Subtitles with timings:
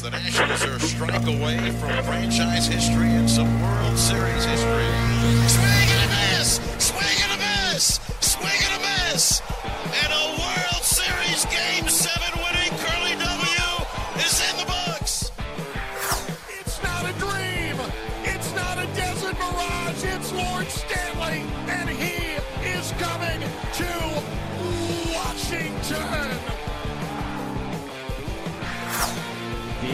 [0.00, 4.88] The Nationals are a strike away from franchise history and some World Series history.
[5.46, 6.60] Swing and a miss!
[6.78, 8.00] Swing and a miss!
[8.20, 9.42] Swing and a miss!
[10.02, 11.88] And a World Series Game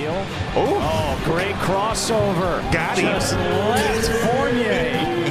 [0.09, 0.27] Deal.
[0.55, 2.61] Oh, great crossover.
[2.73, 3.13] Got him.
[3.13, 5.15] Just left Fournier.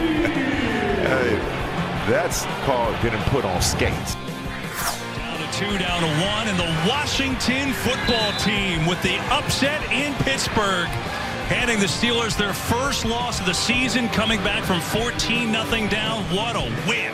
[1.08, 1.36] Hey,
[2.10, 4.16] that's called getting put on skates.
[5.16, 10.14] Down to two, down to one, and the Washington football team with the upset in
[10.26, 10.88] Pittsburgh.
[11.48, 16.24] Handing the Steelers their first loss of the season, coming back from 14 0 down.
[16.26, 17.14] What a win!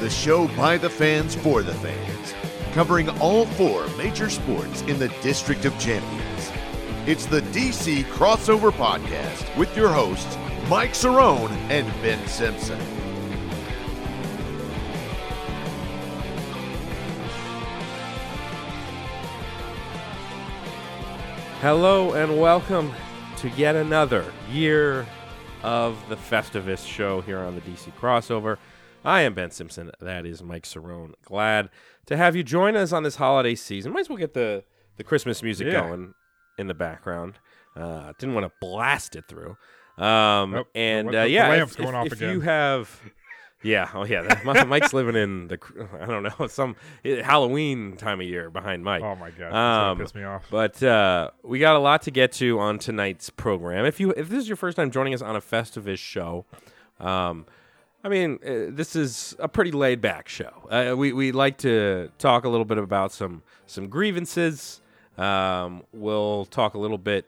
[0.00, 2.13] The show by the fans for the fans,
[2.74, 6.50] covering all four major sports in the District of Champions.
[7.06, 10.36] It's the DC Crossover Podcast with your hosts,
[10.68, 12.80] Mike Cerrone and Ben Simpson.
[21.60, 22.92] Hello and welcome
[23.36, 25.06] to yet another year
[25.62, 28.58] of the Festivus show here on the DC Crossover.
[29.04, 29.92] I am Ben Simpson.
[30.00, 31.12] That is Mike Cerrone.
[31.24, 31.68] Glad
[32.06, 33.92] to have you join us on this holiday season.
[33.92, 34.64] Might as well get the,
[34.96, 35.80] the Christmas music Yeah.
[35.82, 36.14] going
[36.58, 37.38] in the background.
[37.76, 39.56] Uh, didn't want to blast it through.
[39.98, 40.68] Um, Nope.
[40.74, 43.00] And The- uh, the yeah, lamp's if, if- if you have,
[43.62, 45.58] yeah, oh yeah, that- Mike's living in the
[46.00, 49.02] I don't know some eh, Halloween time of year behind Mike.
[49.02, 50.44] Oh my god, that's Um, piss me off.
[50.50, 53.86] But uh, we got a lot to get to on tonight's program.
[53.86, 56.44] If you if this is your first time joining us on a Festivus show,
[57.00, 57.46] um,
[58.04, 60.68] I mean uh, this is a pretty laid back show.
[60.70, 64.82] Uh, we we like to talk a little bit about some some grievances.
[65.16, 67.24] Um, we'll talk a little bit,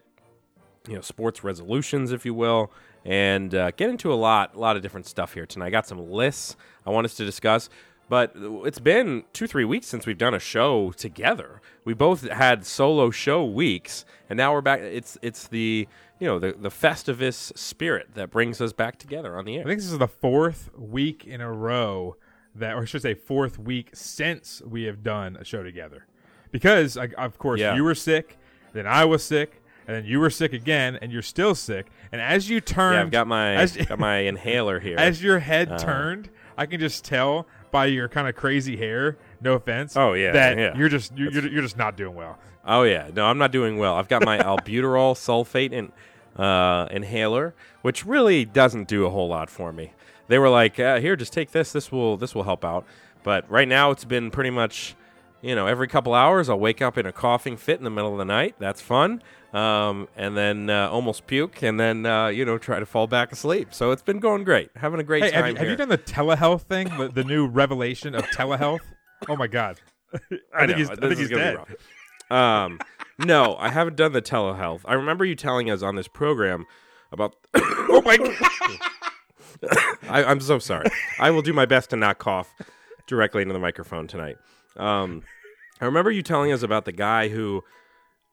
[0.86, 2.70] you know, sports resolutions, if you will,
[3.04, 5.68] and uh, get into a lot a lot of different stuff here tonight.
[5.68, 7.70] I got some lists I want us to discuss.
[8.08, 11.60] But it's been two, three weeks since we've done a show together.
[11.84, 14.80] We both had solo show weeks, and now we're back.
[14.80, 19.44] It's it's the you know the the Festivus spirit that brings us back together on
[19.44, 19.62] the air.
[19.62, 22.16] I think this is the fourth week in a row
[22.54, 26.06] that, or I should say, fourth week since we have done a show together.
[26.50, 27.74] Because, of course, Yeah.
[27.74, 28.38] you were sick,
[28.72, 31.86] then I was sick, and then you were sick again, and you're still sick.
[32.12, 34.96] And as you turned, Yeah, I've got my as, got my inhaler here.
[34.98, 39.18] as your head Uh, turned, I can just tell by your kind of crazy hair.
[39.40, 39.96] No offense.
[39.96, 40.76] Oh, yeah, that yeah.
[40.76, 42.38] you're just you're, you're, you're just not doing well.
[42.66, 43.94] Oh yeah, no, I'm not doing well.
[43.94, 45.92] I've got my albuterol sulfate in,
[46.42, 49.92] uh, inhaler, which really doesn't do a whole lot for me.
[50.26, 51.72] They were like, uh, "Here, just take this.
[51.72, 52.84] This will this will help out."
[53.22, 54.94] But right now, it's been pretty much,
[55.42, 58.12] you know, every couple hours I'll wake up in a coughing fit in the middle
[58.12, 58.56] of the night.
[58.58, 62.86] That's fun, um, and then uh, almost puke, and then uh, you know try to
[62.86, 63.72] fall back asleep.
[63.72, 65.88] So it's been going great, having a great Hey, time have you, have you done
[65.88, 66.88] the telehealth thing?
[66.98, 68.80] The, the new revelation of telehealth?
[69.28, 69.80] Oh my god!
[70.14, 70.18] I,
[70.66, 71.58] think know, he's, I think he's dead.
[72.30, 72.80] Um,
[73.18, 74.80] no, I haven't done the telehealth.
[74.84, 76.64] I remember you telling us on this program
[77.12, 77.34] about.
[77.54, 78.32] oh my god!
[80.08, 80.86] I, I'm so sorry.
[81.18, 82.52] I will do my best to not cough
[83.06, 84.36] directly into the microphone tonight.
[84.76, 85.22] Um,
[85.80, 87.62] I remember you telling us about the guy who,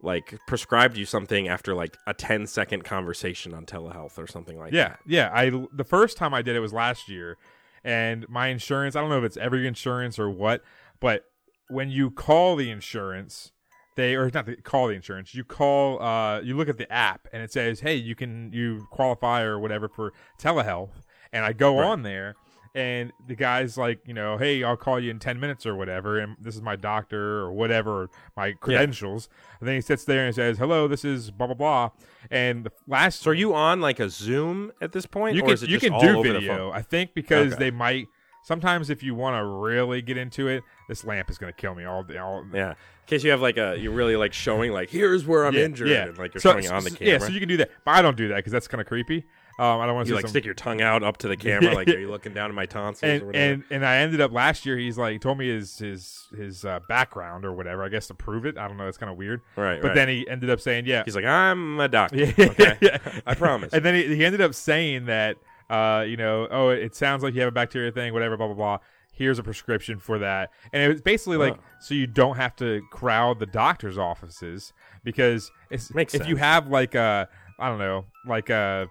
[0.01, 4.73] like, prescribed you something after like a 10 second conversation on telehealth or something like
[4.73, 4.99] Yeah, that.
[5.05, 5.29] yeah.
[5.33, 7.37] I the first time I did it was last year,
[7.83, 8.95] and my insurance.
[8.95, 10.61] I don't know if it's every insurance or what,
[11.03, 11.25] but
[11.69, 13.51] when you call the insurance,
[13.95, 15.35] they or not the, call the insurance.
[15.35, 16.01] You call.
[16.01, 19.59] Uh, you look at the app, and it says, "Hey, you can you qualify or
[19.59, 21.87] whatever for telehealth." And I go Right.
[21.87, 22.35] on there,
[22.75, 26.19] and the guy's like, you know, hey, I'll call you in ten minutes or whatever,
[26.19, 29.29] and this is my doctor or whatever, my credentials.
[29.59, 31.89] And then he sits there and says, "Hello, this is blah blah blah."
[32.31, 35.35] And the last, So are you on like a Zoom at this point?
[35.35, 36.71] you or can is it you can do video.
[36.71, 37.59] I think because Okay.
[37.59, 38.07] they might
[38.43, 41.73] sometimes if you want to really get into it, this lamp is going to kill
[41.75, 42.17] me all day.
[42.17, 42.71] All, Yeah.
[42.71, 45.65] In case you have like a, you're really like showing like, here's where I'm yeah,
[45.65, 47.13] injured, Yeah, and like you're So- showing it on the so- camera.
[47.13, 48.87] Yeah, so you can do that, but I don't do that because that's kind of
[48.87, 49.25] creepy.
[49.59, 51.37] Um, I don't want to you like some, stick your tongue out up to the
[51.37, 53.53] camera, like are you looking down at my tonsils or and whatever?
[53.53, 54.77] and and I ended up last year.
[54.79, 57.83] He's like told me his his his uh, background or whatever.
[57.83, 58.57] I guess to prove it.
[58.57, 58.87] I don't know.
[58.87, 59.41] It's kind of weird.
[59.55, 59.93] Right, But right.
[59.95, 62.15] then he ended up saying, "Yeah, He's like, I'm a doctor.
[62.35, 62.97] Yeah, okay.
[63.27, 63.73] I promise.
[63.73, 65.37] And then he, he ended up saying that,
[65.73, 68.55] uh, you know, oh, it sounds like you have a bacteria thing, whatever, blah blah
[68.55, 68.77] blah.
[69.11, 71.63] Here's a prescription for that, and it was basically like Oh.
[71.81, 74.73] so you don't have to crowd the doctor's offices
[75.03, 77.27] because it's, Makes if you have like a,
[77.59, 78.87] I don't know, like a,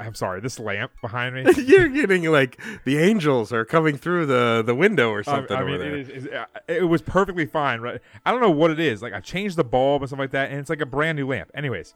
[0.00, 1.44] I'm sorry, this lamp behind me.
[1.64, 5.80] you're getting like the angels are coming through the the window or something I, mean,
[5.80, 6.28] it, is,
[6.68, 7.80] it was perfectly fine.
[7.80, 8.00] Right?
[8.24, 9.02] I don't know what it is.
[9.02, 11.26] Like I changed the bulb and stuff like that, and it's like a brand new
[11.28, 11.50] lamp.
[11.54, 11.94] Anyways,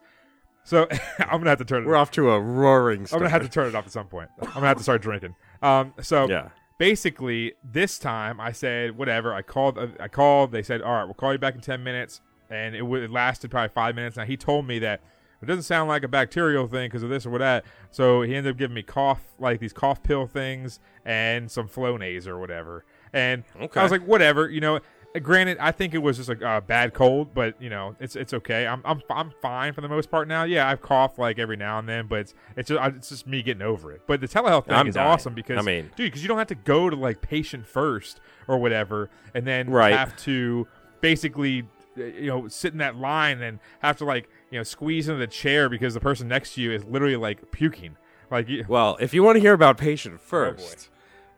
[0.66, 0.86] so
[1.18, 1.86] I'm gonna have to turn it.
[1.86, 3.22] We're off to a roaring start.
[3.22, 3.30] I'm start.
[3.30, 4.28] gonna have to turn it off at some point.
[4.42, 5.34] I'm gonna have to start drinking.
[5.62, 6.48] Um, so Yeah.
[6.76, 9.32] basically, this time I said whatever.
[9.32, 9.78] I called.
[9.78, 10.52] uh, I called.
[10.52, 12.20] They said, "All right, we'll call you back in ten minutes,"
[12.50, 14.16] and it, w- it lasted probably five minutes.
[14.16, 15.00] Now he told me that
[15.42, 17.64] it doesn't sound like a bacterial thing because of this or what that.
[17.90, 22.26] So he ended up giving me cough, like these cough pill things, and some Flonase
[22.26, 22.84] or whatever.
[23.12, 23.80] And Okay.
[23.80, 24.80] I was like, whatever, you know.
[25.22, 28.32] Granted, I think it was just a uh, bad cold, but you know, it's it's
[28.34, 28.66] okay.
[28.66, 30.44] I'm I'm I'm fine for the most part now.
[30.44, 33.42] Yeah, I've coughed like every now and then, but it's it's just, it's just me
[33.42, 34.02] getting over it.
[34.06, 35.08] But the telehealth thing I'm is dying.
[35.08, 38.20] awesome because I mean- dude, because you don't have to go to like patient first
[38.48, 39.92] or whatever, and then Right.
[39.94, 40.66] have to
[41.00, 41.64] basically
[41.98, 45.18] uh, you know sit in that line and have to like you know squeeze into
[45.18, 47.96] the chair because the person next to you is literally like puking.
[48.30, 50.90] Like you, Well, if you want to hear about Oh, patient first,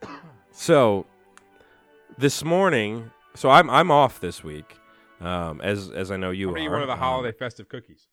[0.51, 1.07] so
[2.17, 4.77] this morning, so I'm I'm off this week,
[5.21, 6.71] um, as as I know you are.
[6.71, 8.09] one of the Um, holiday festive cookies.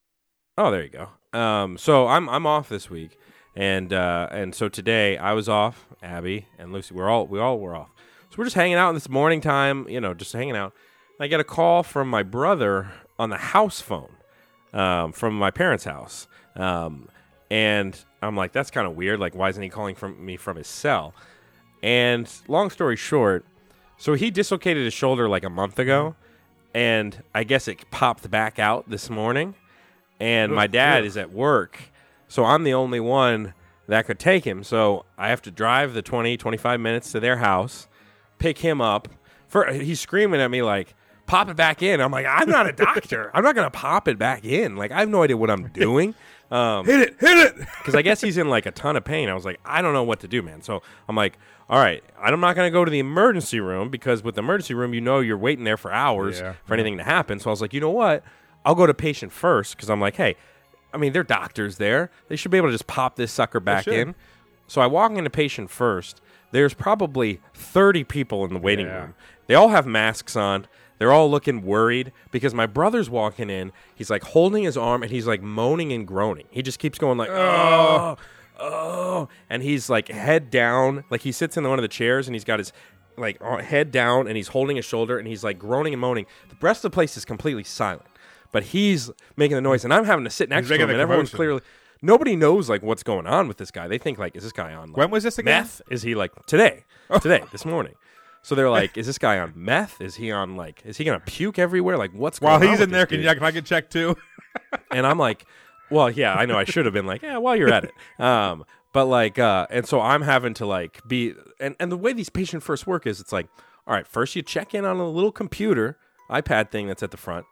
[0.58, 1.10] Oh, there you go.
[1.38, 3.18] Um, so I'm I'm off this week,
[3.56, 5.88] and uh, and so today I was off.
[6.04, 7.90] Abby and Lucy, we're all we all were off.
[8.30, 10.74] So we're just hanging out in this morning time, you know, just hanging out.
[11.20, 14.12] I get a call from my brother on the house phone
[14.74, 17.10] um, from my parents' house, um,
[17.50, 19.20] and I'm like, that's kind of weird.
[19.20, 21.14] Like, why isn't he calling from me from his cell?
[21.82, 23.46] And long story short,
[23.98, 26.16] so he dislocated his shoulder like a month ago,
[26.74, 29.56] and I guess it popped back out this morning.
[30.20, 31.78] And my oh, dad is at work,
[32.28, 33.54] so I'm the only one
[33.88, 34.64] that could take him.
[34.64, 37.88] So I have to drive the 20, 25 minutes to their house,
[38.40, 39.08] pick him up.
[39.48, 40.96] For he's screaming at me like,
[41.28, 43.30] "Pop it back in!" I'm like, "I'm not a doctor.
[43.34, 44.76] I'm not gonna pop it back in.
[44.76, 46.16] Like I have no idea what I'm doing."
[46.52, 47.56] Um, Hit it, hit it.
[47.80, 49.30] because I guess he's in like a ton of pain.
[49.30, 50.62] I was like, I don't know what to do, man.
[50.62, 51.38] So I'm like,
[51.70, 54.74] all right, I'm not going to go to the emergency room because with the emergency
[54.76, 57.40] room, you know, you're waiting there for hours Yeah, for anything to happen.
[57.40, 58.24] So I was like, you know what?
[58.64, 60.36] I'll go to patient first because I'm like, hey,
[60.94, 62.12] I mean, they're doctors there.
[62.30, 64.16] They should be able to just pop this sucker back in.
[64.68, 66.22] So I walk into patient first.
[66.52, 68.98] There's probably 30 people in the waiting Yeah.
[69.02, 69.16] room.
[69.48, 70.68] They all have masks on.
[70.98, 73.72] They're all looking worried because my brother's walking in.
[73.94, 76.48] He's like holding his arm and he's like moaning and groaning.
[76.52, 78.16] He just keeps going like, oh,
[78.60, 81.04] oh, and he's like head down.
[81.10, 82.72] Like he sits in one of the chairs and he's got his
[83.18, 86.26] like head down and he's holding his shoulder and he's like groaning and moaning.
[86.50, 88.06] The rest of the place is completely silent,
[88.52, 91.30] but he's making the noise and I'm having to sit next to him and everyone's
[91.30, 91.62] clearly.
[92.02, 93.88] Nobody knows like what's going on with this guy.
[93.88, 95.64] They think like, is this guy on like, When was this again?
[95.64, 95.82] meth?
[95.90, 96.84] Is he like today?
[97.22, 97.94] Today, this morning.
[98.46, 100.00] So they're like, is this guy on meth?
[100.00, 101.98] Is he on like, is he gonna puke everywhere?
[101.98, 104.16] Like, what's While on he's in there, can, you, can I get checked too?
[104.92, 105.48] and I'm like,
[105.90, 107.92] well, yeah, I know I should have been like, yeah, while you're at it.
[108.20, 112.14] Um, but like, uh, and so I'm having to like be, and, and the way
[112.14, 113.48] these patient first work is it's like,
[113.88, 115.98] all right, first you check in on a little computer,
[116.30, 117.48] iPad thing that's at the front,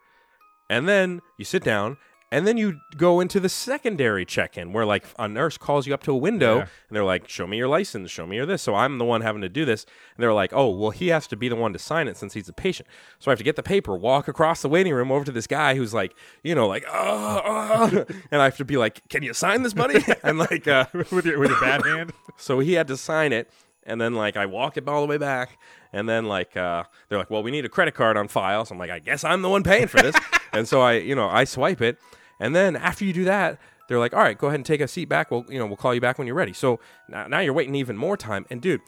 [0.70, 1.96] and then you sit down,
[2.34, 5.94] and then you go into the secondary check in where like a nurse calls you
[5.94, 6.60] up to a window Yeah.
[6.62, 8.60] and they're like, show me your license, show me your this.
[8.62, 9.84] So I'm the one having to do this.
[10.16, 12.34] And they're like, oh, well, he has to be the one to sign it since
[12.34, 12.88] he's a patient.
[13.20, 15.46] So I have to get the paper, walk across the waiting room over to this
[15.46, 16.12] guy who's like,
[16.42, 18.04] you know, like, oh, oh.
[18.32, 20.04] and I have to be like, can you sign this, buddy?
[20.24, 22.12] and like, uh, with your with your bad hand.
[22.36, 23.48] so he had to sign it,
[23.86, 25.56] and then like I walk it all the way back,
[25.92, 28.72] and then like uh, they're like, "Well, we need a credit card on file." So
[28.74, 30.16] I'm like, "I guess I'm the one paying for this,"
[30.52, 31.98] and so I, you know, I swipe it,
[32.44, 33.58] and then after you do that,
[33.88, 35.30] they're like, "All right, go ahead and take a seat back.
[35.30, 37.74] We'll, you know, we'll call you back when you're ready." So now, now you're waiting
[37.74, 38.80] even more time, and dude.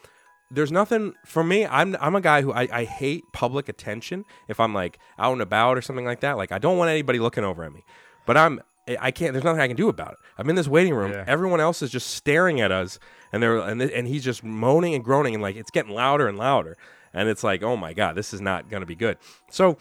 [0.49, 1.67] There's nothing for me.
[1.67, 4.25] I'm I'm a guy who I, I hate public attention.
[4.47, 7.19] If I'm like out and about or something like that, like I don't want anybody
[7.19, 7.83] looking over at me.
[8.27, 8.61] But I'm
[9.01, 9.33] I can't.
[9.33, 10.19] There's nothing I can do about it.
[10.39, 11.11] I'm in this waiting room.
[11.11, 11.25] Yeah.
[11.27, 13.01] Everyone else is just staring at us,
[13.33, 16.29] and they're and th- and he's just moaning and groaning, and like it's getting louder
[16.29, 16.77] and louder,
[17.13, 19.19] and it's like, oh my god, this is not going to be good.
[19.51, 19.79] So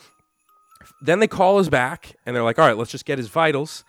[1.01, 3.83] then they call us back, and they're like, all right, let's just get his vitals.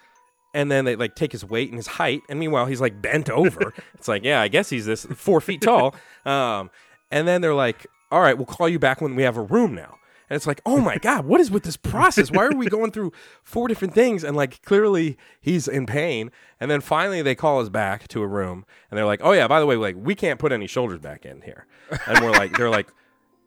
[0.55, 3.29] And then they like take his weight and his height, and meanwhile he's like bent
[3.29, 3.75] over.
[3.95, 5.95] it's like, yeah, I guess he's this four feet tall.
[6.25, 6.71] Um,
[7.11, 9.75] and then they're like, all right, we'll call you back when we have a room
[9.75, 9.99] now.
[10.29, 12.33] And it's like, oh my God, what is with this process?
[12.33, 13.13] Why are we going through
[13.45, 14.25] four different things?
[14.25, 16.33] And like, clearly he's in pain.
[16.59, 19.47] And then finally they call us back to a room and they're like, oh yeah,
[19.47, 21.67] by the way, like, we can't put any shoulders back in here.
[22.07, 22.89] And we're like, they're like,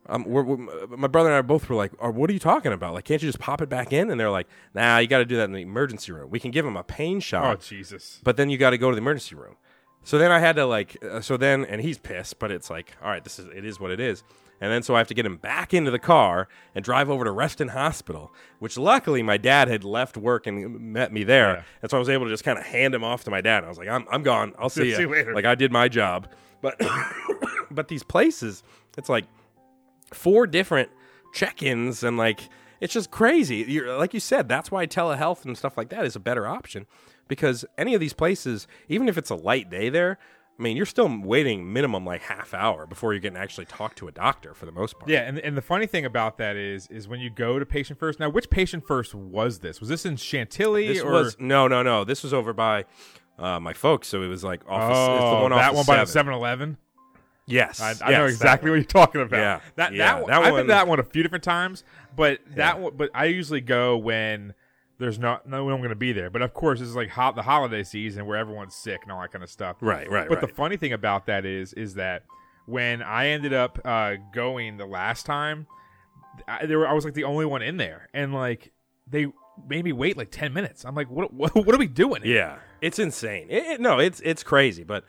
[0.09, 2.73] um, we're, we're- my brother and I both were like, oh, what are you talking
[2.73, 2.93] about?
[2.93, 4.09] Like, can't you just pop it back in?
[4.11, 6.29] And they're like, nah, you got to do that in the emergency room.
[6.29, 7.45] We can give him a pain shot.
[7.45, 8.19] Oh Jesus!
[8.23, 9.55] but then you got to go to the emergency room.
[10.03, 12.95] So then I had to like, uh, so then, and he's pissed, but it's like,
[13.03, 14.23] all right, this is, it is what it is.
[14.61, 17.23] And then so I have to get him back into the car and drive over
[17.23, 21.53] to Reston Hospital, which luckily my dad had left work and met me there.
[21.57, 21.63] Yeah.
[21.81, 23.63] And so I was able to just kind of hand him off to my dad.
[23.63, 24.53] I was like, I'm, I'm gone.
[24.59, 25.33] I'll see, See you later.
[25.33, 26.27] Like I did my job.
[26.61, 26.81] But,
[27.71, 28.63] but these places,
[28.97, 29.25] it's like
[30.13, 30.89] four different
[31.33, 32.49] check-ins and like
[32.79, 33.65] it's just crazy.
[33.67, 36.85] You're, like you said, that's why telehealth and stuff like that is a better option
[37.27, 40.17] because any of these places, even if it's a light day there,
[40.57, 44.09] I mean, you're still waiting minimum like half hour before you can actually talk to
[44.09, 45.09] a doctor for the most part.
[45.09, 47.97] Yeah, and, and the funny thing about that is is when you go to patient
[47.97, 48.19] first.
[48.19, 49.79] Now, which patient first was this?
[49.79, 52.03] Was this in Chantilly This or was no, no, no.
[52.03, 52.83] This was over by
[53.37, 54.97] uh, my folks, so it was like office.
[54.97, 56.33] it's oh the one off that one by the seven.
[56.33, 56.77] 7-Eleven?
[57.49, 58.79] Yes, I, I yes, know exactly one.
[58.79, 59.37] what you're talking about.
[59.37, 61.83] Yeah, that yeah, that, one, that I've one- been that one a few different times,
[62.15, 62.81] but that Yeah.
[62.81, 62.93] one.
[62.95, 64.53] But I usually go when
[64.99, 66.29] there's not no one going to be there.
[66.29, 69.31] But of course, it's like ho- the holiday season where everyone's sick and all that
[69.31, 69.77] kind of stuff.
[69.81, 72.23] Right, right, But the funny thing about that is is that
[72.65, 75.65] when I ended up uh, going the last time,
[76.47, 78.71] I, there were, I was like the only one in there, and like
[79.07, 79.27] they
[79.67, 80.85] made me wait like ten minutes.
[80.85, 82.21] I'm like, what what, what are we doing?
[82.21, 82.35] here?
[82.35, 83.47] Yeah, it's insane.
[83.49, 85.03] It, it- no, it's it's crazy, but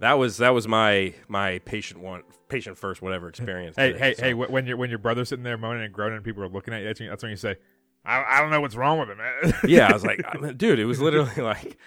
[0.00, 3.76] that was that was my my patient one patient first whatever experience.
[3.76, 4.22] Hey, today, hey, so.
[4.22, 4.34] hey!
[4.34, 6.80] When your when your brother's sitting there moaning and groaning, and people are looking at
[6.80, 6.86] you.
[6.86, 7.56] That's when, that's when you say,
[8.04, 10.20] "I, I don't know what's wrong with him." man." yeah, I was like,
[10.56, 11.78] dude, it was literally like,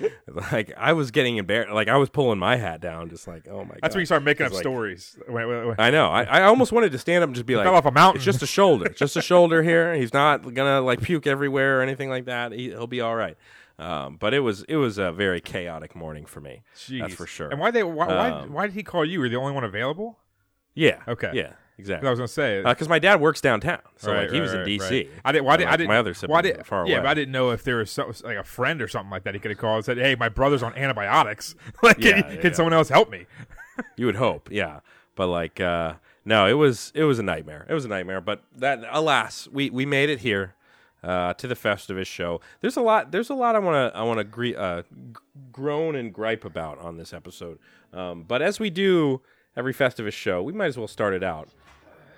[0.51, 1.71] like I was getting embarrassed.
[1.71, 3.79] Like I was pulling my hat down, just like, oh my god.
[3.81, 5.17] That's when you start making up like- stories.
[5.27, 6.07] When- when- when- I know.
[6.07, 8.17] I, I almost wanted to stand up and just be like, fell off a mountain.
[8.17, 9.95] It's just a shoulder, just a shoulder here.
[9.95, 12.51] He's not gonna like puke everywhere or anything like that.
[12.51, 13.37] He, he'll be all right.
[13.79, 16.61] Um, but it was it was a very chaotic morning for me.
[16.89, 17.49] That's for sure.
[17.49, 19.19] And why they why, why, Um, why did he call you?
[19.19, 20.19] Were you the only one available?
[20.75, 21.01] Yeah.
[21.07, 21.31] Okay.
[21.33, 21.53] Yeah.
[21.77, 22.05] Exactly.
[22.07, 24.59] I was gonna say because my dad works downtown, so Right, like he was in
[24.59, 24.79] right, DC.
[24.91, 25.09] right.
[25.25, 25.45] I didn't.
[25.45, 25.87] Why did And, I didn't?
[25.89, 27.01] my other why did, far Yeah, away.
[27.03, 29.33] but I didn't know if there was so, like a friend or something like that.
[29.33, 31.55] He could have called and said, "Hey, my brother's on antibiotics.
[31.81, 32.55] like, can, Yeah, you- yeah, can yeah.
[32.55, 33.25] someone else help me?"
[33.95, 34.81] You would hope, yeah.
[35.15, 37.65] But like, uh, no, it was it was a nightmare.
[37.67, 38.21] It was a nightmare.
[38.21, 40.53] But that, alas, we we made it here
[41.03, 42.41] uh, to the Festivus show.
[42.61, 43.11] There's a lot.
[43.11, 44.87] There's a lot I want to I want to gre- uh, g-
[45.51, 47.59] groan and gripe about on this episode.
[47.93, 49.21] Um, but as we do
[49.55, 51.49] every Festivus show, we might as well start it out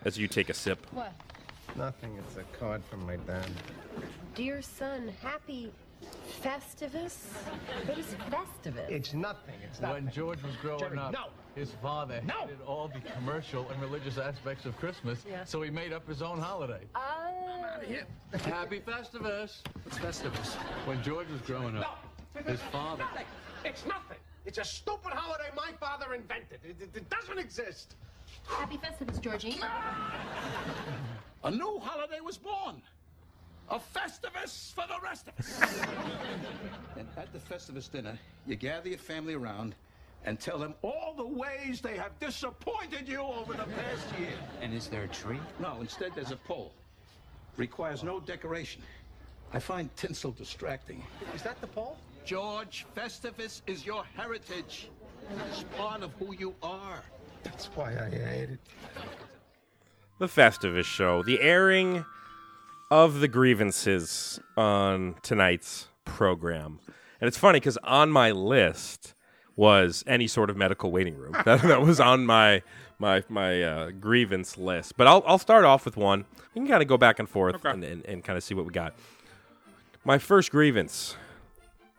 [0.05, 0.85] as you take a sip.
[0.91, 1.13] What?
[1.75, 2.17] Nothing.
[2.27, 3.49] It's a card from my dad.
[4.35, 5.71] Dear son, happy
[6.43, 7.15] Festivus?
[7.85, 8.89] What is Festivus?
[8.89, 9.55] It's nothing.
[9.63, 9.93] It's not.
[9.93, 11.25] When George was growing Jerry, up, no.
[11.55, 12.33] His father No.
[12.41, 15.43] hated all the commercial and religious aspects of Christmas, Yeah.
[15.43, 16.81] so he made up his own holiday.
[16.95, 17.39] Oh.
[18.45, 19.61] Happy Festivus!
[19.83, 20.53] What's Festivus?
[20.85, 22.03] When George was growing up,
[22.45, 23.03] his father.
[23.03, 23.25] Nothing.
[23.65, 24.17] It's nothing.
[24.45, 26.59] It's a stupid holiday my father invented.
[26.63, 27.95] It, it- it doesn't exist.
[28.47, 29.59] Happy Festivus, Georgie.
[29.61, 30.21] Ah!
[31.43, 32.81] A new holiday was born.
[33.69, 35.81] A Festivus for the rest of us.
[36.97, 39.75] And at the Festivus dinner, you gather your family around
[40.25, 44.29] and tell them all the ways they have disappointed you over the past year.
[44.61, 45.39] And is there a tree?
[45.59, 46.73] No, instead there's a pole.
[47.57, 48.81] Requires no decoration.
[49.53, 51.03] I find tinsel distracting.
[51.35, 51.97] Is that the pole?
[52.25, 54.89] George, Festivus is your heritage.
[55.49, 57.03] It's part of who you are.
[57.43, 58.59] That's why I hate it.
[60.19, 62.05] the Festivus show, the airing
[62.89, 66.79] of the grievances on tonight's program.
[67.19, 69.13] And it's funny because on my list
[69.55, 71.35] was any sort of medical waiting room.
[71.45, 72.61] that, that was on my
[72.99, 74.97] my my uh, grievance list.
[74.97, 76.25] But I'll I'll start off with one.
[76.53, 78.65] We can kind of go back and forth and, and, and kind of see what
[78.65, 78.93] we got.
[80.05, 81.15] My first grievance: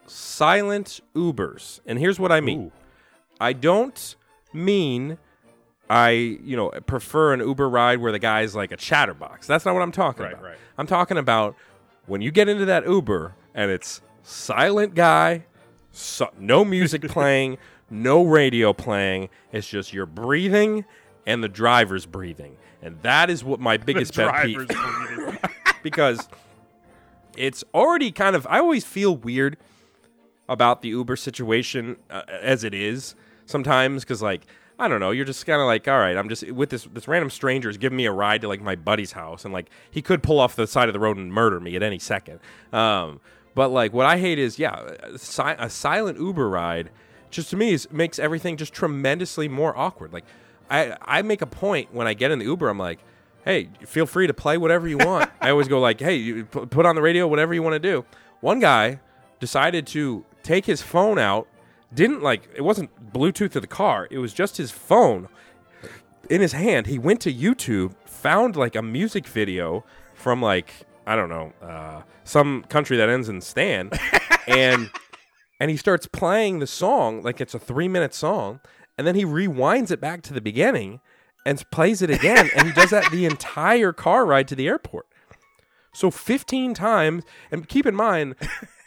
[0.06, 1.80] silent Ubers.
[1.86, 2.72] And here's what I mean.
[3.40, 4.16] I don't
[4.52, 5.18] mean
[5.90, 9.46] I, you know, prefer an Uber ride where the guy's like a chatterbox.
[9.46, 10.44] That's not what I'm talking Right, about.
[10.44, 10.56] right.
[10.78, 11.56] I'm talking about
[12.06, 15.44] when you get into that Uber and it's silent guy,
[15.94, 17.58] so, no music playing,
[17.90, 19.28] no radio playing.
[19.52, 20.84] It's just you're breathing
[21.26, 22.56] and the driver's breathing.
[22.82, 24.68] And that is what my biggest pet peeve
[25.82, 26.28] because
[27.36, 29.56] it's already kind of I always feel weird
[30.48, 33.14] about the Uber situation uh, as it is
[33.46, 34.46] sometimes because like
[34.78, 37.06] I don't know, you're just kind of like, all right, I'm just with this this
[37.06, 40.02] random stranger is giving me a ride to like my buddy's house, and like he
[40.02, 42.40] could pull off the side of the road and murder me at any second.
[42.72, 43.20] Um,
[43.54, 46.90] but like what I hate is yeah, a, si- a silent Uber ride
[47.30, 50.12] just to me is, makes everything just tremendously more awkward.
[50.12, 50.24] Like
[50.70, 53.00] I I make a point when I get in the Uber, I'm like.
[53.44, 55.30] Hey, feel free to play whatever you want.
[55.42, 57.78] I always go like, "Hey, you pu- put on the radio, whatever you want to
[57.78, 58.06] do."
[58.40, 59.00] One guy
[59.38, 61.46] decided to take his phone out
[61.92, 65.28] didn't like it wasn't bluetooth to the car it was just his phone
[66.30, 69.84] in his hand he went to youtube found like a music video
[70.14, 73.90] from like i don't know uh, some country that ends in stan
[74.46, 74.90] and
[75.60, 78.60] and he starts playing the song like it's a three minute song
[78.98, 81.00] and then he rewinds it back to the beginning
[81.46, 85.06] and plays it again and he does that the entire car ride to the airport
[85.96, 88.34] so 15 times, and keep in mind,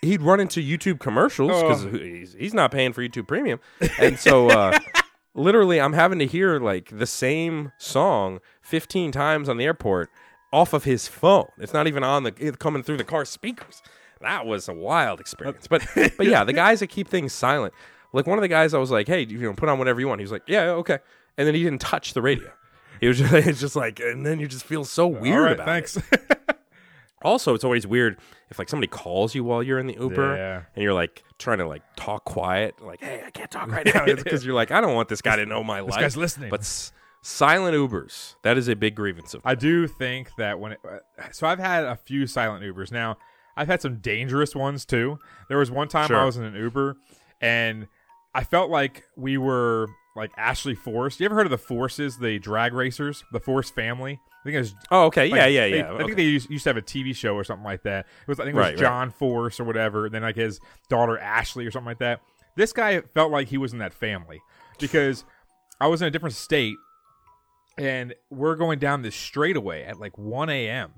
[0.01, 1.89] he'd run into YouTube commercials because Oh.
[1.91, 3.61] he's, he's not paying for YouTube Premium.
[3.97, 4.77] And so, uh,
[5.33, 10.09] literally, I'm having to hear like the same song 15 times on the airport
[10.57, 11.47] off of his phone.
[11.57, 13.81] It's not even on the, it's coming through the car speakers.
[14.21, 15.67] That was a wild experience.
[15.67, 15.85] But,
[16.17, 17.73] but yeah, the guys that keep things silent,
[18.13, 20.07] like one of the guys, I was like, hey, you know, put on whatever you
[20.07, 20.19] want.
[20.19, 20.99] He was like, yeah, okay.
[21.37, 22.51] And then he didn't touch the radio.
[22.99, 25.65] He was just, it's just like, and then you just feel so weird right, about
[25.67, 25.97] thanks.
[25.97, 26.03] it.
[27.23, 28.15] Also, it's always weird
[28.51, 30.61] if like somebody calls you while you're in the Uber Yeah.
[30.75, 34.05] and you're like trying to like talk quiet, like, "Hey, I can't talk right now."
[34.05, 36.03] It's because you're like, "I don't want this guy to know my This life." This
[36.13, 36.51] guy's listening.
[36.51, 39.41] But silent Ubers, that is a big grievance of.
[39.45, 40.97] I do think that when it, uh,
[41.31, 42.91] so I've had a few silent Ubers.
[42.91, 43.17] Now
[43.55, 45.19] I've had some dangerous ones too.
[45.49, 46.17] There was one time Sure.
[46.17, 46.95] I was in an Uber
[47.41, 47.87] and
[48.33, 51.19] I felt like we were like Ashley Force.
[51.19, 54.19] You ever heard of the Forces, the drag racers, the Force family?
[54.21, 54.75] I think it was.
[54.91, 55.29] Oh, okay.
[55.29, 55.93] like, Yeah, yeah, they- yeah.
[55.93, 58.05] I think they used, used to have a TV show or something like that.
[58.21, 58.79] It was I think it was Right, right.
[58.79, 60.05] John Force or whatever.
[60.05, 60.59] And then like his
[60.89, 62.21] daughter Ashley or something like that.
[62.55, 64.39] This guy felt like he was in that family
[64.79, 65.25] because
[65.79, 66.75] I was in a different state
[67.77, 70.93] and we're going down this straightaway at like 1 a.m.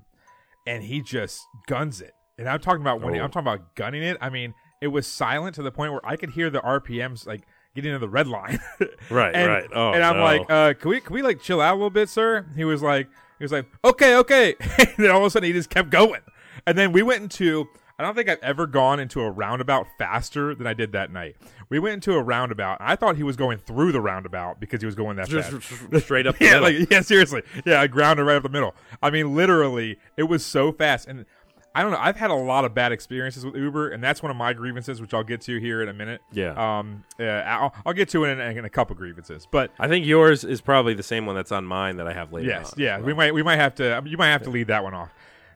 [0.66, 2.12] and he just guns it.
[2.38, 3.24] And I'm talking about when Oh.
[3.24, 4.16] I'm talking about gunning it.
[4.20, 7.42] I mean, it was silent to the point where I could hear the RPMs like
[7.74, 8.58] getting to the red line.
[9.10, 9.68] Right, and, right.
[9.74, 10.22] Oh, and I'm no.
[10.22, 12.46] like, uh, can we can we like chill out a little bit, sir?
[12.56, 14.54] He was like, he was like, okay, okay.
[14.78, 16.20] and then all of a sudden he just kept going.
[16.66, 17.66] And then we went into.
[18.00, 21.36] I don't think I've ever gone into a roundabout faster than I did that night.
[21.68, 22.78] We went into a roundabout.
[22.80, 26.02] I thought he was going through the roundabout because he was going that Just fast.
[26.04, 26.80] straight up the yeah, middle.
[26.80, 27.42] like yeah, seriously.
[27.66, 28.74] Yeah, I grounded right up the middle.
[29.02, 31.08] I mean, literally, it was so fast.
[31.08, 31.26] And
[31.74, 31.98] I don't know.
[32.00, 35.02] I've had a lot of bad experiences with Uber, and that's one of my grievances,
[35.02, 36.22] which I'll get to here in a minute.
[36.32, 36.78] Yeah.
[36.78, 37.04] Um.
[37.18, 37.58] Yeah.
[37.60, 40.62] I'll, I'll get to it in, in a couple grievances, but I think yours is
[40.62, 42.48] probably the same one that's on mine that I have later.
[42.48, 42.78] yes, on.
[42.80, 42.98] yeah.
[42.98, 45.10] We might we might have to you might have to lead that one off.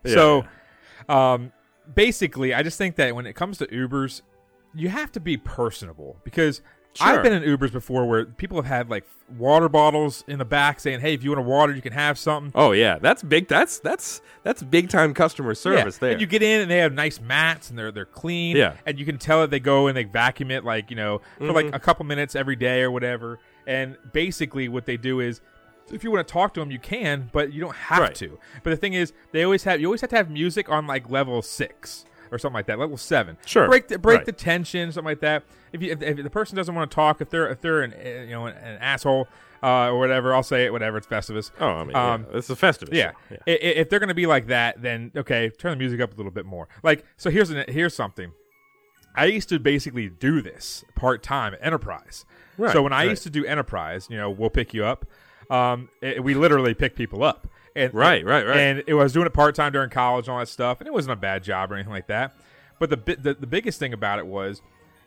[0.05, 0.45] Yeah, so,
[1.09, 1.51] um,
[1.93, 4.23] basically, I just think that when it comes to Ubers,
[4.75, 6.61] you have to be personable because
[6.97, 7.09] Sure.
[7.09, 9.05] I've been in Ubers before where people have had like
[9.37, 12.17] water bottles in the back saying, "Hey, if you want a water, you can have
[12.17, 13.49] something." Oh yeah, that's big.
[13.49, 16.01] That's that's that's big time customer service yeah.
[16.01, 16.11] there.
[16.13, 18.57] And you get in and they have nice mats and they're they're clean.
[18.57, 18.75] Yeah.
[18.87, 21.53] And you can tell that they go and they vacuum it like, you know, for
[21.53, 21.75] like Mhm.
[21.75, 23.41] a couple minutes every day or whatever.
[23.67, 25.41] And basically what they do is
[25.93, 28.15] if you want to talk to them, you can, but you don't have Right.
[28.17, 28.39] to.
[28.63, 31.09] But the thing is, they always have you always have to have music on like
[31.11, 33.37] level six or something like that, level seven.
[33.47, 33.69] Sure.
[33.69, 34.27] break the, break Right.
[34.27, 35.45] the tension, something like that.
[35.73, 37.93] If you if, if the person doesn't want to talk, if they're if they're an
[37.95, 39.29] uh, you know an, an asshole
[39.63, 40.73] uh, or whatever, I'll say it.
[40.73, 41.51] Whatever, it's Festivus.
[41.61, 43.37] Oh, I mean, yeah, it's a Festivus Yeah, yeah.
[43.47, 46.13] I- i- if they're going to be like that, then okay, turn the music up
[46.13, 46.69] a little bit more.
[46.83, 48.33] Like, so here's an, here's something.
[49.17, 52.25] I used to basically do this part time at Enterprise.
[52.59, 53.11] Right, so when I right.
[53.11, 55.07] used to do Enterprise, you know, we'll pick you up.
[55.51, 57.49] Um, it- we literally pick people up.
[57.77, 58.57] And, Right, right, right.
[58.57, 60.93] And it was doing it part time during college and all that stuff, and it
[60.93, 62.33] wasn't a bad job or anything like that.
[62.79, 64.63] But the, the the biggest thing about it was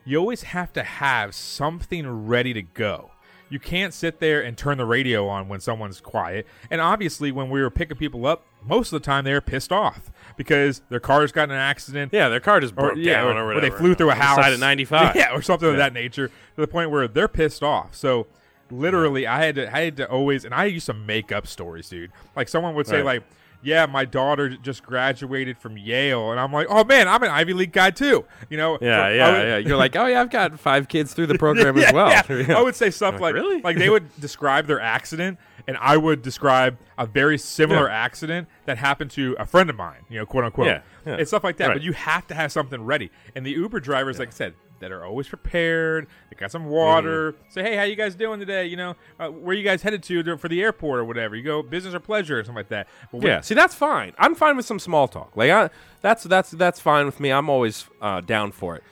[0.05, 3.11] you always have to have something ready to go.
[3.49, 6.45] You can't sit there and turn the radio on when someone's quiet.
[6.69, 9.71] And obviously, when we were picking people up, most of the time they were pissed
[9.71, 12.11] off because their cars got in an accident.
[12.13, 14.15] Yeah, their car just or, broke yeah, down or, or or they flew through a
[14.15, 15.15] house side of 95.
[15.15, 17.95] Yeah, or something of that nature to the point where they're pissed off.
[17.95, 18.27] So
[18.71, 21.89] literally, I had to I had to always and I used to make up stories,
[21.89, 22.11] dude.
[22.35, 23.05] Like someone would say Right.
[23.05, 23.23] like.
[23.63, 27.53] Yeah, my daughter just graduated from Yale, and I'm like, oh man, I'm an Ivy
[27.53, 28.23] League guy too.
[28.51, 28.77] You know?
[28.79, 29.57] Yeah, So yeah, would- yeah.
[29.69, 32.09] You're like, oh yeah, I've got five kids through the program yeah, as well.
[32.29, 32.55] yeah.
[32.55, 33.61] I would say stuff Like, like really?
[33.63, 37.95] like they would describe their accident, and I would describe a very similar Yeah.
[37.95, 40.01] accident that happened to a friend of mine.
[40.07, 41.15] You know, quote unquote, Yeah, yeah.
[41.15, 41.69] and stuff like that.
[41.69, 41.73] Right.
[41.77, 43.09] But you have to have something ready.
[43.35, 46.07] And the Uber drivers, like I said, that are always prepared.
[46.29, 47.33] They got some water.
[47.33, 47.49] Mm-hmm.
[47.49, 48.65] Say, hey, how you guys doing today?
[48.67, 51.35] You know, uh, where you guys headed to for the airport or whatever?
[51.35, 52.87] You go business or pleasure or something like that.
[53.11, 54.13] But Yeah, see that's fine.
[54.17, 55.35] I'm fine with some small talk.
[55.35, 55.69] Like I,
[56.01, 57.31] that's that's that's fine with me.
[57.31, 58.83] I'm always uh, down for it.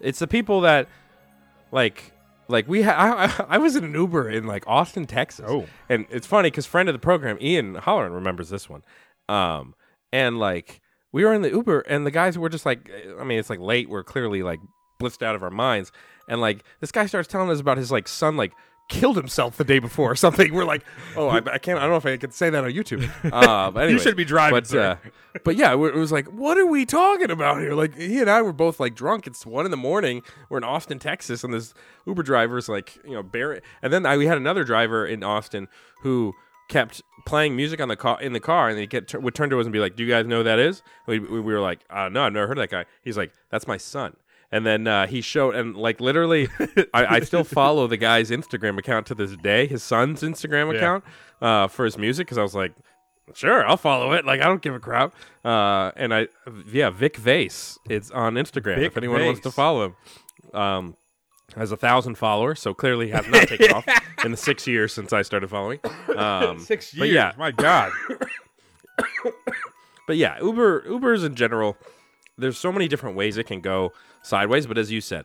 [0.00, 0.88] It's the people that
[1.72, 2.12] like
[2.48, 2.92] like we ha-
[3.38, 5.46] I, I- I was in an Uber in like Austin, Texas.
[5.48, 5.66] Oh.
[5.88, 8.82] and it's funny because friend of the program, Ian Holleran, remembers this one.
[9.28, 9.74] Um,
[10.12, 10.80] and like
[11.12, 13.60] we were in the Uber, and the guys were just like, I mean, it's like
[13.60, 13.88] late.
[13.88, 14.58] We're clearly like
[15.00, 15.90] blitzed out of our minds,
[16.28, 18.52] and like this guy starts telling us about his like son like
[18.90, 20.52] killed himself the day before or something.
[20.52, 20.84] We're like,
[21.16, 21.78] oh, I, I can't.
[21.78, 23.08] I don't know if I can say that on YouTube.
[23.32, 24.96] Uh, but You should be driving, But, uh,
[25.44, 27.74] but yeah, it was like, what are we talking about here?
[27.74, 29.26] Like he and I were both like drunk.
[29.26, 30.22] It's one in the morning.
[30.48, 31.72] We're in Austin, Texas, and this
[32.06, 33.60] Uber driver's like, you know, bear.
[33.82, 35.68] And then I, we had another driver in Austin
[36.02, 36.34] who
[36.68, 39.60] kept playing music on the car in the car, and he get, would turn to
[39.60, 41.80] us and be like, "Do you guys know who that is?" We, we were like,
[41.90, 44.16] uh, "No, I've never heard of that guy." He's like, "That's my son."
[44.52, 46.48] And then uh, he showed, and like literally,
[46.92, 50.78] I, I still follow the guy's Instagram account to this day, his son's Instagram Yeah.
[50.78, 51.04] account
[51.40, 52.72] uh, for his music, because I was like,
[53.32, 54.24] sure, I'll follow it.
[54.24, 55.14] Like I don't give a crap.
[55.44, 56.26] Uh, and I,
[56.72, 57.78] yeah, Vic Vase.
[57.88, 58.74] It's on Instagram.
[58.76, 59.96] Vic if anyone wants to follow him,
[60.52, 60.96] um,
[61.54, 63.84] has a thousand followers, so clearly has not taken off
[64.24, 65.78] in the six years since I started following.
[66.16, 67.14] Um, Six but years.
[67.14, 67.92] yeah, My God.
[70.06, 71.76] but yeah, Uber Ubers in general,
[72.36, 74.66] there's so many different ways it can go sideways.
[74.66, 75.24] But as you said,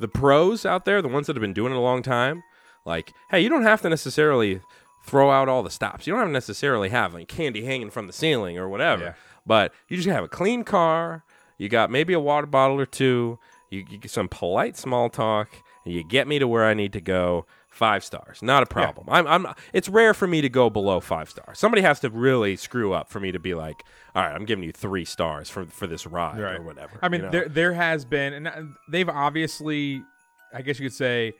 [0.00, 2.42] the pros out there, the ones that have been doing it a long time,
[2.84, 4.60] like, hey, you don't have to necessarily
[5.06, 6.06] throw out all the stops.
[6.06, 9.04] You don't have to necessarily have like candy hanging from the ceiling or whatever.
[9.04, 9.14] Yeah.
[9.46, 11.24] But you just have a clean car.
[11.58, 13.38] You got maybe a water bottle or two.
[13.70, 15.48] You, you get some polite small talk,
[15.84, 17.46] and you get me to where I need to go.
[17.74, 19.08] Five stars, not a problem.
[19.10, 19.54] I'm, I'm.
[19.72, 21.58] It's rare for me to go below five stars.
[21.58, 23.82] Somebody has to really screw up for me to be like,
[24.14, 27.00] all right, I'm giving you three stars for for this ride or whatever.
[27.02, 27.32] I mean, you know?
[27.32, 30.04] there there has been, and uh, they've obviously,
[30.54, 31.32] I guess you could say,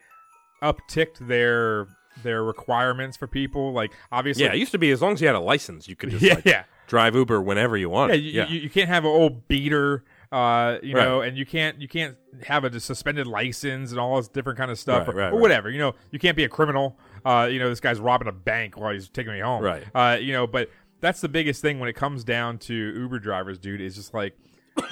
[0.61, 1.87] upticked their
[2.23, 3.71] their requirements for people.
[3.71, 5.95] Like obviously, yeah, it used to be as long as you had a license, you
[5.95, 6.63] could just Yeah, like, yeah.
[6.87, 8.17] drive Uber whenever you yeah, wanted.
[8.17, 10.03] you, You, you can't have an old beater,
[10.35, 11.03] uh, you Right.
[11.03, 14.69] know, and you can't you can't have a suspended license and all this different kind
[14.69, 15.69] of stuff, Right, or, right, or whatever.
[15.69, 16.97] You know, you can't be a criminal.
[17.23, 19.63] Uh, you know, this guy's robbing a bank while he's taking me home.
[19.63, 19.83] Right.
[19.95, 20.69] Uh, you know, but
[20.99, 23.79] that's the biggest thing when it comes down to Uber drivers, dude.
[23.81, 24.35] Is just like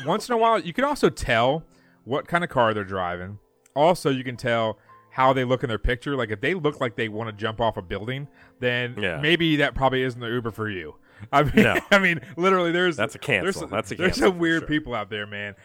[0.06, 1.66] once in a while you can also tell
[2.06, 3.40] what kind of car they're driving.
[3.76, 4.80] Also, you can tell
[5.10, 6.16] how they look in their picture.
[6.16, 8.28] Like if they look like they want to jump off a building,
[8.60, 9.20] then Yeah.
[9.20, 10.96] maybe that probably isn't the Uber for you.
[11.32, 11.80] I mean, No.
[11.92, 13.62] I mean, literally, there's That's a cancel.
[13.62, 14.68] There's, That's a cancel there's some weird sure.
[14.68, 15.56] people out there, man.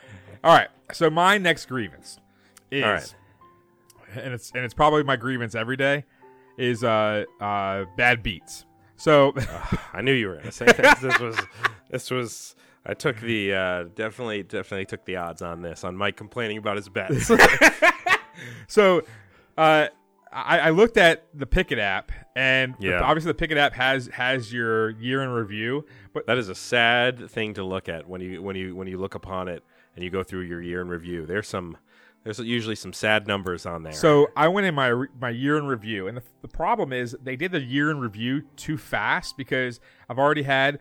[0.45, 2.19] All right, so my next grievance
[2.71, 3.15] is, All right.
[4.17, 6.05] and it's and it's probably my grievance every day,
[6.57, 8.65] is uh uh bad beats.
[8.97, 9.33] So
[9.93, 10.99] I knew you were going to say this.
[11.01, 11.39] This was
[11.91, 12.57] this was.
[12.87, 16.77] I took the uh, definitely definitely took the odds on this on Mike complaining about
[16.77, 17.31] his bets.
[18.67, 19.03] so
[19.59, 19.89] uh,
[20.33, 23.01] I, I looked at the Pikkit app, and Yeah.
[23.01, 25.85] obviously the Pikkit app has has your year in review.
[26.13, 28.99] But that is a sad thing to look at when you when you when you
[28.99, 29.63] look upon it
[29.95, 31.27] and you go through your year in review.
[31.27, 31.77] There's some
[32.25, 33.93] there's usually some sad numbers on there.
[33.93, 37.37] So I went in my my year in review, and the, the problem is they
[37.37, 40.79] did the year in review too fast because I've already had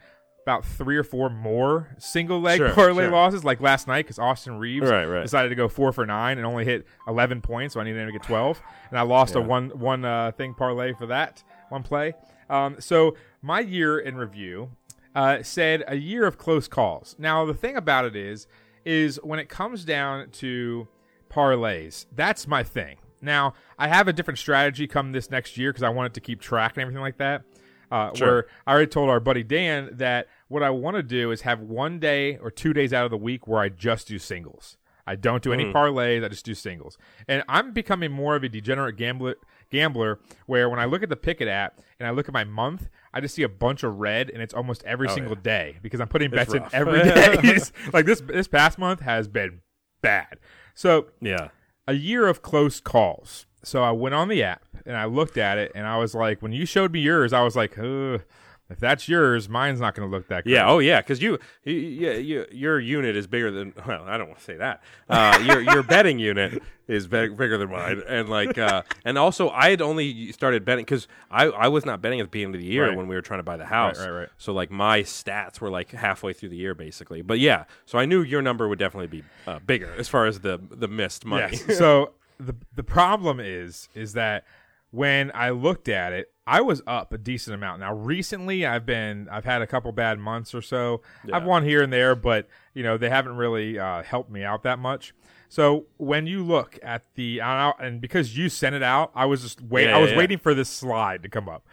[0.47, 3.11] about three or four more single leg Sure, parlay sure.
[3.11, 5.21] losses, like last night because Austin Reaves Right, right.
[5.21, 8.07] decided to go four for nine and only hit eleven points, so I needed him
[8.07, 11.83] to get twelve, and I lost a one one uh, thing parlay for that one
[11.83, 12.13] play.
[12.49, 14.71] Um, so my year in review
[15.13, 17.15] uh, said a year of close calls.
[17.19, 18.47] Now the thing about it is,
[18.85, 20.87] is when it comes down to
[21.29, 22.97] parlays, that's my thing.
[23.21, 26.39] Now I have a different strategy come this next year because I wanted to keep
[26.39, 27.43] track and everything like that.
[27.89, 28.27] Uh, Sure.
[28.27, 31.59] Where I already told our buddy Dan that what I want to do is have
[31.61, 34.77] one day or two days out of the week where I just do singles.
[35.09, 35.73] I don't do any Mhm.
[35.73, 36.23] parlays.
[36.23, 36.97] I just do singles.
[37.29, 39.35] And I'm becoming more of a degenerate gambler,
[39.71, 42.89] gambler where when I look at the Pikkit app and I look at my month,
[43.13, 45.41] I just see a bunch of red and it's almost every Oh, single yeah.
[45.43, 47.57] day because I'm putting It's bets in every day.
[47.93, 49.61] Like this this past month has been
[50.01, 50.39] bad.
[50.75, 51.49] So yeah,
[51.87, 53.45] a year of close calls.
[53.63, 56.41] So I went on the app and I looked at it and I was like,
[56.41, 58.21] when you showed me yours, I was like, Ugh,
[58.69, 60.49] if that's yours, mine's not going to look that good.
[60.51, 60.67] Yeah.
[60.69, 60.99] Oh, yeah.
[61.01, 63.73] Because you, you, yeah, you, your unit is bigger than.
[63.87, 64.83] Well, I don't want to say that.
[65.09, 69.49] Uh, your your betting unit is big, bigger than mine, and like, uh, and also
[69.49, 72.61] I had only started betting because I I was not betting at the beginning of
[72.61, 72.97] the year Right.
[72.97, 73.99] when we were trying to buy the house.
[73.99, 74.29] right, right.
[74.37, 77.21] So like my stats were like halfway through the year basically.
[77.21, 80.41] But yeah, so I knew your number would definitely be uh, bigger as far as
[80.41, 81.57] the the missed money.
[81.67, 81.77] Yes.
[81.77, 84.43] so the the problem is is that
[84.91, 87.81] when I looked at it, I was up a decent amount.
[87.81, 91.01] Now recently, I've been I've had a couple bad months or so.
[91.31, 94.63] I've won here and there, but you know they haven't really uh, helped me out
[94.63, 95.13] that much.
[95.49, 99.61] So when you look at the and because you sent it out, I was just
[99.61, 99.85] wait.
[99.85, 100.19] Yeah, I was yeah, yeah.
[100.19, 101.67] waiting for this slide to come up.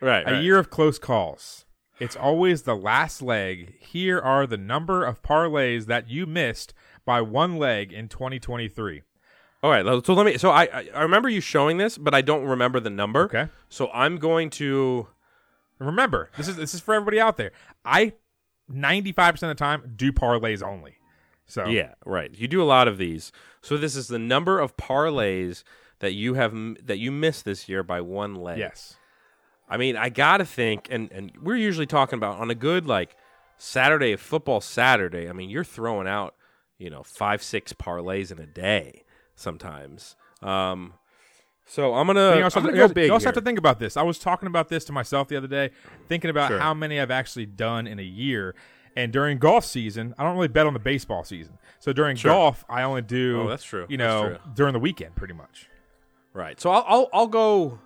[0.00, 0.42] Right, A right.
[0.42, 1.64] year of close calls.
[1.98, 3.74] It's always the last leg.
[3.80, 6.72] Here are the number of parlays that you missed
[7.04, 9.02] by one leg in 2023.
[9.62, 10.38] All right, so let me.
[10.38, 13.22] So I I- remember you showing this, but I don't remember the number.
[13.24, 13.48] Okay.
[13.68, 15.08] So I'm going to.
[15.80, 17.52] Remember, this is this is for everybody out there.
[17.84, 18.12] I
[18.72, 20.98] 95% of the time do parlays only.
[21.46, 22.30] So Yeah, right.
[22.34, 23.32] You do a lot of these.
[23.62, 25.62] So this is the number of parlays
[26.00, 26.52] that you have
[26.84, 28.58] that you missed this year by one leg.
[28.58, 28.96] Yes.
[29.68, 33.16] I mean, I gotta think, and and we're usually talking about on a good like
[33.56, 35.28] Saturday football Saturday.
[35.28, 36.34] I mean, you're throwing out
[36.78, 39.04] you know five six parlays in a day
[39.38, 40.16] sometimes.
[40.42, 40.94] Um,
[41.66, 43.40] so I'm gonna, you also, I'm have, gonna to, go you big also have to
[43.42, 43.96] think about this.
[43.96, 45.70] I was talking about this to myself the other day,
[46.08, 46.58] thinking about Sure.
[46.58, 48.54] how many I've actually done in a year.
[48.96, 51.58] And during golf season, I don't really bet on the baseball season.
[51.78, 52.32] So during Sure.
[52.32, 53.42] golf, I only do.
[53.42, 53.86] Oh, that's true.
[53.88, 54.38] You know, true.
[54.54, 55.68] during the weekend, pretty much.
[56.32, 56.58] Right.
[56.60, 57.78] So I'll, I'll I'll go.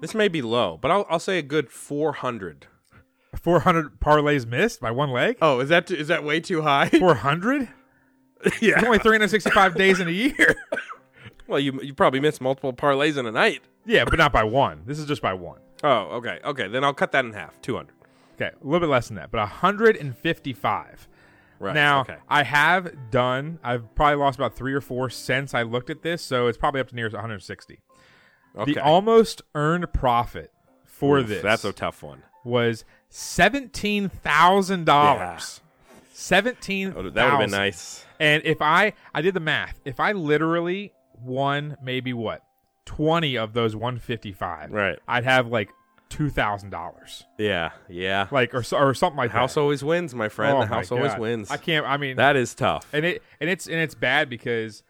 [0.00, 2.66] This may be low, but I'll I'll say a good 400.
[3.40, 5.36] 400 parlays missed by one leg.
[5.40, 6.88] Oh, is that is that way too high?
[6.98, 7.68] 400?
[8.60, 8.74] yeah.
[8.76, 10.56] It's only 365 days in a year.
[11.50, 13.62] Well, you you probably missed multiple parlays in a night.
[13.84, 14.82] Yeah, but not by one.
[14.86, 15.58] This is just by one.
[15.82, 16.68] Oh, okay, okay.
[16.68, 17.60] Then I'll cut that in half.
[17.62, 17.92] 200.
[18.34, 21.08] Okay, a little bit less than that, but 155.
[21.58, 21.74] Right.
[21.74, 22.16] Now, okay.
[22.28, 26.22] I have done, I've probably lost about three or four since I looked at this,
[26.22, 27.80] so it's probably up to near 160.
[28.56, 28.72] Okay.
[28.72, 30.50] The almost earned profit
[30.84, 32.22] for Oof, this That's a tough one.
[32.44, 35.60] was $17,000.
[36.12, 36.92] Seventeen.
[36.94, 38.04] Oh, that would've been nice.
[38.18, 39.80] And if I, I did the math.
[39.86, 42.42] If I literally won maybe what
[42.86, 44.98] twenty of those one fifty five, Right.
[45.08, 45.70] I'd have like
[46.08, 48.26] two thousand dollars, Yeah, yeah.
[48.30, 49.60] like or or something like house that.
[49.60, 50.56] always wins, my friend.
[50.56, 51.50] Oh the house always wins.
[51.50, 51.86] I can't.
[51.86, 52.86] I mean, That is tough.
[52.92, 54.82] and it and it's and it's bad because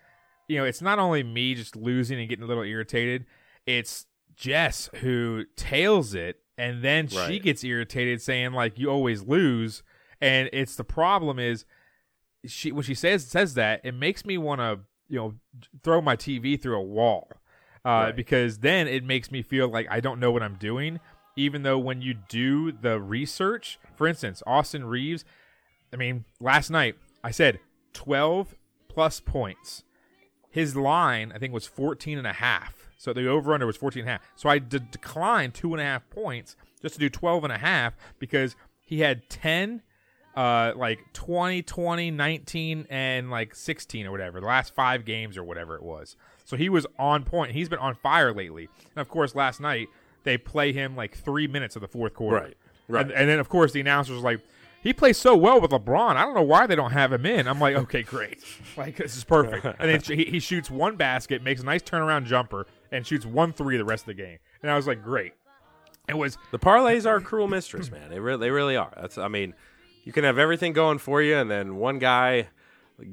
[0.49, 3.27] you know it's not only me just losing and getting a little irritated.
[3.67, 9.83] It's Jess who tails it, and then she gets irritated, saying like you always lose.
[10.23, 11.67] And it's the problem is
[12.47, 14.81] she when she says says that it makes me want to
[15.11, 15.35] you know
[15.83, 17.29] throw my TV through a wall
[17.85, 18.17] uh, Right.
[18.17, 21.01] because then it makes me feel like I don't know what I'm doing.
[21.37, 25.25] Even though when you do the research, for instance, Austin Reaves,
[25.93, 26.95] I mean, last night
[27.25, 27.61] I said
[27.93, 28.55] 12
[28.89, 29.85] plus points.
[30.51, 32.89] His line, I think, was 14 and a half.
[32.99, 34.23] So the over under was 14 and a half.
[34.37, 37.59] So I de- declined two and a half points just to do 12 and a
[37.59, 39.83] half because he had 10,
[40.37, 45.45] uh, like 20, 20, 19, and like 16 or whatever, the last five games or
[45.45, 46.17] whatever it was.
[46.45, 47.53] So he was on point.
[47.53, 48.69] He's been on fire lately.
[48.95, 49.89] And of course, last night
[50.25, 52.45] they play him like three minutes of the fourth quarter.
[52.45, 52.57] Right,
[52.89, 53.03] right.
[53.03, 54.41] And, and then, of course, the announcer was like,
[54.83, 56.17] he plays so well with LeBron.
[56.17, 57.47] I don't know why they don't have him in.
[57.47, 58.43] I'm like, okay, great.
[58.77, 59.65] Like, this is perfect.
[59.65, 63.53] And then he, he shoots one basket, makes a nice turnaround jumper, and shoots one
[63.53, 64.39] three the rest of the game.
[64.63, 65.35] And I was like, great.
[66.09, 68.11] It was The parlays are a cruel mistress, man.
[68.11, 68.93] They really, they really are.
[68.97, 69.55] That's, I mean,
[70.11, 72.49] you can have everything going for you, and then one guy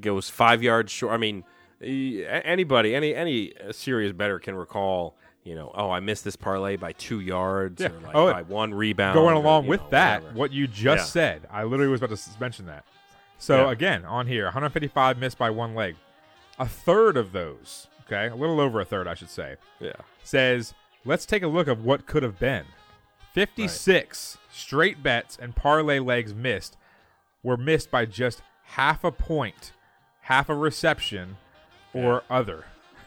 [0.02, 1.14] goes five yards short.
[1.14, 1.44] I mean,
[1.80, 5.16] anybody, any any serious better can recall.
[5.44, 7.90] You know, oh, I missed this parlay by two yards, Yeah.
[7.90, 9.14] or like Oh, by one rebound.
[9.14, 10.40] going along you with know, that, whatever.
[10.40, 11.22] what you just Yeah.
[11.22, 12.84] said, I literally was about to mention that.
[13.38, 13.72] So Yeah.
[13.74, 15.98] again, on here, 155 missed by one leg.
[16.58, 19.92] A third of those, okay, a little over a third, I should say, Yeah.
[20.24, 20.74] says,
[21.06, 22.66] let's take a look of what could have been.
[23.34, 26.76] 56 straight bets and parlay legs missed
[27.44, 29.72] were missed by just half a point,
[30.22, 31.38] half a reception,
[31.94, 32.66] or other.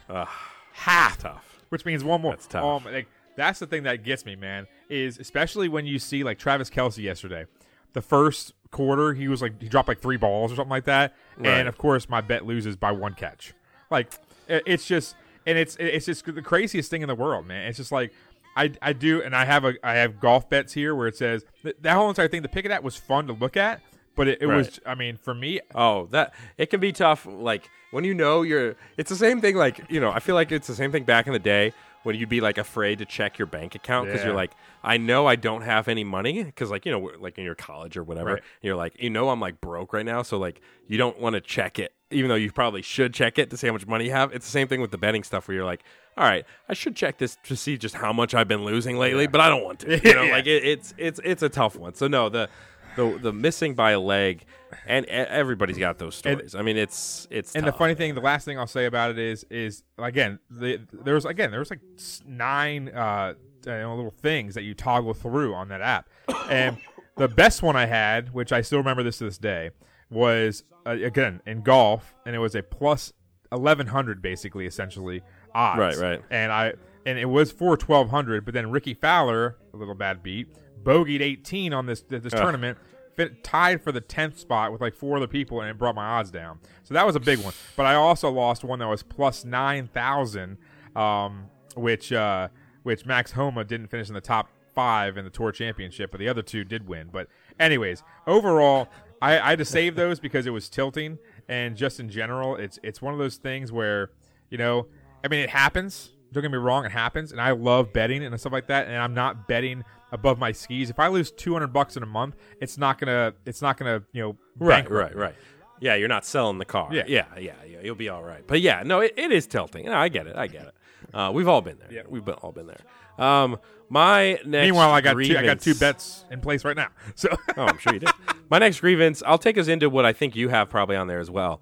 [0.08, 0.28] Ugh,
[0.72, 1.62] half tough.
[1.68, 2.32] which means one more.
[2.32, 2.64] That's tough.
[2.86, 4.66] Um, like, that's the thing that gets me, man.
[4.88, 7.46] Is especially when you see like Travis Kelce yesterday,
[7.92, 11.14] the first quarter he was like he dropped like three balls or something like that,
[11.36, 11.48] Right.
[11.48, 13.52] and of course my bet loses by one catch.
[13.90, 14.12] Like
[14.48, 15.14] it's just
[15.46, 17.68] and it's it's just the craziest thing in the world, man.
[17.68, 18.12] It's just like.
[18.56, 21.44] I, I do, and I have a I have golf bets here where it says
[21.62, 22.42] that, that whole entire thing.
[22.42, 23.80] The pick of that was fun to look at,
[24.16, 27.26] but it, it was i mean, for me, Oh, that it can be tough.
[27.26, 29.56] Like when you know you're, it's the same thing.
[29.56, 32.16] Like you know, I feel like it's the same thing back in the day when
[32.16, 34.28] you'd be like afraid to check your bank account because Yeah.
[34.28, 37.44] you're like, I know I don't have any money because like you know, like in
[37.44, 38.42] your college or whatever, Right.
[38.62, 41.40] you're like, you know, I'm like broke right now, so like you don't want to
[41.40, 44.12] check it, even though you probably should check it to see how much money you
[44.12, 44.32] have.
[44.32, 45.82] It's the same thing with the betting stuff where you're like,
[46.16, 49.26] all right, I should check this to see just how much I've been losing lately,
[49.26, 50.00] but I don't want to.
[50.04, 50.32] You know, Yeah.
[50.32, 51.94] like it, it's it's it's a tough one.
[51.94, 52.48] So no, the
[52.96, 54.44] the the missing by a leg,
[54.86, 56.54] and everybody's got those stories.
[56.54, 59.18] I mean, it's it's and the funny thing, the last thing I'll say about it
[59.18, 61.80] is, is again, the, there was again there was like
[62.26, 66.08] nine uh, little things that you toggle through on that app,
[66.48, 66.78] and
[67.16, 69.70] the best one I had, which I still remember this to this day,
[70.10, 73.12] was uh, again in golf, and it was a plus
[73.52, 75.22] eleven hundred basically, essentially
[75.54, 75.78] odds.
[75.78, 76.22] Right, right.
[76.30, 76.74] And I
[77.06, 80.48] and it was for twelve hundred, but then Rickie Fowler, a little bad beat,
[80.82, 82.40] bogeyed 18 on this this Ugh.
[82.40, 82.78] tournament,
[83.16, 86.06] fit, tied for the 10th spot with like four other people, and it brought my
[86.06, 86.58] odds down.
[86.84, 87.52] So that was a big one.
[87.76, 90.58] But I also lost one that was plus 9,000,
[90.96, 92.48] um, which uh,
[92.82, 96.28] which Max Homa didn't finish in the top five in the Tour Championship, but the
[96.28, 97.08] other two did win.
[97.12, 98.88] But anyways, overall,
[99.20, 102.78] I, I had to save those because it was tilting, and just in general, it's
[102.82, 104.10] it's one of those things where
[104.50, 104.86] you know,
[105.24, 106.10] I mean, it happens.
[106.32, 108.86] Don't get me wrong, it happens, and I love betting and stuff like that.
[108.86, 110.90] And I'm not betting above my skis.
[110.90, 114.22] If I lose 200 bucks in a month, it's not gonna it's not gonna you
[114.22, 115.34] know Right, bankrupt right, right.
[115.80, 116.90] Yeah, you're not selling the car.
[116.92, 117.04] Yeah.
[117.06, 117.78] yeah, yeah, yeah.
[117.82, 118.46] You'll be all right.
[118.46, 119.86] But yeah, no, it, it is tilting.
[119.86, 120.36] No, I get it.
[120.36, 120.74] I get it.
[121.14, 121.90] Uh, we've all been there.
[121.90, 122.02] Yeah.
[122.06, 123.24] we've been, all been there.
[123.24, 124.66] Um, my next.
[124.66, 126.88] Meanwhile, I got two, I got two bets in place right now.
[127.16, 128.10] So oh, I'm sure you did.
[128.50, 131.18] My next grievance, I'll take us into what I think you have probably on there
[131.18, 131.60] as well.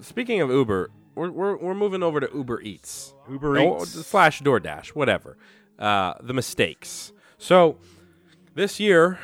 [0.00, 3.12] Speaking of Uber, we're, we're, we're moving over to Uber Eats.
[3.30, 4.06] Uber Eats.
[4.06, 5.36] slash DoorDash, whatever.
[5.78, 7.12] Uh, the mistakes.
[7.38, 7.76] So
[8.54, 9.18] this year,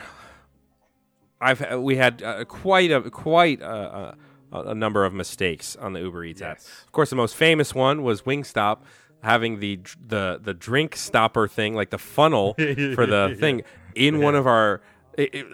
[1.40, 4.16] I've we had uh, quite a quite a,
[4.52, 6.58] a, a number of mistakes on the Uber Eats app.
[6.58, 8.78] Of course, the most famous one was Wingstop
[9.22, 12.54] having the the the drink stopper thing, like the funnel
[12.94, 13.40] for the Yeah.
[13.40, 13.62] thing,
[13.94, 14.80] in one of our.
[15.18, 15.44] i i-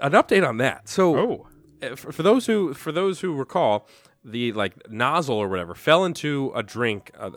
[0.00, 0.88] an update on that.
[0.88, 1.46] So, Oh.
[1.82, 3.86] uh, for, for those who for those who recall,
[4.24, 7.10] the like nozzle or whatever fell into a drink.
[7.18, 7.30] Uh,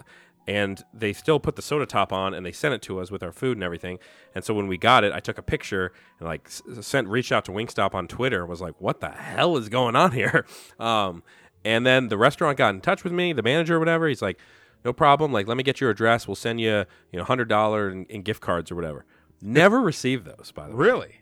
[0.46, 3.24] and they still put the soda top on and they sent it to us with
[3.24, 3.98] our food and everything.
[4.36, 7.46] And so when we got it, I took a picture and like sent reached out
[7.46, 10.46] to Wingstop on Twitter and was like, "What the hell is going on here?"
[10.80, 11.24] Um,
[11.64, 14.10] and then the restaurant got in touch with me, the manager or whatever.
[14.10, 14.38] He's like,
[14.84, 15.32] "No problem.
[15.32, 16.28] Like, let me get your address.
[16.28, 19.06] We'll send you you know hundred dollar in, in gift cards or whatever."
[19.42, 20.86] Never received those, by the way.
[20.88, 21.16] really,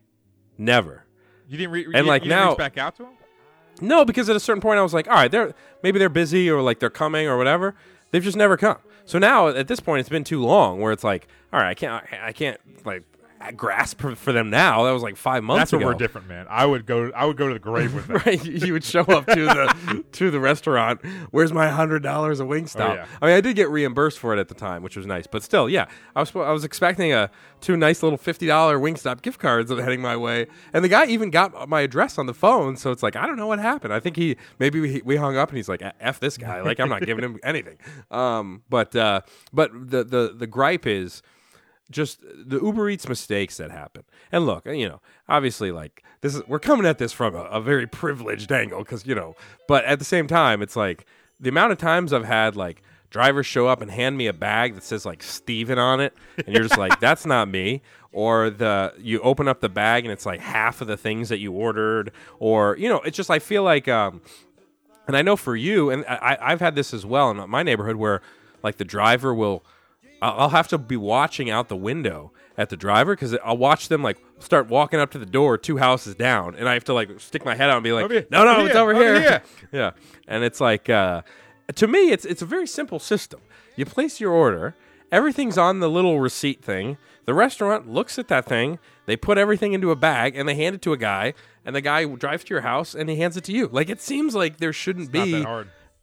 [0.57, 1.05] Never.
[1.47, 3.13] you didn't re- And you, like you now, reach back out to him.
[3.81, 6.49] No, because at a certain point I was like, all right, they're maybe they're busy
[6.49, 7.75] or like they're coming or whatever.
[8.11, 8.77] They've just never come.
[9.05, 11.73] So now at this point it's been too long where it's like, all right, I
[11.73, 13.03] can't I can't like
[13.55, 14.83] grasp for, them now.
[14.83, 16.45] That was like 5 months That's where we're different, man.
[16.49, 17.11] I would go.
[17.15, 18.25] I would go to the grave with that.
[18.25, 21.01] right, you would show up to the to the restaurant.
[21.31, 22.89] Where's my hundred dollars of Wingstop?
[22.89, 23.05] Oh, yeah.
[23.21, 25.27] I mean, I did get reimbursed for it at the time, which was nice.
[25.27, 29.21] But still, yeah, I was I was expecting a two nice little fifty dollar Wingstop
[29.21, 32.77] gift cards heading my way, and the guy even got my address on the phone.
[32.77, 33.93] So it's like I don't know what happened.
[33.93, 36.79] I think he maybe we, we hung up and he's like, "F this guy," like
[36.79, 37.77] I'm not giving him anything.
[38.09, 39.21] Um, but uh,
[39.53, 41.21] but the the the gripe is
[41.91, 44.03] just the Uber Eats mistakes that happen.
[44.31, 47.61] And look, you know, obviously, like this is we're coming at this from a, a
[47.61, 49.35] very privileged angle because you know,
[49.67, 51.05] but at the same time, it's like
[51.39, 54.75] the amount of times I've had like drivers show up and hand me a bag
[54.75, 57.81] that says like Steven on it, and you're just like, that's not me.
[58.13, 61.39] Or the you open up the bag and it's like half of the things that
[61.39, 63.87] you ordered, or you know, it's just I feel like.
[63.87, 64.21] um
[65.07, 67.95] and I know for you, and I, I've had this as well in my neighborhood,
[67.95, 68.21] where
[68.63, 69.65] like the driver will,
[70.21, 74.03] I'll have to be watching out the window at the driver because I'll watch them
[74.03, 77.19] like start walking up to the door two houses down, and I have to like
[77.19, 79.03] stick my head out and be like, Over no, no, over it's here, over over
[79.03, 79.21] here.
[79.21, 79.41] here.
[79.71, 79.91] yeah,
[80.27, 81.23] and it's like uh,
[81.75, 83.39] to me, it's it's a very simple system.
[83.75, 84.75] You place your order,
[85.11, 86.97] everything's on the little receipt thing.
[87.25, 90.75] The restaurant looks at that thing, they put everything into a bag, and they hand
[90.75, 91.33] it to a guy,
[91.65, 93.67] and the guy drives to your house and he hands it to you.
[93.71, 95.45] Like it seems like there shouldn't be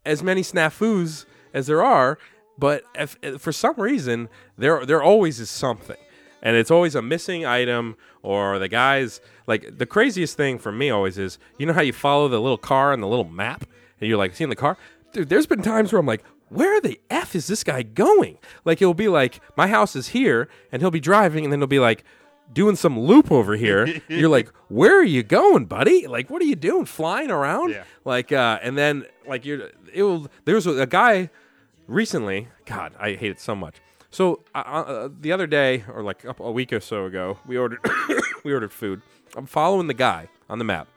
[0.07, 2.19] as many snafus as there are,
[2.59, 5.97] but if, if for some reason there there always is something,
[6.43, 10.91] and it's always a missing item or the guys like the craziest thing for me
[10.91, 13.65] always is you know how you follow the little car on the little map
[14.01, 14.77] and you're like seeing the car,
[15.13, 15.29] dude.
[15.29, 16.25] There's been times where I'm like.
[16.51, 18.39] Where the f is this guy going?
[18.65, 21.67] Like he'll be like, my house is here, and he'll be driving, and then he'll
[21.67, 22.05] be like,
[22.53, 24.01] doing some loop over here.
[24.09, 26.07] You're like, where are you going, buddy?
[26.07, 26.85] Like, what are you doing?
[26.87, 27.71] Flying around?
[27.71, 27.85] Yeah.
[28.05, 30.29] Like, uh, and then like you're, it will.
[30.45, 31.31] There was a guy
[31.89, 32.49] recently.
[32.67, 33.77] God, I hate it so much.
[34.11, 37.59] So uh, uh, the other day, or like a, a week or so ago, we
[37.59, 37.81] ordered
[38.45, 39.03] we ordered food.
[39.37, 40.89] I'm following the guy on the map.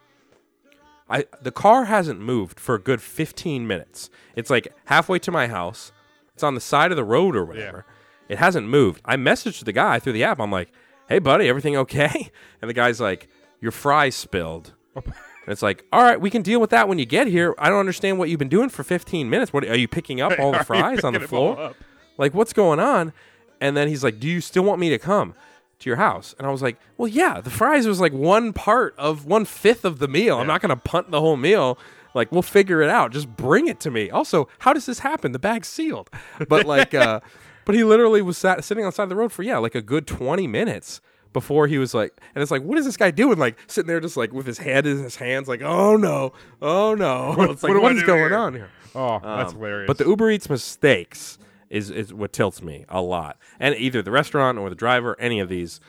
[1.10, 4.08] I the car hasn't moved for a good 15 minutes.
[4.36, 5.92] It's like halfway to my house.
[6.34, 7.84] It's on the side of the road or whatever.
[8.28, 9.02] It hasn't moved.
[9.04, 10.40] I messaged the guy through the app.
[10.40, 10.72] I'm like,
[11.08, 12.30] "Hey, buddy, everything okay?"
[12.62, 13.28] And the guy's like,
[13.60, 14.72] "Your fries spilled."
[15.44, 17.68] and it's like, "All right, we can deal with that when you get here." I
[17.68, 19.52] don't understand what you've been doing for 15 minutes.
[19.52, 21.74] What are you picking up all the fries on the picking them all floor?
[22.18, 23.12] Like, what's going on?
[23.60, 25.34] And then he's like, "Do you still want me to come
[25.80, 27.40] to your house?" And I was like, "Well, yeah.
[27.40, 30.38] The fries was like one part of one fifth of the meal.
[30.38, 31.78] I'm not going to punt the whole meal.
[32.14, 33.10] Like, we'll figure it out.
[33.12, 34.10] Just bring it to me.
[34.10, 35.32] Also, how does this happen?
[35.32, 36.10] The bag's sealed.
[36.46, 37.20] But like, uh,
[37.64, 39.74] but he literally was sat, sitting on the side of the road for yeah, like
[39.74, 41.00] a good 20 minutes."
[41.32, 43.38] Before he was like, and it's like, what is this guy doing?
[43.38, 46.94] Like sitting there, just like with his head in his hands, like, oh no, oh
[46.94, 47.32] no.
[47.36, 48.36] What- it's like, what what is going here?
[48.36, 48.70] on here?
[48.94, 49.86] Oh, that's Um, hilarious.
[49.86, 51.38] But the Uber Eats mistakes
[51.70, 53.38] is is what tilts me a lot.
[53.58, 55.80] And either the restaurant or the driver, any of these,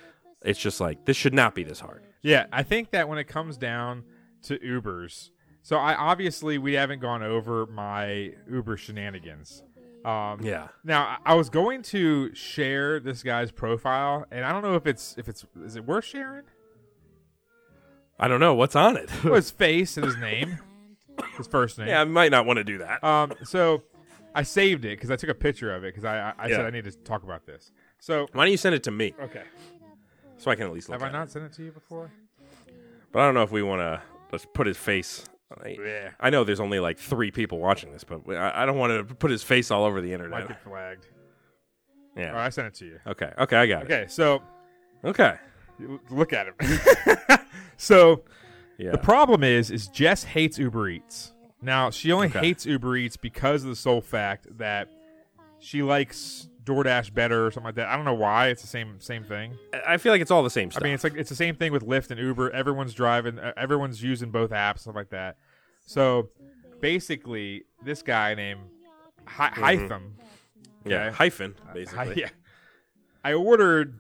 [0.42, 2.04] It's just like this should not be this hard.
[2.22, 4.04] Yeah, I think that when it comes down
[4.44, 5.30] to Ubers,
[5.62, 9.64] so I obviously we haven't gone over my Uber shenanigans.
[10.06, 10.68] Um, Yeah.
[10.84, 15.16] Now I was going to share this guy's profile, and I don't know if it's
[15.18, 16.44] if it's is it worth sharing?
[18.20, 19.10] I don't know what's on it.
[19.24, 20.58] Well, his face and his name,
[21.38, 21.88] his first name.
[21.88, 23.04] yeah, I might not want to do that.
[23.04, 23.84] Um, so
[24.36, 26.58] I saved it because I took a picture of it because I I, I Yeah.
[26.58, 27.72] said I need to talk about this.
[28.00, 29.14] So Why don't you send it to me?
[29.22, 29.44] Okay.
[30.38, 31.18] So I can at least look have I at it.
[31.18, 32.12] not sent it to you before?
[33.12, 34.02] But I don't know if we want to
[34.32, 35.24] let's put his face.
[35.64, 36.10] I, Yeah.
[36.20, 39.16] I know there's only like three people watching this, but I, I don't want to
[39.16, 40.48] put his face all over the Might internet.
[40.48, 41.08] get flagged.
[42.16, 42.30] Yeah.
[42.30, 43.00] All right, I sent it to you.
[43.08, 43.32] Okay.
[43.38, 43.86] Okay, I got it.
[43.86, 44.42] Okay, so.
[45.04, 45.36] Okay.
[45.80, 46.56] you- look at him.
[47.78, 48.24] so
[48.78, 48.92] Yeah.
[48.92, 51.34] the problem is, is Jess hates Uber Eats.
[51.62, 52.40] Now she only Okay.
[52.40, 54.90] hates Uber Eats because of the sole fact that
[55.60, 57.88] she likes DoorDash better or something like that.
[57.88, 58.48] I don't know why.
[58.50, 59.58] It's the same same thing.
[59.86, 60.84] I feel like it's all the same stuff.
[60.84, 62.52] I mean, it's like it's the same thing with Lyft and Uber.
[62.52, 63.40] Everyone's driving.
[63.58, 65.38] Everyone's using both apps, stuff like that.
[65.86, 66.30] So
[66.80, 68.62] basically, this guy named
[69.26, 69.54] Hy- Mhm.
[69.90, 70.12] Hytham.
[70.86, 71.16] Yeah, okay?
[71.16, 72.22] hyphen, Uh, basically.
[72.22, 72.30] Yeah.
[73.24, 74.00] I ordered.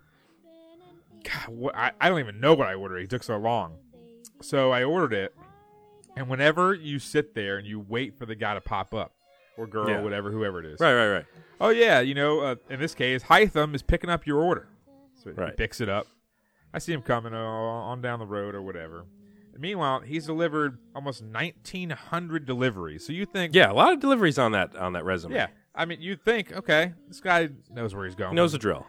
[1.24, 2.98] God, what, I, I don't even know what I ordered.
[2.98, 3.78] It took so long.
[4.42, 5.34] So I ordered it,
[6.18, 9.14] and whenever you sit there and you wait for the guy to pop up,
[9.56, 10.02] or girl, Yeah.
[10.02, 10.82] whatever, whoever it is.
[10.82, 11.26] Right, right, right.
[11.62, 14.68] Oh yeah, you know, uh, in this case, Hytham is picking up your order.
[15.16, 15.56] So he Right.
[15.56, 16.08] picks it up.
[16.74, 19.06] I see him coming uh, on down the road or whatever.
[19.58, 23.06] Meanwhile, he's delivered almost 1,900 deliveries.
[23.06, 25.36] So you think, Yeah, a lot of deliveries on that on that resume.
[25.36, 28.32] yeah, I mean, you think, okay, this guy knows where he's going.
[28.32, 28.86] He knows the drill.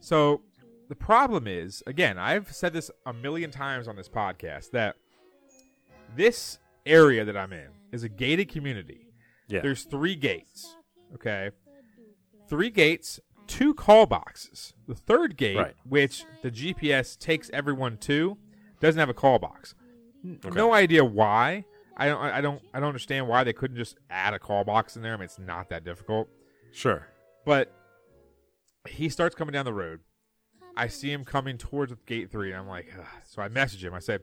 [0.00, 0.42] So
[0.88, 4.94] the problem is, again, I've said this a million times on this podcast that
[6.14, 9.08] this area that I'm in is a gated community.
[9.48, 9.60] Yeah.
[9.60, 10.76] There's three gates.
[11.14, 11.50] Okay.
[12.48, 14.74] Three gates, two call boxes.
[14.86, 15.74] The third gate, Right.
[15.88, 18.38] which the GPS takes everyone to,
[18.80, 19.74] doesn't have a call box.
[20.26, 20.54] N- Okay.
[20.54, 21.64] No idea why.
[21.96, 22.20] I don't.
[22.20, 22.60] I don't.
[22.74, 25.14] I don't understand why they couldn't just add a call box in there.
[25.14, 26.28] I mean, it's not that difficult.
[26.72, 27.06] Sure.
[27.44, 27.72] But
[28.88, 30.00] he starts coming down the road.
[30.76, 33.04] I see him coming towards gate three, and I'm like, Ugh.
[33.24, 33.94] so I message him.
[33.94, 34.22] I said,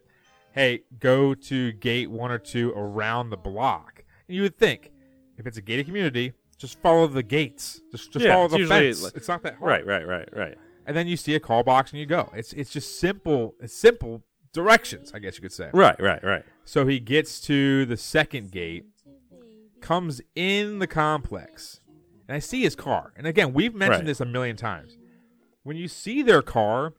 [0.51, 4.91] "Hey, go to gate one or two around the block." And you would think,
[5.37, 7.81] if it's a gated community, just follow the gates.
[7.91, 9.03] Just, just Yeah, follow the usually fence.
[9.03, 9.85] like- it's not that hard.
[9.85, 10.57] Right, right, right, right.
[10.85, 12.29] And then you see a call box, and you go.
[12.35, 13.55] It's it's just simple.
[13.59, 14.21] It's simple
[14.53, 15.69] directions, I guess you could say.
[15.73, 16.43] Right, right, right.
[16.65, 18.85] So he gets to the second gate,
[19.81, 21.81] comes in the complex,
[22.27, 23.13] and I see his car.
[23.17, 24.05] And again, we've mentioned Right.
[24.07, 24.97] this a million times.
[25.63, 26.93] When you see their car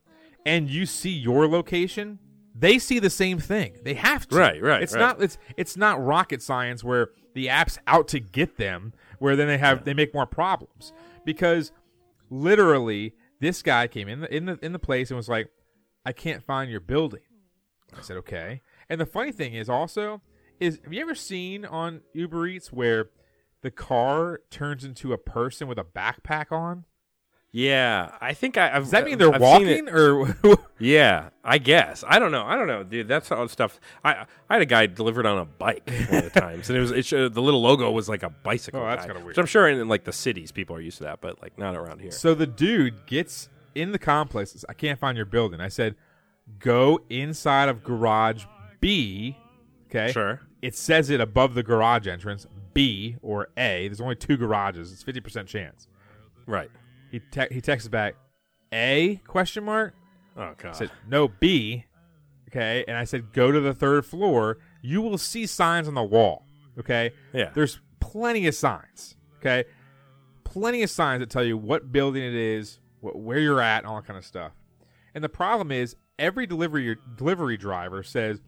[0.44, 2.18] and you see your location,
[2.54, 3.78] they see the same thing.
[3.84, 4.36] They have to.
[4.36, 5.00] Right, right, It's right.
[5.00, 9.48] not it's it's not rocket science where the app's out to get them, where then
[9.48, 10.92] they have they make more problems.
[11.24, 11.72] Because
[12.30, 15.50] literally, this guy came in the in the in the place and was like,
[16.06, 17.20] I can't find your building.
[17.98, 18.62] I said, okay.
[18.88, 20.20] And the funny thing is also
[20.60, 23.10] is have you ever seen on Uber Eats where
[23.62, 26.84] the car turns into a person with a backpack on?
[27.56, 28.74] Yeah, I think I.
[28.74, 30.36] I've, Does that mean they're I've walking or
[30.80, 32.02] Yeah, I guess.
[32.04, 32.42] I don't know.
[32.44, 33.06] I don't know, dude.
[33.06, 33.78] That's all stuff.
[34.04, 36.80] I I had a guy delivered on a bike one of the times, and it
[36.80, 38.80] was it showed, the little logo was like a bicycle.
[38.80, 39.28] Oh, that's kinda weird.
[39.28, 41.56] Which I'm sure in, in like the cities people are used to that, but like
[41.56, 42.10] not around here.
[42.10, 44.64] So the dude gets in the complex.
[44.68, 45.60] I can't find your building.
[45.60, 45.94] I said,
[46.58, 48.44] go inside of garage
[48.80, 49.36] B.
[49.88, 50.12] Okay.
[50.12, 50.40] Sure.
[50.62, 53.88] It says it above the garage entrance, B or A.
[53.88, 54.92] There's only two garages.
[54.92, 55.88] It's fifty percent chance.
[56.46, 56.70] Right.
[57.10, 58.14] He te- he texts back,
[58.72, 59.94] A question mark.
[60.36, 60.74] Oh I god.
[60.76, 61.84] said no B.
[62.50, 64.58] Okay, and I said go to the third floor.
[64.82, 66.44] You will see signs on the wall.
[66.78, 67.12] Okay.
[67.32, 67.50] Yeah.
[67.54, 69.16] There's plenty of signs.
[69.38, 69.64] Okay.
[70.44, 73.86] Plenty of signs that tell you what building it is, wh- where you're at, and
[73.86, 74.52] all that kind of stuff.
[75.14, 78.40] And the problem is every delivery delivery driver says,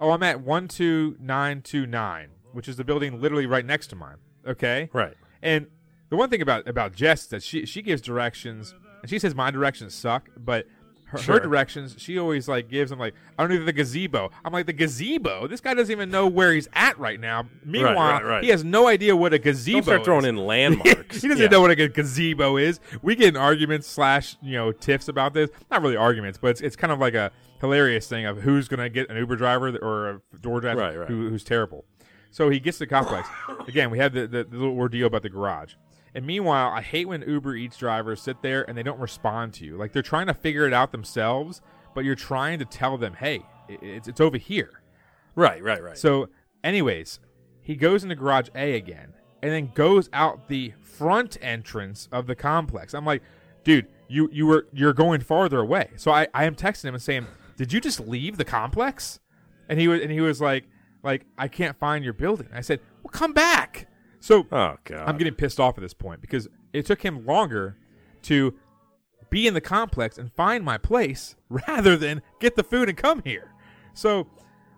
[0.00, 3.88] "Oh, I'm at one two nine two nine, which is the building literally right next
[3.88, 4.16] to mine."
[4.46, 4.90] Okay.
[4.92, 5.16] Right.
[5.42, 5.66] And
[6.08, 9.34] the one thing about about Jess is that she she gives directions, and she says
[9.34, 10.66] my directions suck, but
[11.10, 14.30] her, her directions she always like gives them like I don't know the gazebo.
[14.44, 15.46] I'm like the gazebo.
[15.46, 17.46] This guy doesn't even know where he's at right now.
[17.64, 18.44] Meanwhile, right, right.
[18.44, 19.76] he has no idea what a gazebo.
[19.78, 20.28] Don't start throwing is.
[20.30, 21.22] in landmarks.
[21.22, 21.48] he doesn't Yeah.
[21.48, 22.80] know what a gazebo is.
[23.02, 25.50] We get in arguments slash you know tiffs about this.
[25.70, 27.30] Not really arguments, but it's, it's kind of like a
[27.60, 31.08] hilarious thing of who's going to get an Uber driver or a Right, right.
[31.08, 31.84] Who, who's terrible.
[32.30, 33.28] So he gets the complex.
[33.66, 35.74] Again, we have the, the, the little ordeal about the garage.
[36.14, 39.64] And meanwhile, I hate when Uber Eats drivers sit there and they don't respond to
[39.64, 39.76] you.
[39.76, 41.60] Like they're trying to figure it out themselves,
[41.94, 44.82] but you're trying to tell them, hey, it's, it's over here.
[45.36, 45.96] Right, right, right.
[45.96, 46.28] So,
[46.64, 47.20] anyways,
[47.60, 52.34] he goes into garage A again and then goes out the front entrance of the
[52.34, 52.94] complex.
[52.94, 53.22] I'm like,
[53.64, 55.90] dude, you you were you're going farther away.
[55.96, 59.20] So I, I am texting him and saying, Did you just leave the complex?
[59.68, 60.66] And he was and he was like
[61.02, 62.48] like I can't find your building.
[62.52, 63.86] I said, Well come back.
[64.20, 65.08] So oh god.
[65.08, 67.76] I'm getting pissed off at this point because it took him longer
[68.22, 68.54] to
[69.30, 73.22] be in the complex and find my place rather than get the food and come
[73.24, 73.52] here.
[73.94, 74.26] So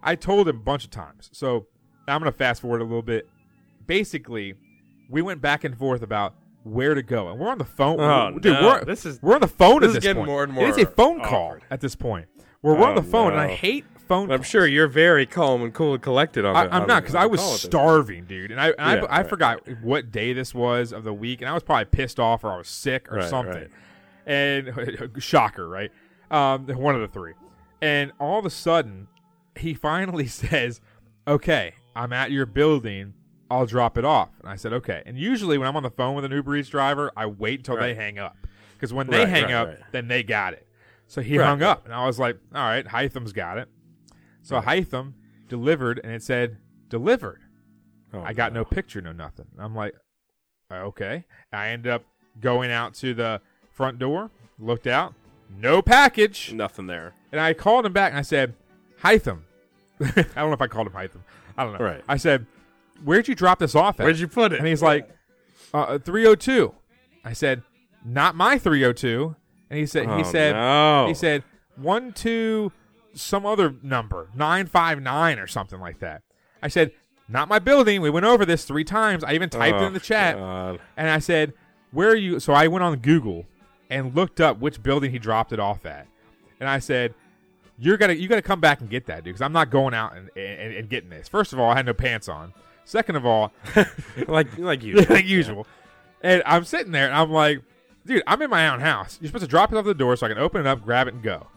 [0.03, 1.28] I told him a bunch of times.
[1.32, 1.66] So
[2.09, 3.28] I'm going to fast forward a little bit.
[3.86, 4.55] Basically,
[5.11, 6.34] we went back and forth about
[6.64, 7.99] where to go, and we're on the phone.
[8.01, 8.62] Oh, Dude, no.
[8.66, 10.28] we're, This is- we're on the phone this at is this getting point.
[10.30, 11.64] more and It is a more phone call awkward.
[11.70, 12.26] at this point.
[12.61, 14.31] Where we're on Oh, the phone, and I hate phone.
[14.31, 16.55] I'm sure you're very calm and cool and collected on.
[16.57, 18.69] I, the, I'm on not because I was call at this starving, dude, and I
[18.79, 21.55] and Yeah, I, I right, forgot what day this was of the week, and I
[21.55, 23.55] was probably pissed off or I was sick or Right, something.
[23.55, 23.71] right.
[24.27, 25.91] And shocker, right?
[26.31, 27.33] Um, one of the three.
[27.81, 29.09] And all of a sudden,
[29.59, 30.81] he finally says,
[31.27, 33.15] "Okay, I'm at your building.
[33.51, 36.15] I'll drop it off." And I said, "Okay." And usually, when I'm on the phone
[36.15, 38.37] with an Uber Eats driver, I wait until they hang up
[38.75, 40.67] because when they hang up, then they got it.
[41.09, 43.69] So he Right, hung up, and I was like, "All right, Hytham's got it."
[44.43, 45.12] So Hytham
[45.49, 47.40] delivered, and it said delivered.
[48.12, 48.64] Oh, I got no.
[48.64, 49.47] picture, no nothing.
[49.59, 49.95] I'm like,
[50.70, 51.24] "Uh, okay.
[51.53, 52.03] I end up
[52.40, 53.40] going out to the
[53.70, 55.14] front door, looked out,
[55.59, 57.14] no package, Nothing there.
[57.30, 58.55] and I called him back and I said,
[59.03, 59.43] Hytham.
[60.01, 61.20] I don't know if I called him Hytham.
[61.57, 61.84] I don't know.
[61.84, 62.03] Right.
[62.09, 62.47] I said,
[63.05, 64.05] where'd you drop this off at?
[64.05, 64.59] Where'd you put it?
[64.59, 65.09] And he's like,
[65.74, 66.74] uh, 302.
[67.24, 67.62] I said,
[68.05, 69.36] not my 302.
[69.70, 71.07] And he said, he Oh, said, no.
[71.09, 71.45] he said,
[71.76, 72.72] one, two,
[73.15, 76.23] some other number, 959 or something like that.
[76.63, 76.93] I said,
[77.29, 78.01] not my building.
[78.03, 79.25] We went over this three times.
[79.25, 80.37] I even typed it Oh, in the oh, chat.
[80.37, 80.81] God.
[80.97, 81.53] And I said,
[81.91, 82.41] where are you?
[82.41, 83.47] So I went on Google
[83.91, 86.07] and looked up which building he dropped it off at.
[86.61, 87.15] And I said,
[87.79, 90.15] you're gonna you gotta come back and get that, dude, because I'm not going out
[90.17, 91.27] and, and, and getting this.
[91.29, 92.53] First of all, I had no pants on.
[92.85, 93.53] Second of all,
[94.29, 95.15] like like usual.
[95.15, 95.67] like usual.
[96.23, 97.63] And I'm sitting there and I'm like,
[98.07, 99.19] dude, I'm in my own house.
[99.21, 101.09] You're supposed to drop it off the door so I can open it up, grab
[101.09, 101.49] it, and go.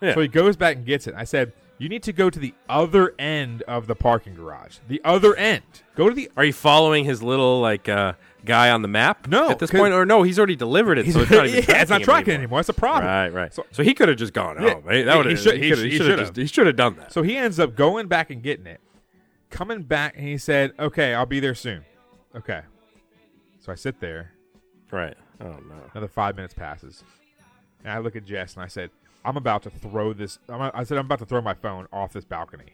[0.00, 0.14] Yeah.
[0.14, 1.14] So he goes back and gets it.
[1.16, 4.78] I said, you need to go to the other end of the parking garage.
[4.88, 5.62] The other end.
[5.94, 6.30] Go to the.
[6.36, 9.28] Are you following his little like uh, guy on the map?
[9.28, 11.64] No, at this 'cause- point, or no, he's already delivered it, so it's not even
[11.68, 12.60] yeah, it's not tracking him tracking anymore.
[12.60, 13.04] It's a problem.
[13.06, 13.54] Right, right.
[13.54, 14.82] So- So, he could have just gone Yeah, home.
[14.84, 14.96] Right?
[14.96, 15.40] he- That would he have.
[15.40, 15.84] should- He he should have.
[15.84, 17.12] he He should have He should have done that.
[17.12, 18.80] So he ends up going back and getting it,
[19.50, 21.84] coming back, and he said, "Okay, I'll be there soon."
[22.36, 22.62] Okay.
[23.60, 24.32] So I sit there.
[24.90, 25.16] Right.
[25.40, 25.76] Oh no.
[25.92, 27.04] Another five minutes passes,
[27.84, 28.90] and I look at Jess and I said,
[29.24, 32.12] "I'm about to throw this." I'm, I said, "I'm about to throw my phone off
[32.12, 32.72] this balcony,"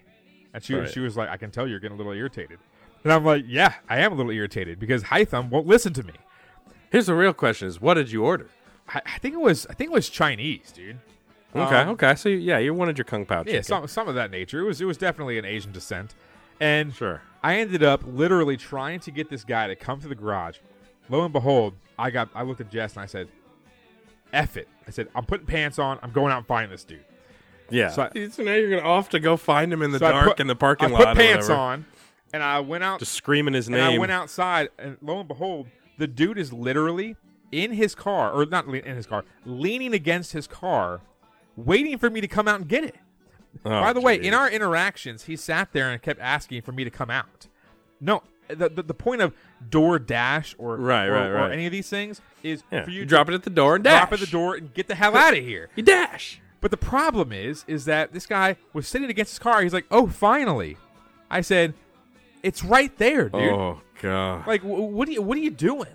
[0.53, 0.89] and she Right.
[0.91, 2.59] she was like, "I can tell you're getting a little irritated,"
[3.03, 6.15] and I'm like, "Yeah, I am a little irritated because Hytham won't listen to me."
[6.91, 8.49] Here's the real question: Is what did you order?
[8.89, 10.99] I, I think it was I think it was Chinese, dude.
[11.57, 11.77] Okay.
[11.77, 12.15] Um, okay.
[12.17, 13.55] So yeah, you wanted your kung pao chicken.
[13.55, 14.61] Yeah, some some of that nature.
[14.61, 16.15] It was it was definitely an Asian descent,
[16.61, 17.23] and Sure.
[17.43, 20.59] I ended up literally trying to get this guy to come to the garage.
[21.09, 23.29] Lo and behold, I got I looked at Jess and I said,
[24.35, 25.99] "F it." I said, "I'm putting pants on.
[26.03, 27.05] I'm going out and finding this dude."
[27.71, 27.89] Yeah.
[27.89, 30.41] So So, now you're gonna off to go find him in the So dark put-
[30.41, 30.99] in the parking I lot.
[31.09, 31.61] put pants whatever.
[31.61, 31.87] on,
[32.33, 33.95] and I went out Just screaming his and name.
[33.95, 37.17] I went outside, and lo and behold, the dude is literally
[37.53, 41.01] in his car, or not le- in his car, leaning against his car,
[41.57, 42.97] waiting for me to come out and get it.
[43.65, 46.83] Oh, By the way, in our interactions, he sat there and kept asking for me
[46.85, 47.47] to come out.
[48.01, 49.33] No, the the, the point of
[49.71, 51.53] Door Dash or Right, or, right, or right.
[51.53, 53.75] any of these things is Yeah, for you, you to drop it at the door
[53.77, 54.01] and dash.
[54.01, 55.69] drop at the door and get the hell out of here.
[55.77, 56.41] You dash.
[56.61, 59.63] But the problem is, is that this guy was sitting against his car.
[59.63, 60.77] He's like, "Oh, finally!"
[61.31, 61.75] I said,
[62.43, 63.35] "It's right there, dude.
[63.53, 64.47] Oh god.
[64.47, 65.89] Like, wh- what are you, what are you doing?"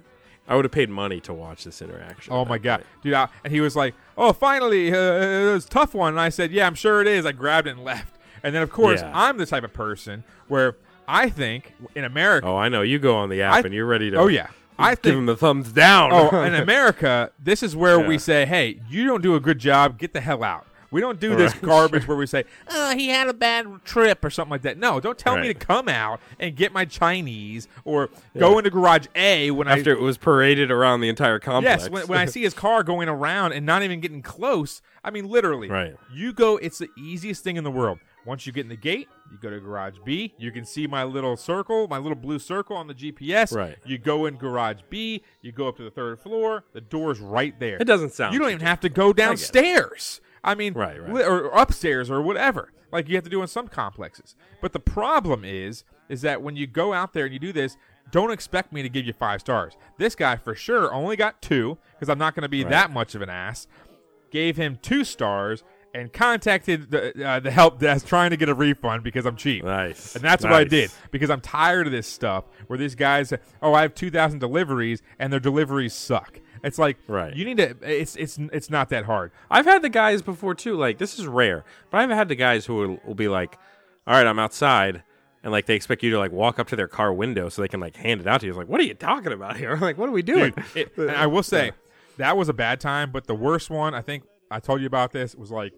[0.47, 2.33] I would have paid money to watch this interaction.
[2.33, 2.87] Oh my god, point.
[3.03, 3.13] dude!
[3.13, 6.29] I, and he was like, "Oh, finally, uh, it was a tough one." And I
[6.29, 8.15] said, "Yeah, I'm sure it is." I grabbed it and left.
[8.43, 9.11] And then, of course, Yeah.
[9.13, 10.75] I'm the type of person where
[11.11, 12.81] I think in America, Oh, I know.
[12.83, 14.17] You go on the app I- and you're ready to.
[14.17, 14.47] oh yeah,
[14.77, 16.11] I give think him the thumbs down.
[16.13, 19.97] Oh, in America, this is where we say, "Hey, you don't do a good job.
[19.97, 23.09] Get the hell out." We don't do this Right, garbage where we say, "Oh, he
[23.09, 24.77] had a bad trip" or something like that.
[24.79, 29.05] No, don't tell me to come out and get my Chinese or go into garage
[29.15, 31.83] A when After I it was paraded around the entire complex.
[31.83, 35.11] Yes, when, when I see his car going around and not even getting close, I
[35.11, 35.95] mean, literally, Right.
[36.11, 37.99] you go, it's the easiest thing in the world.
[38.25, 40.33] Once you get in the gate, you go to garage B.
[40.37, 43.55] You can see my little circle, my little blue circle on the GPS.
[43.55, 43.77] Right.
[43.85, 47.57] You go in garage B, you go up to the third floor, the door's right
[47.59, 47.77] there.
[47.79, 50.21] It doesn't sound You don't even have to go downstairs.
[50.43, 51.13] I, mean, Right, right.
[51.13, 54.35] li- or upstairs or whatever, like you have to do in some complexes.
[54.61, 57.77] But the problem is, is that when you go out there and you do this,
[58.11, 59.73] don't expect me to give you five stars.
[59.97, 62.71] This guy for sure only got two because I'm not going to be Right.
[62.71, 63.67] that much of an ass.
[64.31, 65.63] Gave him two stars
[65.93, 69.63] and contacted the uh, the help desk trying to get a refund because I'm cheap.
[69.63, 70.15] Nice.
[70.15, 73.37] And that's what I did because I'm tired of this stuff where these guys, say,
[73.61, 76.39] oh, I have 2,000 deliveries and their deliveries suck.
[76.63, 77.33] It's like Right.
[77.35, 77.75] you need to.
[77.81, 79.31] It's it's it's not that hard.
[79.49, 80.75] I've had the guys before too.
[80.75, 83.57] Like this is rare, but I've had the guys who will, will be like,
[84.05, 85.03] "All right, I'm outside,"
[85.41, 87.69] and like they expect you to like walk up to their car window so they
[87.69, 88.51] can like hand it out to you.
[88.51, 89.77] It's like, what are you talking about here?
[89.81, 90.51] like, what are we doing?
[90.53, 91.71] Dude, it- and I will say
[92.17, 95.11] that was a bad time, but the worst one, I think I told you about
[95.11, 95.73] this, It was like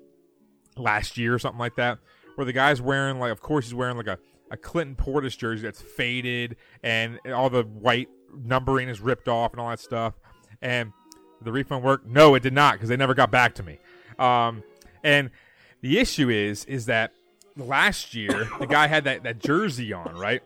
[0.78, 2.00] last year or something like that,
[2.36, 4.18] where the guy's wearing like, of course, he's wearing like a,
[4.50, 9.60] a Clinton Portis jersey that's faded and all the white numbering is ripped off and
[9.62, 10.14] all that stuff.
[10.62, 10.94] And
[11.42, 12.08] the refund worked?
[12.08, 13.80] No, it did not because they never got back to me.
[14.20, 14.64] Um,
[15.04, 15.32] and
[15.82, 17.12] the issue is, is that
[17.58, 20.42] last year the guy had that, that jersey on, right?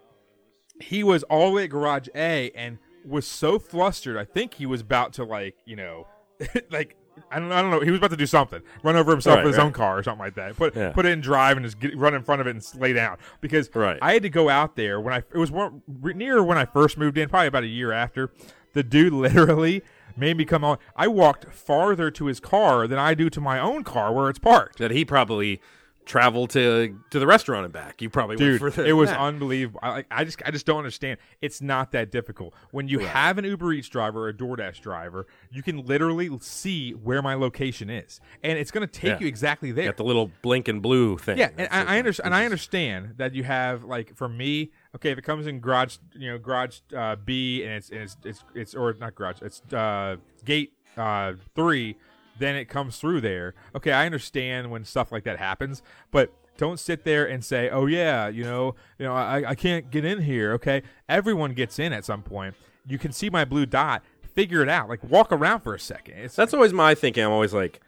[0.82, 4.17] he was all the way at garage A and was so flustered.
[4.17, 6.07] I think he was about to like, you know,
[6.71, 6.95] like
[7.32, 7.80] I don't, I don't know.
[7.80, 9.66] He was about to do something, run over himself Right, with his right.
[9.66, 10.55] own car or something like that.
[10.55, 10.91] Put Yeah.
[10.91, 13.18] put it in drive and just get, run in front of it and lay down
[13.41, 13.97] because Right.
[14.01, 16.97] I had to go out there when I it was one, near when I first
[16.97, 18.32] moved in, probably about a year after.
[18.74, 19.82] The dude literally
[20.18, 20.78] made me come on.
[20.95, 24.39] I walked farther to his car than I do to my own car where it's
[24.39, 24.80] parked.
[24.80, 25.61] that he probably
[26.06, 28.01] traveled to to the restaurant and back.
[28.01, 29.20] You probably Dude, went further it was that.
[29.20, 29.80] unbelievable.
[29.84, 31.18] I, like, I just, I just don't understand.
[31.41, 32.53] It's not that difficult.
[32.72, 36.91] When you have an Uber Eats driver or a DoorDash driver, you can literally see
[36.91, 39.20] where my location is, and it's going to take Yeah.
[39.22, 39.86] you exactly there.
[39.86, 41.38] Got the little blink and blue thing.
[41.38, 42.26] Yeah, and I, I understand.
[42.28, 45.97] And I understand that you have like for me, okay, if it comes in garage,
[46.14, 49.62] you know, garage uh, B, and it's and it's, it's it's or not garage, it's
[49.74, 51.97] uh, gate uh, three,
[52.39, 53.53] then it comes through there.
[53.75, 55.81] Okay, I understand when stuff like that happens,
[56.11, 59.89] but don't sit there and say, "Oh yeah, you know, you know, I, I can't
[59.91, 62.55] get in here." Okay, everyone gets in at some point.
[62.88, 64.03] You can see my blue dot.
[64.33, 64.89] Figure it out.
[64.89, 66.15] Like walk around for a second.
[66.17, 67.23] It's That's always my thinking.
[67.23, 67.79] I'm always like,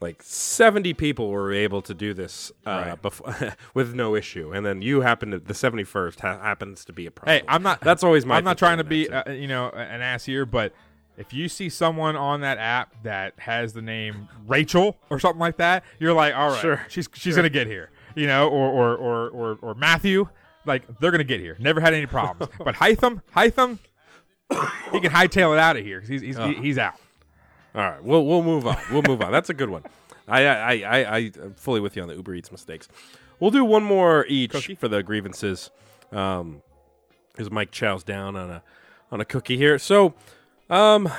[0.00, 3.02] like 70 people were able to do this uh, Right.
[3.02, 3.34] before,
[3.74, 7.10] with no issue, and then you happen to the 71st ha- happens to be a
[7.10, 7.38] problem.
[7.40, 7.80] Hey, I'm not.
[7.82, 8.36] That's always my.
[8.36, 10.72] I'm not trying to be, uh, you know, an ass here, but
[11.16, 15.56] if you see someone on that app that has the name Rachel or something like
[15.58, 16.86] that, you're like, all right, Sure.
[16.88, 17.36] she's she's Sure.
[17.36, 20.28] gonna get here, you know, or or or or, or Matthew,
[20.64, 21.56] like they're gonna get here.
[21.58, 22.52] Never had any problems.
[22.64, 23.78] but Hytham, Hytham,
[24.92, 26.48] he can hightail it out of here he's he's, Oh.
[26.48, 26.94] he's out.
[27.74, 28.76] All right, we'll we'll move on.
[28.90, 29.30] We'll move on.
[29.30, 29.82] That's a good one.
[30.26, 32.88] I I I I I'm fully with you on the Uber Eats mistakes.
[33.38, 35.70] We'll do one more each for the grievances.
[36.12, 36.62] Um,
[37.32, 38.62] because Mike chows down on a
[39.12, 39.78] on a cookie here.
[39.78, 40.14] So,
[40.70, 41.12] um,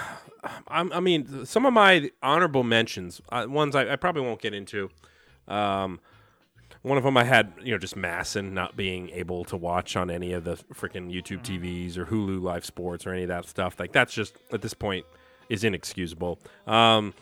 [0.67, 4.53] I'm, I mean, some of my honorable mentions, uh, ones I, I probably won't get
[4.53, 4.89] into.
[5.47, 5.99] Um,
[6.81, 10.09] one of them I had, you know, just Masson not being able to watch on
[10.09, 13.79] any of the freaking YouTube TVs or Hulu Live Sports or any of that stuff.
[13.79, 15.05] Like that's just at this point
[15.47, 16.39] is inexcusable.
[16.65, 17.13] Um,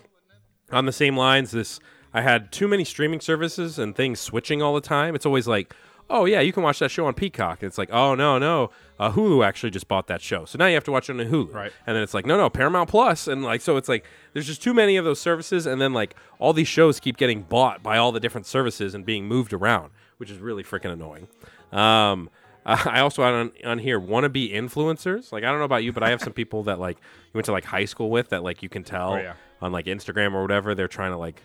[0.71, 1.79] on the same lines, this
[2.13, 5.13] I had too many streaming services and things switching all the time.
[5.13, 5.75] It's always like,
[6.09, 7.61] oh yeah, you can watch that show on Peacock.
[7.61, 10.65] And it's like, oh no, no, uh, Hulu actually just bought that show, so now
[10.67, 11.53] you have to watch it on Hulu.
[11.53, 11.71] Right.
[11.85, 14.61] And then it's like, no, no, Paramount Plus, and like, so it's like there's just
[14.63, 17.97] too many of those services, and then like all these shows keep getting bought by
[17.97, 21.27] all the different services and being moved around, which is really freaking annoying.
[21.71, 22.29] Um,
[22.65, 25.31] I also had on, on here wannabe influencers.
[25.31, 27.45] Like I don't know about you, but I have some people that like you went
[27.45, 29.33] to like high school with that like you can tell Oh, yeah.
[29.61, 31.41] on like Instagram or whatever they're trying to like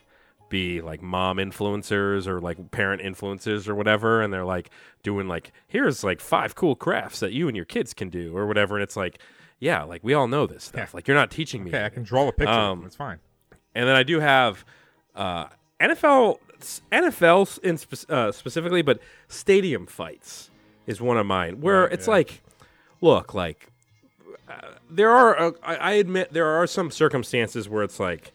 [0.49, 4.71] be like mom influencers or like parent influencers or whatever and they're like
[5.03, 8.47] doing like here's like five cool crafts that you and your kids can do or
[8.47, 9.19] whatever and it's like
[9.59, 12.03] yeah like we all know this stuff like you're not teaching me Okay, I can
[12.03, 12.53] draw a picture.
[12.53, 13.19] Um, it's fine.
[13.75, 14.65] and then I do have
[15.17, 15.47] uh,
[15.81, 16.39] NFL,
[16.93, 20.51] NFL in spe- uh, specifically, but stadium fights
[20.87, 21.61] is one of mine.
[21.61, 22.13] Where Right, it's yeah.
[22.13, 22.43] like,
[23.01, 23.69] look, like
[24.49, 25.39] uh, there are.
[25.39, 28.33] Uh, I, I admit there are some circumstances where it's like.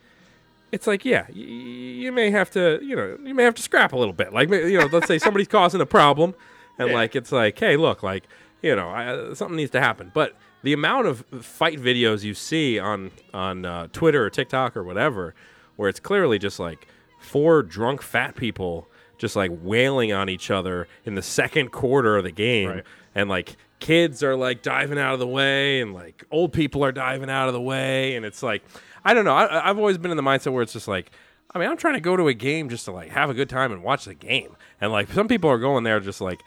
[0.71, 3.91] It's like, yeah, y- you may have to, you know, you may have to scrap
[3.93, 4.33] a little bit.
[4.33, 6.35] Like, you know, let's say somebody's causing a problem,
[6.77, 6.95] and Yeah.
[6.95, 8.23] like, it's like, hey, look, like,
[8.61, 10.11] you know, I, something needs to happen.
[10.13, 14.83] But the amount of fight videos you see on on uh, Twitter or TikTok or
[14.83, 15.33] whatever,
[15.77, 16.87] where it's clearly just like
[17.19, 22.23] four drunk fat people just like wailing on each other in the second quarter of
[22.23, 22.83] the game, Right.
[23.15, 26.91] and like kids are like diving out of the way, and like old people are
[26.93, 28.63] diving out of the way, and it's like,
[29.03, 29.35] I don't know.
[29.35, 31.11] I, I've always been in the mindset where it's just like.
[31.51, 33.49] I mean, I'm trying to go to a game just to like have a good
[33.49, 36.41] time and watch the game, and like some people are going there just like,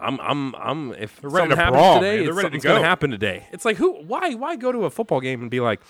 [0.00, 0.92] I'm, I'm, I'm.
[0.94, 2.26] If They're ready something to happens brawl, today, man.
[2.28, 3.46] It's ready to something's gonna happen today.
[3.52, 3.92] It's like who?
[4.04, 4.32] Why?
[4.32, 5.82] Why go to a football game and be like,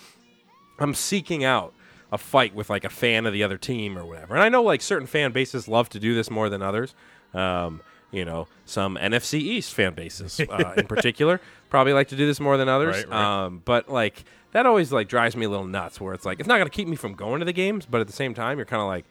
[0.79, 1.73] I'm seeking out
[2.11, 4.33] a fight with like a fan of the other team or whatever.
[4.35, 6.95] And I know like certain fan bases love to do this more than others.
[7.33, 7.81] Um,
[8.11, 12.39] you know, some NFC East fan bases uh, in particular probably like to do this
[12.39, 12.95] more than others.
[12.97, 13.45] Right, right.
[13.45, 15.99] Um, but like that always like drives me a little nuts.
[15.99, 18.01] Where it's like it's not going to keep me from going to the games, but
[18.01, 19.05] at the same time, you're kind of like.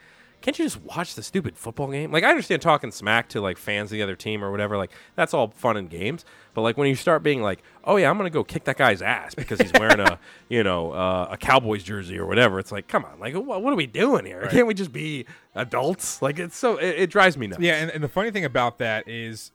[0.46, 2.12] Can't you just watch the stupid football game?
[2.12, 4.76] Like I understand talking smack to like fans of the other team or whatever.
[4.76, 6.24] Like that's all fun and games.
[6.54, 9.02] But like when you start being like, oh yeah, I'm gonna go kick that guy's
[9.02, 12.60] ass because he's wearing a you know uh, a Cowboys jersey or whatever.
[12.60, 14.42] It's like, come on, like what, what are we doing here?
[14.42, 14.50] Right.
[14.52, 15.26] Can't we just be
[15.56, 16.22] adults?
[16.22, 17.60] Like it's so it, it drives me nuts.
[17.60, 19.50] Yeah, and, and the funny thing about that is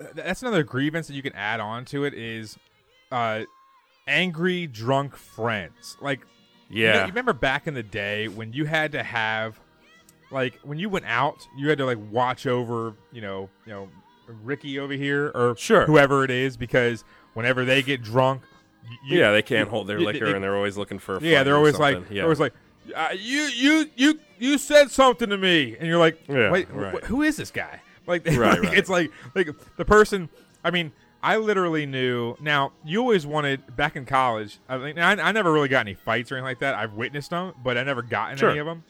[0.00, 2.58] th- that's another grievance that you can add on to it is
[3.12, 3.42] uh,
[4.08, 5.96] angry drunk friends.
[6.00, 6.20] Like,
[6.68, 7.00] you know- Yeah.
[7.02, 9.60] you remember back in the day when you had to have,
[10.30, 13.88] like, when you went out, you had to like watch over, you know, you know,
[14.42, 15.86] Ricky over here or Sure.
[15.86, 17.04] whoever it is because
[17.34, 18.42] whenever they get drunk.
[19.04, 21.16] you- yeah, they can't you- hold their they- liquor, they- and they're always looking for.
[21.16, 22.08] A yeah, they're always like, something.
[22.08, 22.22] they're yeah.
[22.22, 22.52] always like,
[22.94, 27.02] uh, you, you, you, you said something to me, and you're like, Yeah, wait, right.
[27.02, 27.80] wh- who is this guy?
[28.06, 28.78] Like, Right, like, right.
[28.78, 30.28] it's like, like the person.
[30.62, 30.92] I mean,
[31.24, 32.36] I literally knew.
[32.40, 34.58] Now, you always wanted back in college.
[34.68, 36.76] I think I, I never really got any fights or anything like that.
[36.76, 38.50] I've witnessed them, but I never got in Sure.
[38.50, 38.84] any of them.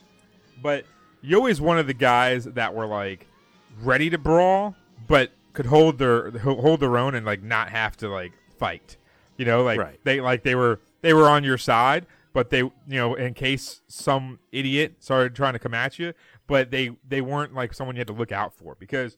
[0.61, 0.85] But
[1.27, 3.27] you always wanted the guys that were like
[3.81, 4.75] ready to brawl,
[5.07, 8.97] but could hold their hold their own and like not have to like fight.
[9.37, 9.99] You know, like Right.
[10.03, 13.81] they like they were they were on your side, but they you know in case
[13.87, 16.13] some idiot started trying to come at you,
[16.47, 19.17] but they they weren't like someone you had to look out for because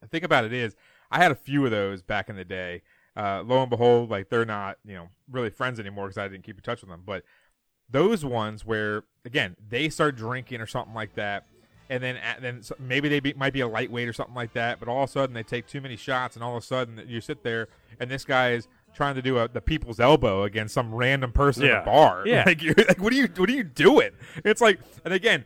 [0.00, 0.74] the thing about it is
[1.10, 2.82] I had a few of those back in the day.
[3.14, 6.44] Uh, lo and behold, like they're not you know really friends anymore because I didn't
[6.44, 7.22] keep in touch with them, but
[7.92, 11.46] those ones where again they start drinking or something like that
[11.90, 14.88] and then then maybe they be, might be a lightweight or something like that but
[14.88, 17.20] all of a sudden they take too many shots and all of a sudden you
[17.20, 17.68] sit there
[18.00, 21.62] and this guy is trying to do a, the people's elbow against some random person
[21.64, 21.82] in Yeah.
[21.82, 22.42] a bar Yeah.
[22.46, 24.10] like, you're, like what are you what are you doing
[24.44, 25.44] it's like and again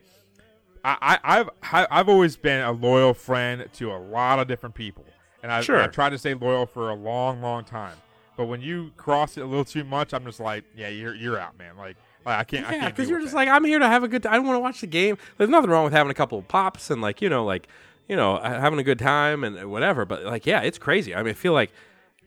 [0.84, 4.76] I, I, I've I- I've always been a loyal friend to a lot of different
[4.76, 5.05] people,
[5.42, 5.80] and I've, Sure.
[5.80, 7.97] I've tried to stay loyal for a long, long time.
[8.36, 11.40] But when you cross it a little too much, I'm just like, yeah, you're you're
[11.40, 11.76] out, man.
[11.76, 11.97] Like,
[12.27, 12.70] like I can't.
[12.70, 13.37] Yeah, because you're just that.
[13.39, 14.22] like, I'm here to have a good.
[14.24, 14.33] time.
[14.33, 15.16] I don't want to watch the game.
[15.39, 17.68] There's nothing wrong with having a couple of pops and like you know, like
[18.09, 20.05] you know, having a good time and whatever.
[20.05, 21.14] But like, yeah, it's crazy.
[21.14, 21.72] I mean, I feel like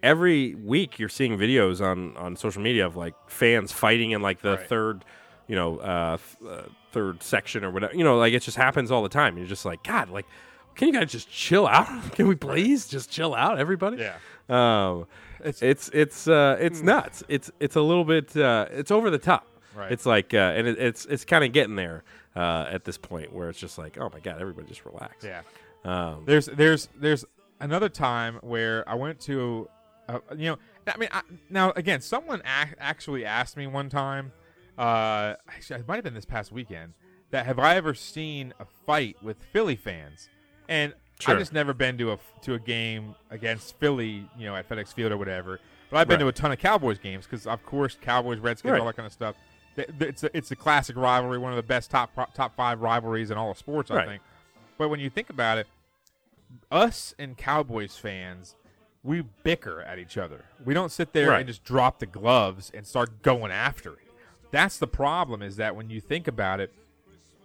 [0.02, 4.42] every week you're seeing videos on on social media of like fans fighting in like
[4.42, 5.04] the third,
[5.48, 7.94] you know, uh, th- uh, third section or whatever.
[7.96, 9.38] You know, like it just happens all the time.
[9.38, 10.26] You're just like, God, like,
[10.76, 12.12] can you guys just chill out?
[12.16, 13.98] Can we please just chill out, everybody?
[13.98, 14.16] Yeah.
[14.50, 15.08] Um,
[15.42, 17.24] It's- it's it's uh, it's nuts.
[17.30, 19.46] It's it's a little bit uh, it's over the top.
[19.80, 19.92] Right.
[19.92, 22.04] It's like uh, and it, it's it's kind of getting there
[22.36, 25.24] uh, at this point where it's just like, oh my god, everybody just relax.
[25.26, 25.42] Yeah.
[25.86, 27.26] Um, There's there's there's
[27.62, 29.70] another time where I went to,
[30.08, 30.58] uh, you know,
[30.88, 34.32] I mean, I, now again, someone ac- actually asked me one time,
[34.78, 36.94] uh, actually, it might have been this past weekend,
[37.32, 40.30] that have I ever seen a fight with Philly fans?
[40.68, 41.36] And Sure.
[41.36, 44.94] I just never been to a to a game against Philly, you know, at FedEx
[44.94, 45.60] Field or whatever.
[45.90, 46.24] But I've been Right.
[46.24, 48.80] to a ton of Cowboys games because, of course, Cowboys, Redskins, Right.
[48.80, 49.36] all that kind of stuff.
[49.78, 53.38] It's a, it's a classic rivalry, one of the best top top five rivalries in
[53.38, 54.22] all of sports, I think.
[54.78, 55.68] But when you think about it,
[56.72, 58.56] us and Cowboys fans,
[59.04, 60.46] we bicker at each other.
[60.66, 61.40] We don't sit there Right.
[61.40, 64.00] and just drop the gloves and start going after it.
[64.52, 65.42] That's the problem.
[65.42, 66.74] Is that when you think about it,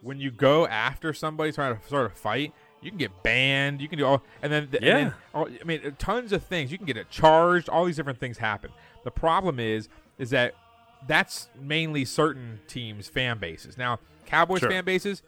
[0.01, 3.81] when you go after somebody trying to sort of fight, you can get banned.
[3.81, 4.95] You can do all, and then and Yeah.
[4.95, 6.73] then all, I mean, tons of things.
[6.73, 7.69] You can get it charged.
[7.69, 8.71] All these different things happen.
[9.05, 10.55] The problem is, is that
[11.07, 13.77] that's mainly certain teams' fan bases.
[13.77, 14.71] Now, Cowboys Sure.
[14.71, 15.23] fan bases,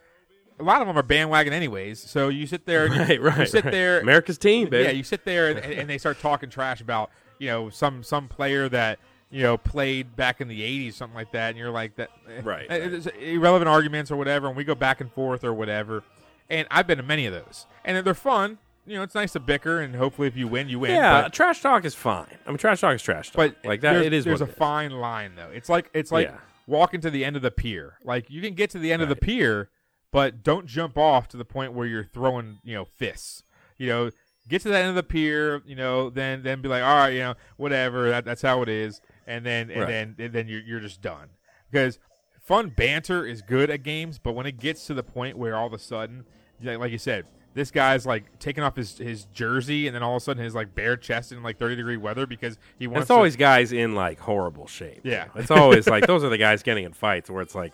[0.59, 2.01] a lot of them are bandwagon anyways.
[2.01, 3.71] So you sit there, and you, Right, right, you sit right.
[3.73, 4.85] there, America's team, baby.
[4.85, 8.29] Yeah, you sit there and, and they start talking trash about you know some some
[8.29, 8.99] player that
[9.31, 12.41] you know played back in the '80s, something like that, and you're like that, eh,
[12.43, 13.17] Right, eh, right.
[13.21, 16.03] irrelevant arguments or whatever, and we go back and forth or whatever.
[16.49, 18.59] And I've been to many of those, and they're fun.
[18.87, 20.93] You know, it's nice to bicker, and hopefully, if you win, you win.
[20.93, 22.27] yeah, but, trash talk is fine.
[22.47, 23.37] I mean, trash talk is trash talk.
[23.37, 24.25] but like that, there's, it is.
[24.25, 24.55] There's a is.
[24.55, 25.51] fine line though.
[25.53, 26.37] It's like it's like Yeah.
[26.67, 27.99] walking to the end of the pier.
[28.05, 29.71] Like you can get to the end of the pier,
[30.13, 33.43] but don't jump off to the point where you're throwing you know fists.
[33.77, 34.11] You know,
[34.49, 35.63] get to the end of the pier.
[35.67, 38.09] You know, then then be like, all right, you know, whatever.
[38.11, 39.01] That, that's how it is.
[39.27, 39.89] And then and Right.
[39.89, 41.29] then and then you're you're just done
[41.73, 41.99] because
[42.41, 45.67] fun banter is good at games, but when it gets to the point where all
[45.67, 46.25] of a sudden,
[46.63, 47.25] like you said.
[47.57, 50.55] This guy's like taking off his, his jersey and then all of a sudden his
[50.55, 53.73] like bare chest in like thirty degree weather because he wants It's to- always guys
[53.73, 55.01] in like horrible shape.
[55.05, 55.29] Yeah.
[55.35, 57.73] it's always like those are the guys getting in fights where it's like,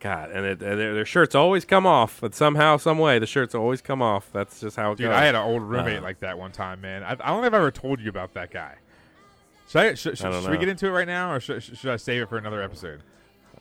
[0.00, 3.26] God, and, it, and their, their shirts always come off, but somehow, some way, the
[3.26, 4.30] shirts always come off.
[4.32, 5.14] That's just how it Dude, goes.
[5.16, 7.02] I had an old roommate Uh, like that one time, man.
[7.02, 8.76] I, I don't think I've ever told you about that guy.
[9.68, 11.90] Should, I, should, should, I should we get into it right now, or should, should
[11.90, 13.02] I save it for another episode?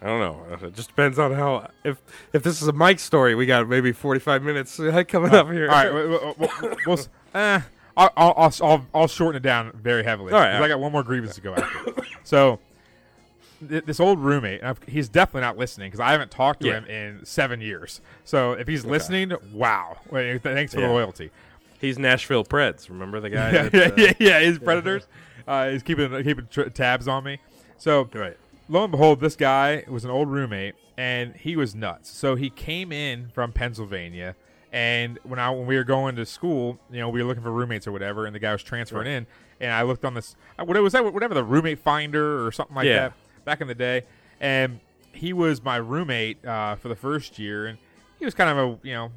[0.01, 0.67] I don't know.
[0.67, 1.69] It just depends on how.
[1.83, 1.97] If
[2.33, 5.47] if this is a Mike story, we got maybe forty five minutes uh, coming up
[5.51, 5.69] here.
[5.69, 6.99] All right, we'll, we'll, we'll,
[7.33, 7.61] eh,
[7.95, 10.33] I'll, I'll, I'll, I'll, shorten it down very heavily.
[10.33, 11.95] All right, I got one more grievance to go after.
[12.23, 12.59] so,
[13.67, 14.61] th- this old roommate.
[14.87, 16.81] He's definitely not listening because I haven't talked to Yeah.
[16.81, 18.01] him in seven years.
[18.23, 19.97] So if he's listening, wow!
[20.11, 20.87] Wait, thanks for Yeah.
[20.87, 21.31] the loyalty.
[21.81, 22.89] He's Nashville Preds.
[22.89, 23.51] Remember the guy?
[23.51, 25.07] yeah, that, yeah, uh, yeah, yeah, His predators.
[25.47, 27.39] Uh, he's keeping keeping tr- tabs on me.
[27.77, 28.37] So Right.
[28.69, 32.09] Lo and behold, this guy was an old roommate, and he was nuts.
[32.09, 34.35] So he came in from Pennsylvania,
[34.71, 37.51] and when I when we were going to school, you know, we were looking for
[37.51, 39.27] roommates or whatever, and the guy was transferring in,
[39.59, 42.85] and I looked on this, what was that, whatever the roommate finder or something like
[42.85, 43.09] Yeah.
[43.09, 43.13] that
[43.45, 44.03] back in the day,
[44.39, 44.79] and
[45.13, 47.77] he was my roommate uh, for the first year, and
[48.19, 49.11] he was kind of a you know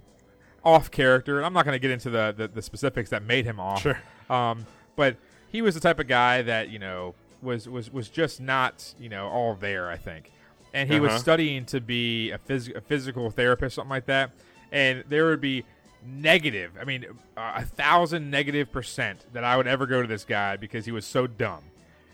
[0.64, 3.44] off character, and I'm not going to get into the, the the specifics that made
[3.46, 3.82] him off.
[3.82, 3.98] Sure.
[4.28, 5.16] Um, but
[5.50, 9.08] he was the type of guy that you know was was was just not you
[9.08, 9.88] know all there.
[9.88, 10.30] I think,
[10.74, 11.18] and he was Uh-huh.
[11.18, 14.30] studying to be a, phys- a physical therapist, something like that.
[14.72, 15.64] And there would be
[16.06, 16.72] negative.
[16.80, 17.04] I mean,
[17.36, 20.92] uh, a thousand negative percent that I would ever go to this guy because he
[20.92, 21.64] was so dumb,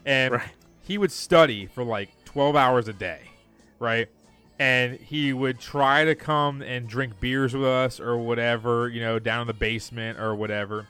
[0.05, 0.49] and Right.
[0.83, 3.21] he would study for like 12 hours a day,
[3.79, 4.09] right?
[4.59, 9.19] And he would try to come and drink beers with us or whatever, you know,
[9.19, 10.87] down in the basement or whatever.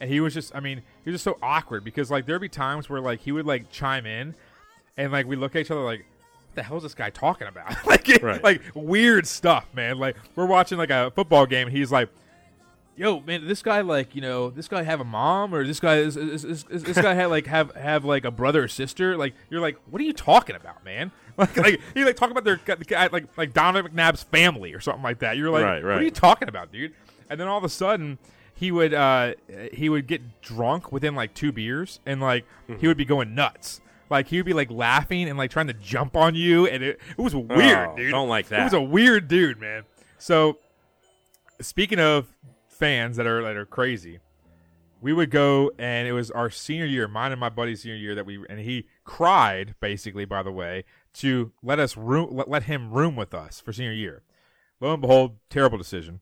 [0.00, 2.48] And he was just, I mean, he was just so awkward because like there'd be
[2.48, 4.34] times where like he would like chime in
[4.96, 7.46] and like we look at each other like, what the hell is this guy talking
[7.48, 7.86] about?
[7.86, 8.42] like, Right.
[8.42, 9.98] like weird stuff, man.
[9.98, 12.08] Like we're watching like a football game and he's like,
[12.96, 15.96] yo man this guy like you know this guy have a mom or this guy
[15.98, 19.16] is, is, is, is this guy had like have have like a brother or sister
[19.16, 22.44] like you're like what are you talking about man like like he like talking about
[22.44, 22.60] their
[23.10, 26.10] like like Donovan McNabb's family or something like that you're like Right, what are you
[26.10, 26.92] talking about dude
[27.30, 28.18] and then all of a sudden
[28.60, 29.32] he would uh
[29.72, 32.78] he would get drunk within like two beers and like Mm-hmm.
[32.80, 33.80] he would be going nuts
[34.10, 37.00] like he would be like laughing and like trying to jump on you and it,
[37.18, 38.60] it was weird Oh, dude don't like that.
[38.60, 39.82] it was a weird dude man
[40.18, 40.58] so
[41.60, 42.28] speaking of
[42.68, 44.20] fans that are that are crazy,
[45.00, 48.14] we would go and it was our senior year, mine and my buddy's senior year
[48.14, 50.84] that we and he cried basically by the way
[51.14, 54.22] to let us room let, let him room with us for senior year.
[54.80, 56.20] Lo and behold, terrible decision.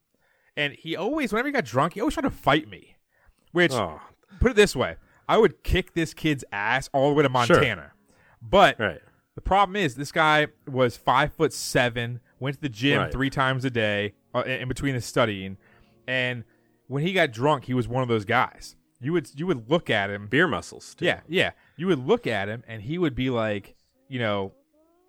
[0.59, 2.97] And he always whenever he got drunk, he always tried to fight me.
[3.53, 4.01] Which Oh.
[4.41, 4.97] put it this way,
[5.29, 7.93] I would kick this kid's ass all the way to Montana.
[8.43, 9.01] But Right.
[9.35, 13.13] the problem is this guy was five foot seven, went to the gym Right.
[13.13, 15.57] three times a day uh, in in between his studying,
[16.07, 16.45] and
[16.89, 18.77] when he got drunk, he was one of those guys.
[19.01, 20.95] You would you would look at him, Beer muscles.
[20.97, 21.05] too.
[21.05, 21.53] yeah, yeah.
[21.77, 23.77] You would look at him, and he would be like,
[24.09, 24.53] you know,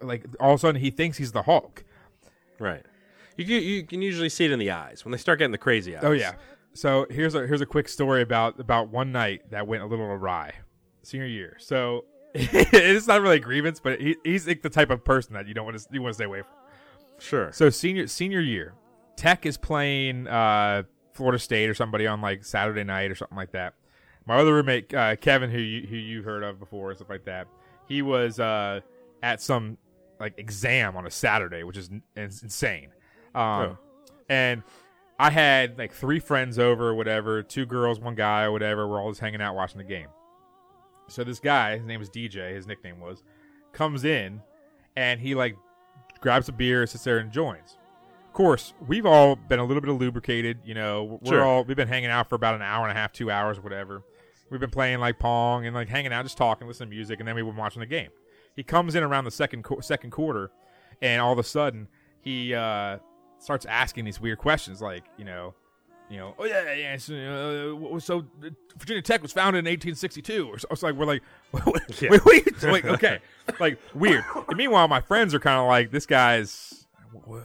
[0.01, 1.83] like all of a sudden he thinks he's the Hulk.
[2.59, 2.85] Right.
[3.39, 5.57] You can, you can usually see it in the eyes when they start getting the
[5.57, 6.03] crazy eyes.
[6.03, 6.33] Oh yeah.
[6.73, 10.05] So here's a here's a quick story about about one night that went a little
[10.05, 10.53] awry,
[11.03, 11.55] senior year.
[11.57, 15.47] So it's not really a grievance, but he, he's like the type of person that
[15.47, 16.51] you don't want to you want to stay away from.
[17.17, 17.51] Sure.
[17.53, 18.73] So senior senior year,
[19.15, 20.83] Tech is playing uh,
[21.13, 23.73] Florida State or somebody on like Saturday night or something like that.
[24.25, 27.25] My other roommate uh, Kevin, who you, who you heard of before, and stuff like
[27.25, 27.47] that,
[27.87, 28.81] he was uh,
[29.23, 29.77] at some
[30.19, 32.89] like exam on a Saturday, which is, n- is insane.
[33.35, 33.77] Um, Oh.
[34.29, 34.63] And
[35.17, 38.87] I had like three friends over, or whatever, two girls, one guy, or whatever.
[38.87, 40.07] We're all just hanging out watching the game.
[41.07, 43.23] So this guy, his name was DJ, his nickname was,
[43.73, 44.41] comes in
[44.95, 45.55] and he like
[46.21, 47.77] grabs a beer, sits there and joins.
[48.27, 51.19] Of course, we've all been a little bit of lubricated, you know.
[51.23, 51.43] We're Sure.
[51.43, 54.03] all we've been hanging out for about an hour and a half, two hours, whatever.
[54.51, 57.27] We've been playing like pong and like hanging out, just talking, listening to music, and
[57.27, 58.09] then we've been watching the game.
[58.55, 60.51] He comes in around the second second quarter,
[61.01, 61.87] and all of a sudden
[62.21, 62.99] he uh,
[63.39, 65.53] starts asking these weird questions, like you know,
[66.09, 66.97] you know, oh yeah, yeah.
[66.97, 70.67] So, uh, so uh, Virginia Tech was founded in 1862, or so.
[70.71, 71.21] It's like we're like,
[71.51, 72.09] wait, Yeah.
[72.25, 73.19] wait, wait, okay,
[73.59, 74.23] like weird.
[74.47, 76.85] And meanwhile, my friends are kind of like, this guy's,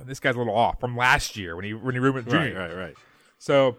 [0.07, 2.55] this guy's a little off from last year when he when he roomed with Right,
[2.57, 2.95] right, right.
[3.39, 3.77] So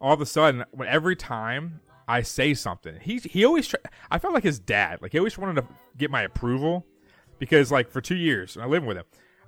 [0.00, 4.18] all of a sudden, when every time I say something, he he always try, I
[4.18, 5.00] felt like his dad.
[5.02, 6.84] Like he always wanted to get my approval
[7.38, 9.04] because like for two years, and I lived with him,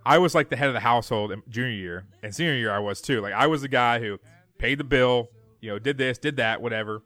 [0.07, 2.71] I was like the head of the household in junior year and senior year.
[2.73, 3.21] I was too.
[3.21, 4.19] Like I was the guy who
[4.59, 5.29] paid the bill,
[5.61, 7.03] you know, did this, did that, whatever,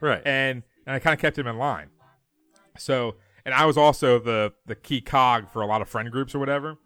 [0.00, 0.22] Right.
[0.26, 1.90] and and I kind of kept him in line.
[2.78, 6.34] So and I was also the the key cog for a lot of friend groups
[6.34, 6.76] or whatever.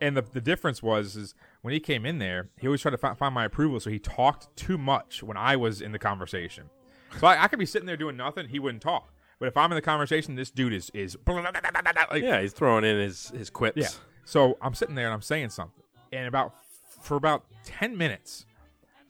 [0.00, 2.98] And the the difference was is when he came in there, he always tried to
[2.98, 6.64] fi- find my approval, so he talked too much when I was in the conversation.
[7.18, 9.12] So I, I could be sitting there doing nothing, he wouldn't talk.
[9.38, 12.98] But if I'm in the conversation, this dude is is like, yeah, he's throwing in
[12.98, 13.76] his, his quips.
[13.76, 13.88] yeah.
[14.24, 16.54] So I'm sitting there and I'm saying something, and about
[17.02, 18.46] for about ten minutes,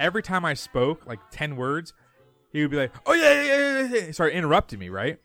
[0.00, 1.92] every time I spoke, like ten words,
[2.50, 5.18] he would be like, "Oh yeah, yeah, yeah, yeah," yeah," He started interrupting me, right?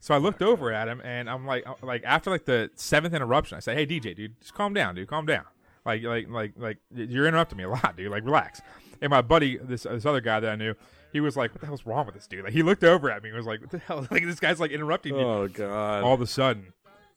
[0.00, 3.14] So I looked over at him, and I'm like, uh, like after like the seventh
[3.14, 5.44] interruption, I said, "Hey DJ, dude, just calm down, dude, calm down.
[5.84, 8.10] Like, like, like, like, you're interrupting me a lot, dude.
[8.10, 8.60] Like, relax."
[9.00, 10.74] And my buddy, this this other guy that I knew,
[11.12, 13.22] he was like, "What the hell's wrong with this dude?" Like, he looked over at
[13.22, 14.06] me and was like, "What the hell?
[14.10, 16.02] Like, this guy's like interrupting me." Oh, God.
[16.04, 16.72] All of a sudden,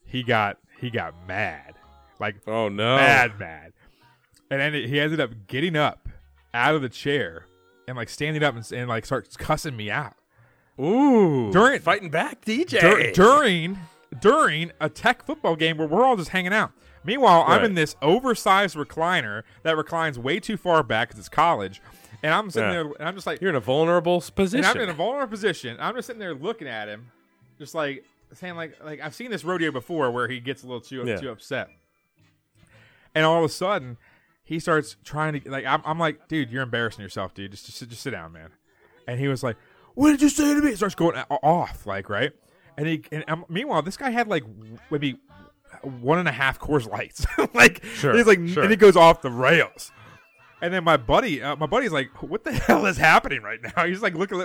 [0.05, 1.75] he got he got mad,
[2.19, 3.73] like oh no, mad, mad,
[4.49, 6.07] and then he ended up getting up
[6.53, 7.45] out of the chair
[7.87, 10.13] and like standing up and, and like starts cussing me out.
[10.79, 12.79] Ooh, during fighting back, DJ.
[12.81, 13.77] dur- during
[14.19, 16.71] during a tech football game where we're all just hanging out.
[17.03, 21.81] Meanwhile, I'm in this oversized recliner that reclines way too far back because it's college,
[22.23, 22.83] and I'm sitting Yeah.
[22.83, 24.65] there and I'm just like, You're in a vulnerable position.
[24.65, 25.77] and I'm in a vulnerable position.
[25.79, 27.11] I'm just sitting there looking at him,
[27.59, 28.03] just like
[28.33, 31.17] saying like like I've seen this rodeo before where he gets a little too Yeah.
[31.17, 31.69] too upset,
[33.15, 33.97] and all of a sudden
[34.43, 37.51] he starts trying to like I'm, I'm like, dude, you're embarrassing yourself, dude.
[37.51, 38.49] Just just, sit- just sit down, man.
[39.07, 39.55] And he was like,
[39.95, 40.69] what did you say to me?
[40.71, 42.31] He starts going off like right,
[42.77, 44.43] and he and um, meanwhile this guy had like
[44.91, 45.17] maybe
[45.81, 48.63] one and a half Coors Lights, like Sure, he's like sure.
[48.63, 49.91] and he goes off the rails.
[50.61, 53.85] And then my buddy, uh, my buddy's like, "What the hell is happening right now?"
[53.85, 54.41] He's like, "Looking."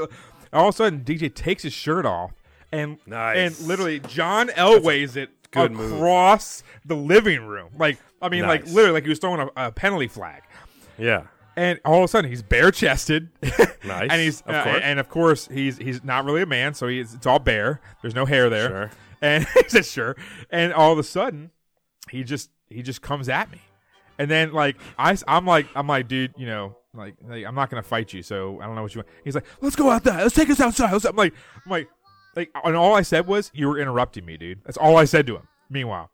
[0.53, 2.33] All of a sudden, DJ takes his shirt off,
[2.73, 3.37] and Nice.
[3.61, 5.93] and literally John Elways it good move.
[5.93, 7.71] across the living room.
[7.79, 10.43] Like, I mean, like literally, like he was throwing a, a penalty flag.
[10.99, 11.25] Yeah.
[11.57, 13.29] And all of a sudden, he's bare chested.
[13.83, 14.81] Nice, and he's of uh, course.
[14.83, 17.81] and of course he's he's not really a man, so he's it's all bare.
[18.03, 18.69] There's no hair there.
[18.69, 18.91] Sure.
[19.23, 20.17] And he said sure.
[20.51, 21.51] And all of a sudden,
[22.11, 23.63] he just he just comes at me,
[24.19, 26.77] and then like I am like I'm like dude, you know.
[26.93, 29.09] Like, like I'm not gonna fight you, so I don't know what you want.
[29.25, 30.93] He's like, let's go out there, let's take us outside.
[30.93, 31.33] Let's, I'm like,
[31.65, 31.89] I'm like,
[32.37, 34.61] like, and all I said was, you were interrupting me, dude.
[34.65, 35.49] That's all I said to him.
[35.69, 36.11] Meanwhile,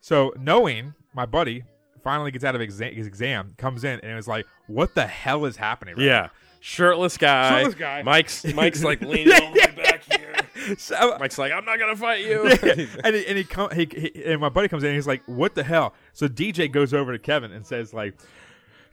[0.00, 1.64] so knowing my buddy
[2.02, 5.06] finally gets out of exa- his exam, comes in, and it was like, what the
[5.06, 5.96] hell is happening?
[5.96, 6.28] Right Yeah.
[6.60, 7.58] Shirtless guy.
[7.58, 8.02] Shirtless guy.
[8.02, 10.20] Mike's Mike's like leaning all the way back here.
[10.78, 12.48] So- uh, Mike's like, I'm not gonna fight you.
[12.48, 12.86] Yeah.
[13.04, 15.22] and he, and he come he, he and my buddy comes in and he's like,
[15.26, 18.14] "What the hell?" So DJ goes over to Kevin and says like,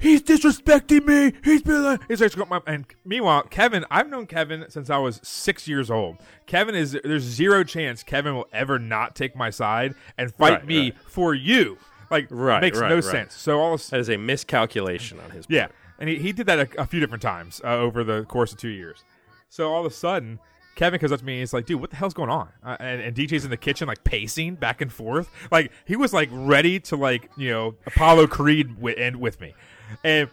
[0.01, 1.33] "He's disrespecting me.
[1.43, 5.19] He's been like." He's like, "My-" and meanwhile, Kevin, I've known Kevin since I was
[5.23, 6.17] six years old.
[6.47, 10.65] Kevin is there's zero chance Kevin will ever not take my side and fight Right,
[10.67, 10.95] me right.
[11.07, 11.77] for you.
[12.09, 12.59] Like, right.
[12.61, 13.03] makes right, no right.
[13.03, 13.33] sense.
[13.35, 15.55] So all of, that is a miscalculation on his part.
[15.55, 18.51] yeah, and he, he did that a, a few different times uh, over the course
[18.51, 19.03] of two years.
[19.49, 20.39] So all of a sudden,
[20.75, 22.75] Kevin comes up to me and he's like, "Dude, what the hell's going on?" Uh,
[22.81, 26.27] and, and DJ's in the kitchen, like pacing back and forth, like he was like
[26.31, 29.53] ready to like you know Apollo Creed wi- end with me,
[30.03, 30.29] and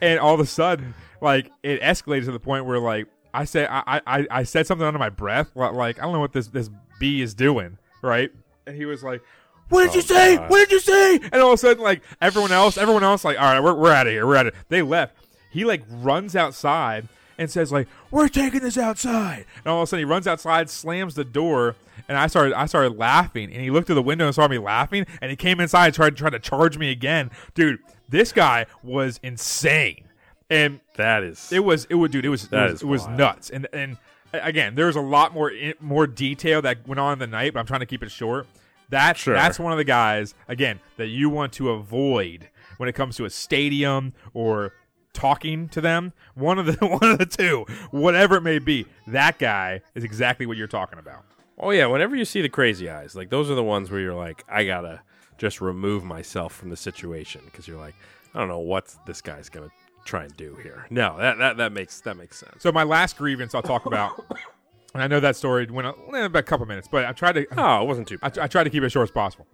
[0.00, 3.68] and all of a sudden, like it escalated to the point where like I said
[3.70, 6.70] I I, I said something under my breath, like I don't know what this this
[6.98, 8.30] bee is doing, right?
[8.66, 9.22] And he was like.
[9.70, 10.36] What did you oh, say?
[10.38, 10.48] God.
[10.48, 11.16] What did you say?
[11.30, 13.92] And all of a sudden, like everyone else, everyone else, like, all right, we're, we're
[13.92, 14.26] out of here.
[14.26, 14.54] We're out of.
[14.70, 15.14] They left.
[15.50, 17.06] He like runs outside
[17.38, 20.68] and says like, "We're taking this outside." And all of a sudden, he runs outside,
[20.68, 21.76] slams the door,
[22.08, 23.52] and I started I started laughing.
[23.52, 25.94] And he looked through the window and saw me laughing, and he came inside and
[25.94, 27.78] tried tried to charge me again, dude.
[28.08, 30.04] This guy was insane,
[30.50, 33.50] and That is it was it would dude it was it was, it was nuts
[33.50, 33.98] and and
[34.32, 37.60] again there's a lot more in, more detail that went on in the night but
[37.60, 38.46] I'm trying to keep it short
[38.88, 39.34] that's Sure.
[39.34, 43.26] that's one of the guys again that you want to avoid when it comes to
[43.26, 44.72] a stadium or
[45.12, 49.38] talking to them one of the one of the two whatever it may be that
[49.38, 51.24] guy is exactly what you're talking about
[51.60, 54.14] Oh yeah, whenever you see the crazy eyes, like those are the ones where you're
[54.14, 55.00] like, I gotta
[55.38, 57.94] just remove myself from the situation because you're like,
[58.34, 59.70] I don't know what this guy's gonna
[60.04, 60.86] try and do here.
[60.90, 62.62] No, that that that makes that makes sense.
[62.62, 64.24] so my last grievance I'll talk about
[64.94, 67.32] and I know that story went a, eh, about a couple minutes but I tried
[67.32, 68.18] to Oh, it wasn't too.
[68.22, 69.46] I, I try to keep it as short as possible.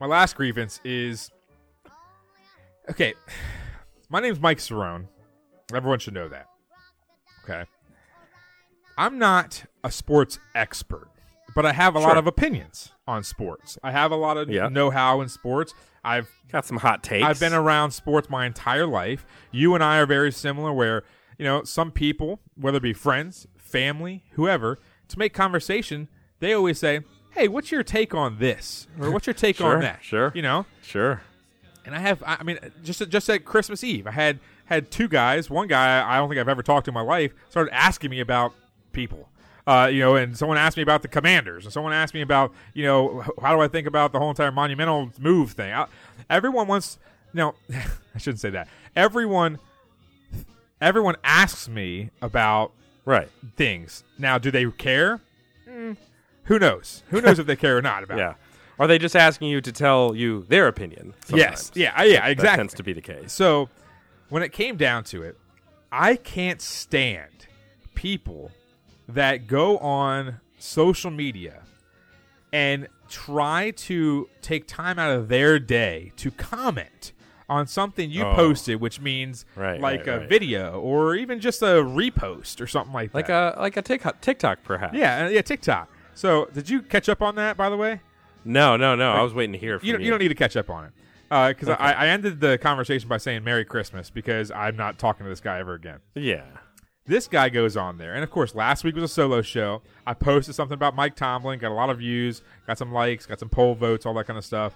[0.00, 1.30] My last grievance is
[2.90, 3.14] okay.
[4.08, 5.06] My name's Mike Cerrone.
[5.74, 6.46] Everyone should know that.
[7.44, 7.64] Okay.
[8.96, 11.08] I'm not a sports expert,
[11.54, 13.78] but I have a lot of opinions on sports.
[13.82, 14.68] I have a lot of Yeah.
[14.68, 15.74] know-how in sports.
[16.04, 17.26] I've Got some hot takes.
[17.26, 19.26] I've been around sports my entire life.
[19.50, 21.02] You and I are very similar where,
[21.38, 24.78] you know, some people, whether it be friends, family, whoever,
[25.08, 27.00] to make conversation, they always say,
[27.32, 28.86] Hey, what's your take on this?
[29.00, 30.02] Or what's your take Sure, on that?
[30.04, 30.30] sure.
[30.36, 30.64] You know?
[30.82, 31.20] sure.
[31.86, 35.48] And I have, I mean, just just at Christmas Eve, I had had two guys.
[35.48, 38.20] One guy I don't think I've ever talked to in my life started asking me
[38.20, 38.52] about
[38.92, 39.28] people.
[39.68, 42.52] Uh, you know, and someone asked me about the Commanders, and someone asked me about,
[42.74, 45.72] you know, how do I think about the whole entire monumental move thing.
[45.72, 45.86] I,
[46.30, 46.98] everyone wants,
[47.32, 47.54] no,
[48.14, 48.68] I shouldn't say that.
[48.94, 49.58] Everyone,
[50.80, 52.72] everyone asks me about
[53.04, 53.28] Right.
[53.56, 54.04] things.
[54.18, 55.20] Now, do they care?
[55.68, 55.96] Mm,
[56.44, 57.02] who knows?
[57.10, 58.18] Who knows if they care or not about?
[58.18, 58.36] it.
[58.78, 61.14] Are they just asking you to tell you their opinion?
[61.28, 61.70] Yes.
[61.74, 62.02] Yeah.
[62.02, 62.20] Yeah.
[62.20, 62.56] That Exactly.
[62.58, 63.32] tends to be the case.
[63.32, 63.68] So,
[64.28, 65.38] when it came down to it,
[65.92, 67.46] I can't stand
[67.94, 68.50] people
[69.08, 71.62] that go on social media
[72.52, 77.12] and try to take time out of their day to comment
[77.48, 78.34] on something you Oh.
[78.34, 80.28] posted, which means Right, like right, a right.
[80.28, 83.56] video or even just a repost or something like, Like that.
[83.56, 84.94] a like a TikTok, TikTok perhaps.
[84.94, 85.88] yeah, uh, yeah, TikTok.
[86.14, 88.00] So, did you catch up on that, by the way?
[88.46, 89.12] No, no, no.
[89.12, 89.92] I was waiting to hear from you.
[89.92, 89.98] you.
[89.98, 90.92] Don't, you don't need to catch up on it
[91.30, 91.82] uh, because Okay.
[91.82, 95.40] I, I ended the conversation by saying Merry Christmas because I'm not talking to this
[95.40, 95.98] guy ever again.
[96.14, 96.44] Yeah.
[97.08, 99.82] This guy goes on there, and of course, last week was a solo show.
[100.06, 103.38] I posted something about Mike Tomlin, got a lot of views, got some likes, got
[103.38, 104.74] some poll votes, all that kind of stuff.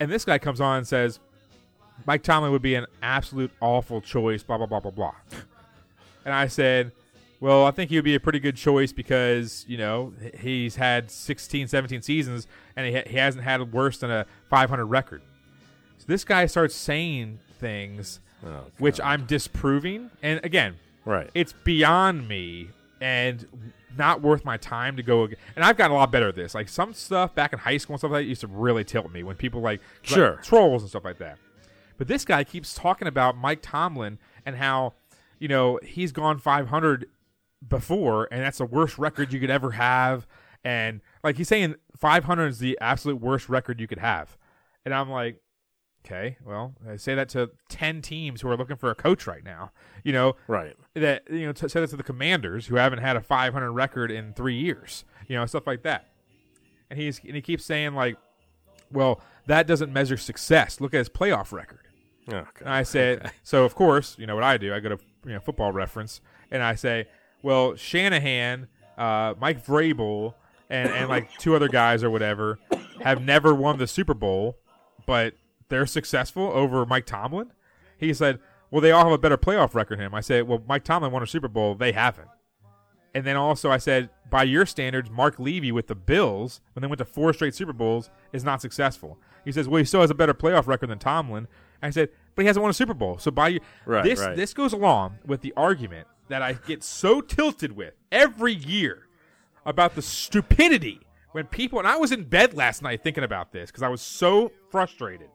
[0.00, 1.20] And this guy comes on and says,
[2.06, 5.14] Mike Tomlin would be an absolute awful choice, blah, blah, blah, blah, blah.
[6.24, 6.90] And I said,
[7.44, 11.10] well, I think he would be a pretty good choice because, you know, he's had
[11.10, 15.20] 16, 17 seasons and he, ha- he hasn't had worse than a 500 record.
[15.98, 20.10] So this guy starts saying things oh, which I'm disproving.
[20.22, 21.28] And again, Right.
[21.34, 22.70] it's beyond me
[23.00, 23.46] and
[23.96, 25.24] not worth my time to go.
[25.24, 26.54] ag- And I've gotten a lot better at this.
[26.54, 29.12] Like some stuff back in high school and stuff like that used to really tilt
[29.12, 30.40] me when people like Sure.
[30.42, 31.36] trolls and stuff like that.
[31.98, 34.94] But this guy keeps talking about Mike Tomlin and how,
[35.38, 37.06] you know, he's gone 500
[37.68, 40.26] before, and that's the worst record you could ever have.
[40.64, 44.36] And like he's saying, 500 is the absolute worst record you could have.
[44.84, 45.40] And I'm like,
[46.04, 49.44] okay, well, I say that to 10 teams who are looking for a coach right
[49.44, 49.72] now.
[50.02, 50.74] You know, Right.
[50.94, 54.10] That you know, t- say that to the Commanders who haven't had a 500 record
[54.10, 55.04] in three years.
[55.28, 56.08] You know, stuff like that.
[56.90, 58.16] And he's and he keeps saying like,
[58.92, 60.80] well, that doesn't measure success.
[60.80, 61.80] Look at his playoff record.
[62.28, 62.60] Okay.
[62.60, 64.72] And I said, so of course, you know what I do?
[64.74, 67.06] I go to you know football reference, and I say,
[67.44, 70.34] well, Shanahan, uh, Mike Vrabel,
[70.70, 72.58] and and like two other guys or whatever
[73.02, 74.56] have never won the Super Bowl,
[75.06, 75.34] but
[75.68, 77.52] they're successful over Mike Tomlin.
[77.98, 78.40] He said,
[78.70, 80.14] well, they all have a better playoff record than him.
[80.14, 82.28] I said, well, Mike Tomlin won a Super Bowl, they haven't.
[83.14, 86.88] And then also I said, by your standards, Marv Levy with the Bills, when they
[86.88, 89.18] went to four straight Super Bowls, is not successful.
[89.44, 91.46] He says, well, he still has a better playoff record than Tomlin.
[91.82, 93.18] I said, but he hasn't won a Super Bowl.
[93.18, 94.34] So by your Right, this right.
[94.34, 99.06] this goes along with the argument that I get so tilted with every year
[99.66, 101.00] about the stupidity
[101.32, 104.00] when people and I was in bed last night thinking about this because I was
[104.02, 105.28] so frustrated.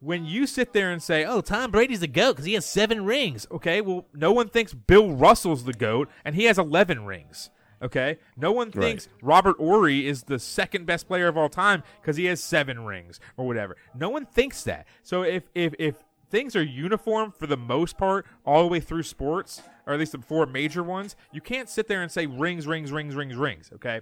[0.00, 3.04] When you sit there and say, "Oh, Tom Brady's the goat because he has seven
[3.06, 7.50] rings," okay, well, no one thinks Bill Russell's the goat and he has eleven rings.
[7.82, 8.74] Okay, no one Right.
[8.82, 12.84] thinks Robert Horry is the second best player of all time because he has seven
[12.84, 13.76] rings or whatever.
[13.94, 14.86] No one thinks that.
[15.02, 15.96] So if if if
[16.34, 20.10] things are uniform for the most part all the way through sports, or at least
[20.10, 23.70] the four major ones, you can't sit there and say rings, rings, rings, rings, rings.
[23.72, 24.00] Okay,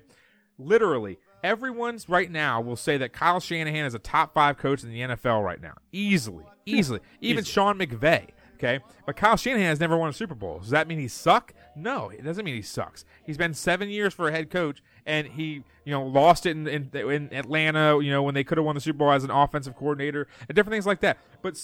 [0.58, 4.90] literally everyone's right now will say that Kyle Shanahan is a top five coach in
[4.90, 7.00] the NFL right now, easily, easily.
[7.20, 8.28] Even Sean McVay.
[8.62, 10.58] Okay, but Kyle Shanahan has never won a Super Bowl.
[10.60, 11.52] Does that mean he suck?
[11.74, 13.04] No, it doesn't mean he sucks.
[13.24, 16.68] He's been seven years for a head coach, and he, you know, lost it in
[16.68, 18.00] in, in Atlanta.
[18.00, 20.54] You know, when they could have won the Super Bowl as an offensive coordinator, and
[20.54, 21.18] different things like that.
[21.42, 21.58] But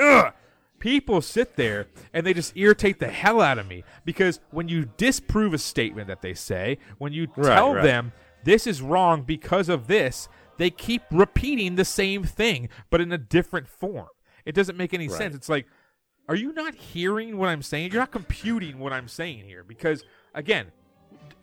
[0.00, 0.32] ugh,
[0.78, 4.90] people sit there and they just irritate the hell out of me because when you
[4.96, 7.82] disprove a statement that they say, when you Right, tell right.
[7.84, 8.12] them
[8.44, 10.28] this is wrong because of this,
[10.58, 14.08] they keep repeating the same thing but in a different form.
[14.44, 15.16] It doesn't make any Right.
[15.16, 15.34] sense.
[15.34, 15.66] It's like,
[16.28, 17.92] are you not hearing what I'm saying?
[17.92, 20.04] You're not computing what I'm saying here because,
[20.34, 20.66] again,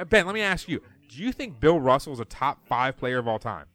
[0.09, 3.17] Ben, let me ask you: Do you think Bill Russell is a top five player
[3.19, 3.65] of all time?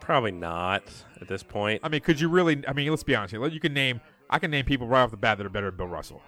[0.00, 0.84] Probably not
[1.20, 1.80] at this point.
[1.82, 2.62] I mean, could you really?
[2.66, 3.46] I mean, let's be honest here.
[3.46, 4.00] You can name.
[4.30, 6.22] I can name people right off the bat that are better than Bill Russell.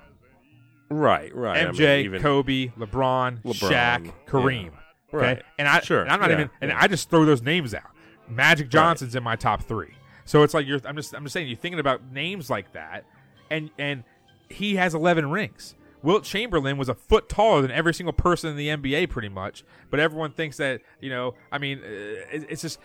[0.90, 1.62] Right, right.
[1.66, 4.64] I mean, MJ, Kobe, LeBron, LeBron, Shaq, Kareem.
[4.64, 4.70] yeah.
[5.12, 5.42] Okay, Right.
[5.58, 6.78] and I Sure, and I'm not yeah, even, and yeah.
[6.80, 7.90] I just throw those names out.
[8.28, 9.94] Magic Johnson's in my top three.
[10.30, 10.78] So it's like you're.
[10.84, 11.12] I'm just.
[11.12, 11.48] I'm just saying.
[11.48, 13.04] You're thinking about names like that,
[13.50, 14.04] and and
[14.48, 15.74] he has 11 rings.
[16.04, 19.64] Wilt Chamberlain was a foot taller than every single person in the NBA, pretty much.
[19.90, 21.34] But everyone thinks that you know.
[21.50, 22.78] I mean, uh, it's just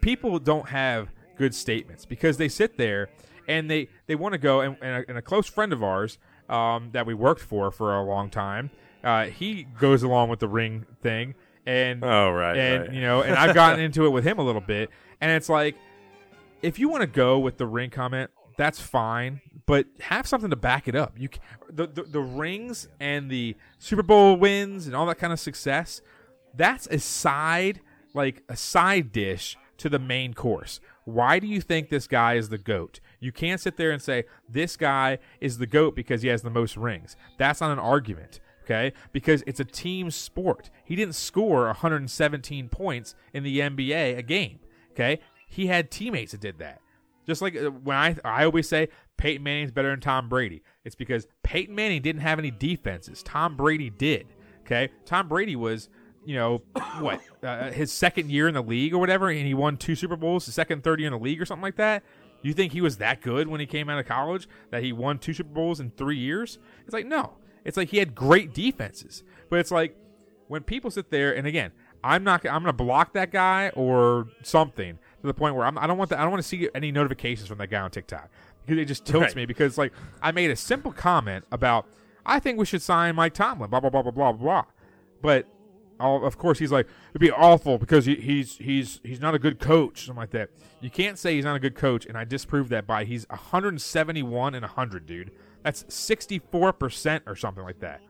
[0.00, 3.10] people don't have good statements because they sit there
[3.46, 4.62] and they they want to go.
[4.62, 6.18] And, and, a, and a close friend of ours
[6.48, 8.72] um, that we worked for for a long time,
[9.04, 11.36] uh, he goes along with the ring thing.
[11.64, 12.92] And Oh, right, and right.
[12.92, 15.76] you know, and I've gotten into it with him a little bit, and it's like
[16.62, 20.56] if you want to go with the ring comment, that's fine, but have something to
[20.56, 21.14] back it up.
[21.16, 21.40] You c-
[21.70, 26.00] the, the the rings and the Super Bowl wins and all that kind of success,
[26.54, 27.80] that's a side
[28.14, 30.80] like a side dish to the main course.
[31.04, 33.00] Why do you think this guy is the goat?
[33.20, 36.50] You can't sit there and say this guy is the goat because he has the
[36.50, 37.16] most rings.
[37.38, 38.92] That's not an argument okay?
[39.12, 40.68] Because it's a team sport.
[40.84, 44.58] He didn't score 117 points in the NBA a game,
[44.92, 45.20] okay?
[45.48, 46.80] He had teammates that did that.
[47.26, 48.88] Just like uh, when I I always say
[49.18, 50.62] Peyton Manning's better than Tom Brady.
[50.84, 53.22] It's because Peyton Manning didn't have any defenses.
[53.22, 54.26] Tom Brady did.
[54.62, 54.90] Okay?
[55.04, 55.88] Tom Brady was,
[56.24, 56.62] you know,
[57.00, 57.20] what?
[57.42, 60.46] Uh, his second year in the league or whatever and he won two Super Bowls,
[60.46, 62.02] his second third year in the league or something like that.
[62.40, 65.18] You think he was that good when he came out of college that he won
[65.18, 66.58] two Super Bowls in 3 years?
[66.84, 67.32] It's like no.
[67.64, 69.22] It's like he had great defenses.
[69.50, 69.96] But it's like
[70.46, 71.72] when people sit there, and again,
[72.02, 72.46] I'm not.
[72.46, 76.10] I'm to block that guy or something to the point where I'm, I don't want.
[76.10, 78.30] The, I don't want to see any notifications from that guy on TikTok
[78.64, 79.36] because it just tilts Right.
[79.36, 79.46] me.
[79.46, 79.92] Because like
[80.22, 81.86] I made a simple comment about
[82.26, 83.70] I think we should sign Mike Tomlin.
[83.70, 84.64] Blah blah blah blah blah blah.
[85.20, 85.46] But
[86.00, 89.38] all, of course he's like it'd be awful because he, he's he's he's not a
[89.40, 90.48] good coach something like that
[90.80, 94.54] you can't say he's not a good coach and i disproved that by he's 171
[94.54, 95.32] and 100 dude
[95.64, 98.00] that's 64% or something like that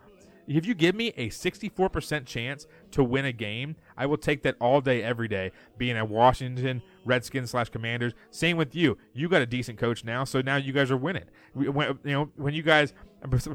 [0.46, 4.56] if you give me a 64% chance to win a game i will take that
[4.60, 9.42] all day every day being a washington redskins slash commanders same with you you got
[9.42, 11.24] a decent coach now so now you guys are winning
[11.54, 12.92] We- when, you know when you guys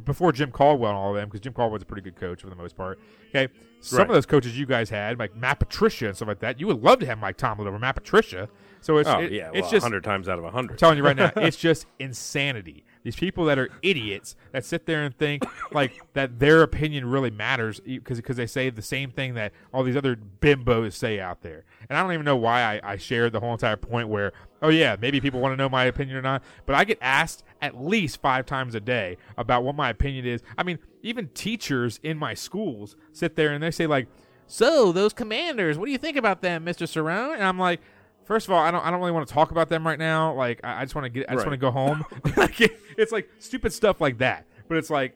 [0.03, 2.49] before jim caldwell and all of them because jim caldwell's a pretty good coach for
[2.49, 2.99] the most part
[3.29, 3.47] okay
[3.79, 4.07] some Right.
[4.09, 6.81] of those coaches you guys had, like Matt Patricia and stuff like that, you would
[6.81, 8.47] love to have Mike Tomlin over Matt Patricia.
[8.79, 10.71] So it's oh it- yeah, it's just 100 times out of 100.
[10.71, 12.85] I'm telling you right now, it's just insanity.
[13.03, 17.31] These people that are idiots that sit there and think like that their opinion really
[17.31, 21.41] matters because because they say the same thing that all these other bimbos say out
[21.41, 21.65] there.
[21.89, 24.31] And I don't even know why I, I shared the whole entire point where
[24.61, 27.43] oh yeah maybe people want to know my opinion or not, but I get asked
[27.61, 30.41] at least five times a day about what my opinion is.
[30.57, 34.07] I mean even teachers in my schools sit there and they say like
[34.47, 37.33] so those commanders what do you think about them mr Cerrone?
[37.33, 37.79] and i'm like
[38.25, 40.33] first of all i don't i don't really want to talk about them right now
[40.33, 41.51] like i, I just want to get i just Right.
[41.51, 42.05] want to go home
[42.37, 45.15] like it- it's like stupid stuff like that but it's like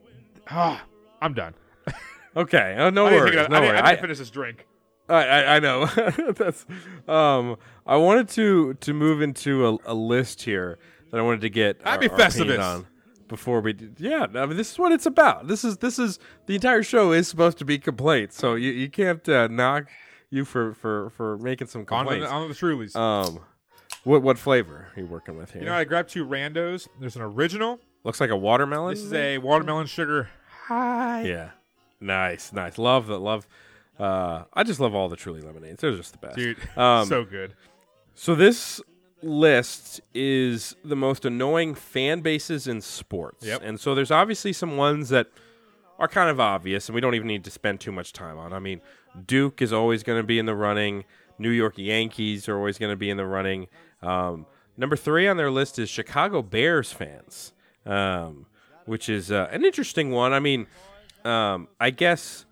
[0.49, 0.83] ah
[1.21, 1.53] i'm done
[2.35, 3.35] Okay, oh, no I didn't worries.
[3.35, 3.81] think no I, didn't, worries.
[3.83, 4.67] I didn't finish this drink
[5.09, 5.85] I, I, I know.
[6.35, 6.65] That's.
[7.07, 7.55] Um,
[7.85, 10.77] I wanted to to move into a, a list here
[11.11, 12.75] that I wanted to get our- Happy our opinion Festivus.
[12.75, 12.87] on
[13.29, 13.73] before we.
[13.97, 15.47] Yeah, I mean, this is what it's about.
[15.47, 18.89] This is this is the entire show is supposed to be complaints, so you you
[18.89, 19.85] can't uh, knock
[20.29, 22.27] you for for for making some on the, complaints.
[22.31, 22.95] on the Trulies.
[22.95, 23.39] um,
[24.03, 25.61] what what flavor are you working with here?
[25.61, 28.93] you know i grabbed two randos there's an original Looks like a watermelon.
[28.93, 30.29] this is a watermelon sugar
[30.65, 31.49] high yeah.
[31.99, 32.77] Nice, nice.
[32.77, 33.17] Love that.
[33.17, 33.47] love.
[33.99, 35.81] Uh, I just love all the Truly lemonades.
[35.81, 37.55] They're just the best, dude Um, so good
[38.13, 38.79] So this
[39.23, 43.45] list is the most annoying fan bases in sports.
[43.45, 43.61] Yep.
[43.63, 45.27] And so there's obviously some ones that
[45.97, 48.53] are kind of obvious and we don't even need to spend too much time on.
[48.53, 48.79] I mean,
[49.25, 51.05] Duke is always going to be in the running.
[51.39, 53.67] New York Yankees are always going to be in the running.
[54.01, 54.45] Um,
[54.75, 57.53] number three on their list is Chicago Bears fans,
[57.85, 58.45] um,
[58.85, 60.33] which is uh, an interesting one.
[60.33, 60.67] I mean,
[61.25, 62.45] um, I guess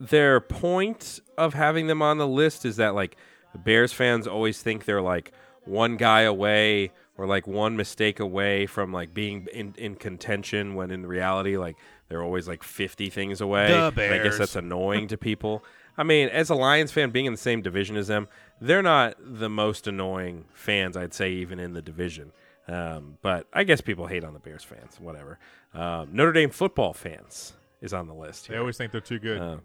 [0.00, 3.16] their point of having them on the list is that like
[3.54, 5.32] Bears fans always think they're like
[5.64, 10.90] one guy away or like one mistake away from like being in, in contention when
[10.90, 11.76] in reality like
[12.12, 13.68] they're always like 50 things away.
[13.68, 15.64] The And I guess that's annoying to people.
[15.96, 18.28] I mean, as a Lions fan being in the same division as them,
[18.60, 22.32] they're not the most annoying fans I'd say even in the division.
[22.68, 25.38] Um, but I guess people hate on the Bears fans, whatever.
[25.72, 28.48] Um, Notre Dame football fans is on the list.
[28.48, 29.56] they always think they're too good Uh,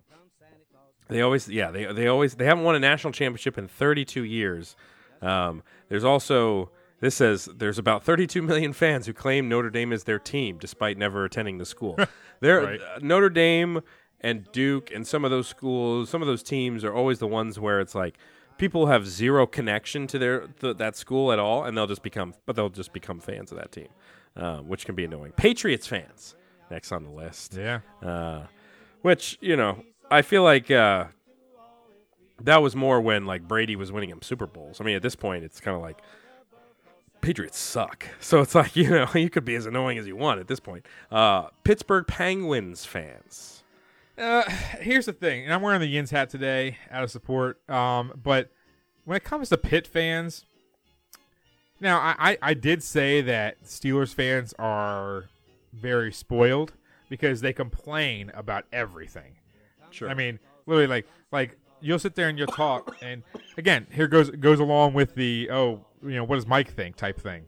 [1.10, 4.78] they always, yeah, they they always they haven't won a national championship in 32 years.
[5.22, 6.70] Um, there's also
[7.00, 10.98] this says there's about 32 million fans who claim Notre Dame is their team despite
[10.98, 11.98] never attending the school.
[12.40, 12.80] There, Right.
[12.80, 13.82] uh, Notre Dame
[14.22, 17.60] and Duke and some of those schools, some of those teams are always the ones
[17.60, 18.16] where it's like
[18.60, 22.36] people have zero connection to their th- that school at all, and they'll just become,
[22.46, 23.88] but they'll just become fans of that team,
[24.36, 25.32] um, which can be annoying.
[25.36, 26.36] Patriots fans
[26.70, 27.56] next on the list.
[27.56, 28.44] yeah Uh,
[29.02, 31.06] which you know, I feel like uh,
[32.44, 34.80] that was more when like Brady was winning him Super Bowls.
[34.80, 36.02] I mean, at this point, it's kind of like
[37.22, 38.08] Patriots suck.
[38.20, 40.60] So it's like you know, you could be as annoying as you want at this
[40.60, 40.86] point.
[41.12, 43.64] Uh, Pittsburgh Penguins fans.
[44.18, 44.50] Uh,
[44.80, 47.70] here's the thing, and I'm wearing the Yins hat today out of support.
[47.70, 48.50] Um, but
[49.06, 50.46] when it comes to Pitt fans,
[51.80, 55.26] now I, I, I did say that Steelers fans are
[55.72, 56.74] very spoiled
[57.10, 59.36] because they complain about everything.
[59.92, 60.10] Sure.
[60.10, 63.24] I mean, literally, like like you'll sit there and you'll talk, and
[63.58, 67.20] again, here goes goes along with the oh, you know, what does Mike think type
[67.20, 67.46] thing.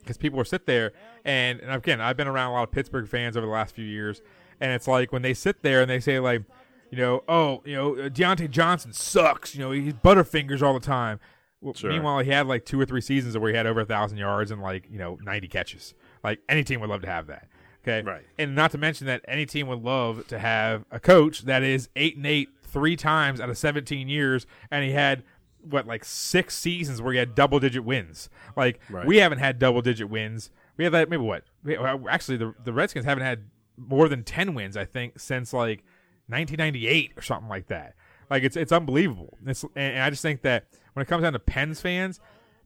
[0.00, 0.92] Because people will sit there,
[1.24, 3.84] and, and again, I've been around a lot of Pittsburgh fans over the last few
[3.84, 4.20] years,
[4.60, 6.42] and it's like when they sit there and they say like,
[6.90, 9.54] you know, oh, you know, uh, Diontae Johnson sucks.
[9.54, 11.20] You know, he's butterfingers all the time.
[11.60, 11.90] Well, Sure.
[11.90, 14.50] Meanwhile, he had like two or three seasons where he had over a thousand yards
[14.50, 15.94] and like you know ninety catches.
[16.24, 17.48] Like any team would love to have that.
[17.82, 18.24] Okay, Right.
[18.38, 21.88] And not to mention that any team would love to have a coach that is
[21.96, 25.22] eight and eight three times out of seventeen years, and he had
[25.68, 28.28] what like six seasons where he had double digit wins.
[28.56, 29.06] Like Right.
[29.06, 30.50] we haven't had double digit wins.
[30.76, 31.44] We have that maybe what?
[31.66, 33.44] Uh, actually, the the Redskins haven't had
[33.76, 34.76] more than ten wins.
[34.76, 35.84] I think since like
[36.28, 37.94] 1998 or something like that.
[38.30, 39.38] Like it's it's unbelievable.
[39.46, 40.64] It's, and, and I just think that
[40.94, 42.20] when it comes down to Pens fans,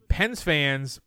[0.08, 1.00] Pens fans,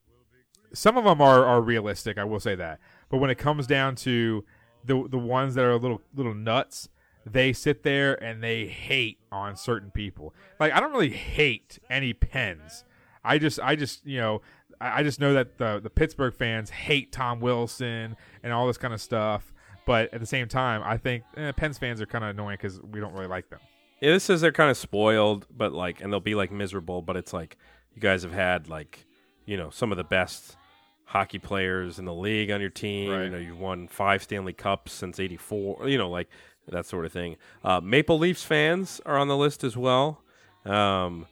[0.74, 2.18] some of them are, are realistic.
[2.18, 2.80] I will say that.
[3.10, 4.44] But when it comes down to
[4.86, 6.90] the the ones that are a little little nuts,
[7.31, 10.34] they sit there and they hate on certain people.
[10.60, 12.84] Like I don't really hate any Pens.
[13.23, 14.41] I just I just you know
[14.80, 18.77] I I just know that the the Pittsburgh fans hate Tom Wilson and all this
[18.77, 19.53] kind of stuff.
[19.85, 22.80] But at the same time, I think eh, Pens fans are kind of annoying because
[22.81, 23.60] we don't really like them.
[24.01, 27.01] Yeah, this is they're kind of spoiled, but like, and they'll be like miserable.
[27.01, 27.57] But it's like
[27.95, 29.06] you guys have had like,
[29.45, 30.57] you know, some of the best
[31.06, 33.10] hockey players in the league on your team.
[33.10, 33.23] Right.
[33.23, 35.89] You know, you've won five Stanley Cups since '84.
[35.89, 36.30] You know, like
[36.72, 37.38] that sort of thing.
[37.64, 40.22] Uh, Maple Leafs fans are on the list as well.
[40.66, 41.28] Um,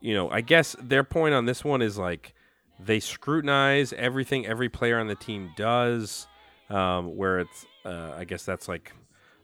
[0.00, 2.34] you know, I guess their point on this one is like
[2.78, 6.26] they scrutinize everything every player on the team does.
[6.68, 8.92] Um, where it's, uh, I guess that's like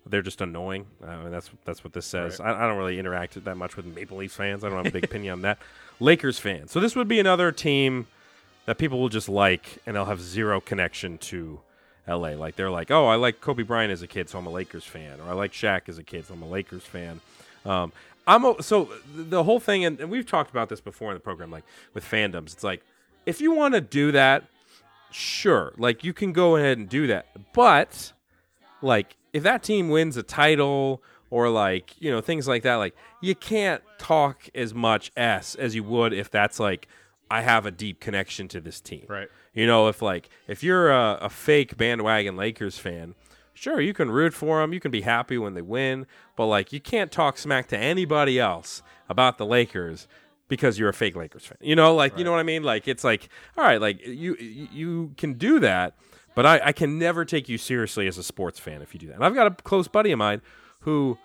[0.07, 0.87] they're just annoying.
[1.05, 2.41] Uh, that's that's what this says.
[2.41, 4.65] I, I don't really interact that much with Maple Leafs fans.
[4.65, 5.59] I don't have a big opinion on that.
[6.01, 6.73] Lakers fans.
[6.73, 8.09] So this would be another team
[8.67, 11.61] that people will just like, and they'll have zero connection to
[12.07, 12.31] LA.
[12.31, 14.85] Like they're like, oh, I like Kobe Bryant as a kid, so I'm a Lakers
[14.85, 17.21] fan, or I like Shaq as a kid, so I'm a Lakers fan.
[17.65, 17.93] Um,
[18.27, 21.21] I'm a, so the whole thing, and, and we've talked about this before in the
[21.21, 21.65] program, like
[21.95, 22.53] with fandoms.
[22.53, 22.83] It's like
[23.27, 24.45] if you want to do that,
[25.11, 28.13] sure, like you can go ahead and do that, but
[28.81, 32.95] like if that team wins a title or like you know things like that like
[33.21, 36.87] you can't talk as much s as you would if that's like
[37.31, 39.29] i have a deep connection to this team Right.
[39.55, 43.15] You know if like if you're a, a fake bandwagon lakers fan
[43.55, 46.07] sure you can root for them you can be happy when they win
[46.37, 50.09] but like you can't talk smack to anybody else about the lakers
[50.49, 52.89] because you're a fake lakers fan you know like you know what i mean like
[52.89, 55.95] it's like all right like you you can do that
[56.35, 59.07] but I, I can never take you seriously as a sports fan if you do
[59.09, 59.17] that.
[59.17, 60.41] And I've got a close buddy of mine
[60.81, 61.19] who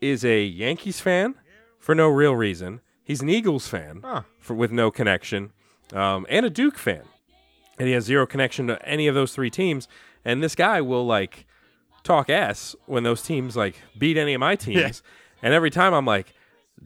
[0.00, 1.34] is a Yankees fan
[1.80, 2.80] for no real reason.
[3.02, 4.22] He's an Eagles fan Huh.
[4.38, 5.50] for with no connection,
[5.92, 7.02] um, and a Duke fan,
[7.82, 9.88] and he has zero connection to any of those three teams.
[10.24, 11.46] And this guy will like
[12.04, 15.02] talk s when those teams like beat any of my teams,
[15.42, 16.32] and every time I'm like,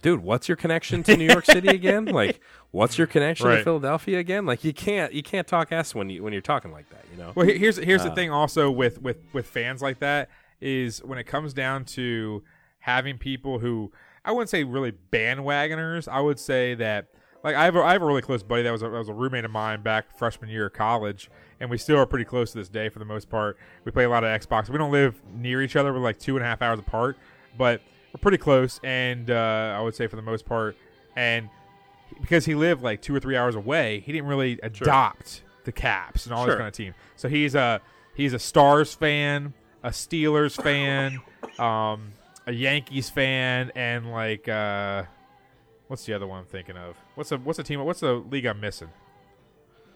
[0.00, 2.06] dude, what's your connection to New York City again?
[2.14, 2.40] Like,
[2.70, 3.64] what's your connection to Right.
[3.64, 4.46] Philadelphia again?
[4.46, 7.18] Like, you can't you can't talk s when you when you're talking like that, you
[7.18, 7.32] know.
[7.34, 8.30] Well, he- here's here's the Uh, thing.
[8.30, 10.30] Also, with with with fans like that,
[10.62, 12.42] is when it comes down to
[12.78, 13.92] having people who
[14.24, 16.08] I wouldn't say really bandwagoners.
[16.08, 17.08] I would say that
[17.46, 19.08] like I have a, I have a really close buddy that was a, that was
[19.08, 22.50] a roommate of mine back freshman year of college, and we still are pretty close
[22.50, 23.56] to this day for the most part.
[23.84, 24.68] We play a lot of Xbox.
[24.68, 25.92] We don't live near each other.
[25.92, 27.16] We're like two and a half hours apart,
[27.56, 27.82] but
[28.12, 28.80] we're pretty close.
[28.82, 30.76] And uh, I would say for the most part,
[31.14, 31.48] and
[32.20, 36.26] because he lived like two or three hours away, he didn't really adopt the Caps
[36.26, 36.94] and all this kind of team.
[37.14, 37.80] So he's a
[38.16, 39.54] he's a Stars fan,
[39.84, 41.20] a Steelers fan,
[41.60, 42.12] um,
[42.44, 45.04] a Yankees fan, and like uh,
[45.88, 46.96] what's the other one I'm thinking of?
[47.14, 47.82] What's a what's the team?
[47.84, 48.88] What's the league I'm missing?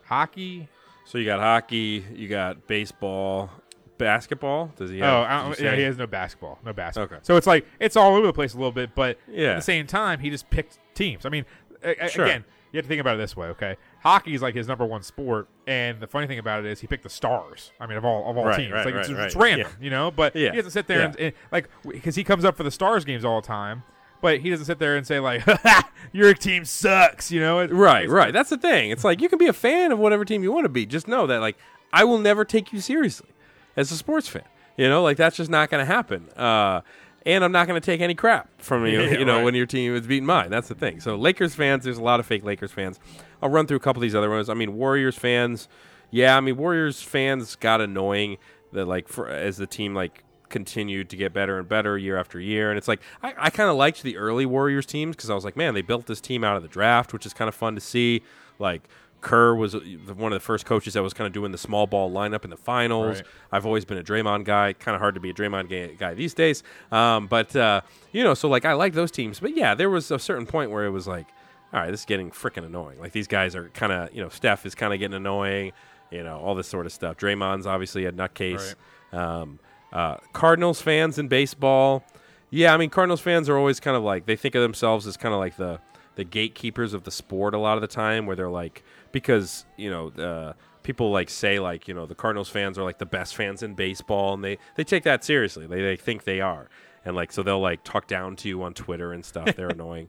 [0.05, 0.69] Hockey.
[1.05, 3.51] So you got hockey, you got baseball,
[3.99, 4.73] basketball.
[4.77, 4.99] Does he?
[5.01, 6.59] Have, oh, yeah, he has no basketball.
[6.65, 7.17] No basketball.
[7.17, 7.25] Okay.
[7.25, 9.51] So it's like it's all over the place a little bit, but Yeah.
[9.53, 11.25] at the same time, he just picked teams.
[11.27, 11.45] I mean,
[11.83, 12.27] a- a- Sure.
[12.27, 13.77] again, you have to think about it this way, okay?
[14.03, 16.87] Hockey is like his number one sport, and the funny thing about it is he
[16.87, 17.73] picked the Stars.
[17.81, 19.85] I mean, of all of all Right, teams, right, like right, it's, it's random, Yeah.
[19.85, 20.11] you know.
[20.11, 20.51] But Yeah.
[20.51, 23.25] he doesn't sit there and, and like because he comes up for the Stars games
[23.25, 23.83] all the time.
[24.21, 25.43] But he doesn't sit there and say like,
[26.13, 27.61] "Your team sucks," you know.
[27.61, 28.33] It- Right, right.
[28.33, 28.91] That's the thing.
[28.91, 30.85] It's like you can be a fan of whatever team you want to be.
[30.87, 31.57] Just know that, like,
[31.93, 33.29] I will never take you seriously
[33.77, 34.45] as a sports fan.
[34.77, 36.29] You know, like that's just not going to happen.
[36.37, 36.81] Uh,
[37.27, 39.01] and I'm not going to take any crap from you.
[39.03, 39.45] Yeah, you know, right.
[39.45, 40.51] when your team is beating mine.
[40.51, 41.01] That's the thing.
[41.01, 42.99] So Lakers fans, there's a lot of fake Lakers fans.
[43.43, 44.49] I'll run through a couple of these other ones.
[44.49, 45.69] I mean, Warriors fans.
[46.11, 48.39] Yeah, I mean, Warriors fans got annoying
[48.73, 52.39] that like for, as the team like continued to get better and better year after
[52.39, 52.71] year.
[52.71, 55.45] And it's like I, I kind of liked the early Warriors teams because I was
[55.45, 57.75] like, man, they built this team out of the draft, which is kind of fun
[57.75, 58.23] to see.
[58.59, 58.83] Like
[59.21, 59.81] Kerr was uh,
[60.17, 62.51] one of the first coaches that was kind of doing the small ball lineup in
[62.51, 63.17] the finals.
[63.19, 63.27] Right.
[63.53, 64.73] I've always been a Draymond guy.
[64.73, 66.63] Kind of hard to be a Draymond guy these days.
[66.91, 67.83] Um, but uh,
[68.13, 69.41] you know, so like I like those teams.
[69.41, 71.27] But yeah, there was a certain point where it was like,
[71.73, 72.99] all right, this is getting freaking annoying.
[72.99, 75.73] Like these guys are kind of, you know, Steph is kind of getting annoying.
[76.11, 77.17] You know, all this sort of stuff.
[77.17, 78.75] Draymond's obviously a nutcase.
[79.13, 79.61] Um,
[79.93, 82.05] uh, Cardinals fans in baseball.
[82.51, 85.17] Yeah, I mean Cardinals fans are always kind of like they think of themselves as
[85.17, 85.81] kind of like the
[86.17, 89.91] the gatekeepers of the sport a lot of the time, where they're like because you
[89.91, 90.53] know uh,
[90.83, 93.75] people like say like you know the Cardinals fans are like the best fans in
[93.75, 95.67] baseball, and they they take that seriously.
[95.67, 96.69] They they think they are,
[97.05, 99.55] and like so they'll like talk down to you on Twitter and stuff.
[99.55, 100.09] They're annoying.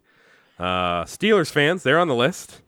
[0.59, 2.61] Uh, Steelers fans, they're on the list.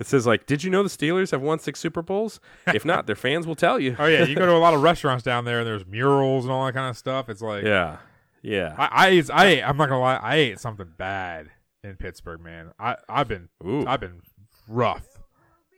[0.00, 2.40] It says like, did you know the Steelers have won six Super Bowls?
[2.66, 3.94] If not, their fans will tell you.
[4.00, 6.52] Oh yeah, you go to a lot of restaurants down there, and there's murals and
[6.52, 7.28] all that kind of stuff.
[7.28, 7.98] It's like yeah,
[8.42, 8.74] yeah.
[8.78, 11.50] I, I, ate- I, ate- I'm not gonna lie, I ate something bad
[11.84, 12.72] in Pittsburgh, man.
[12.80, 13.86] I, I've been, Ooh.
[13.86, 14.22] I've been
[14.68, 15.06] rough.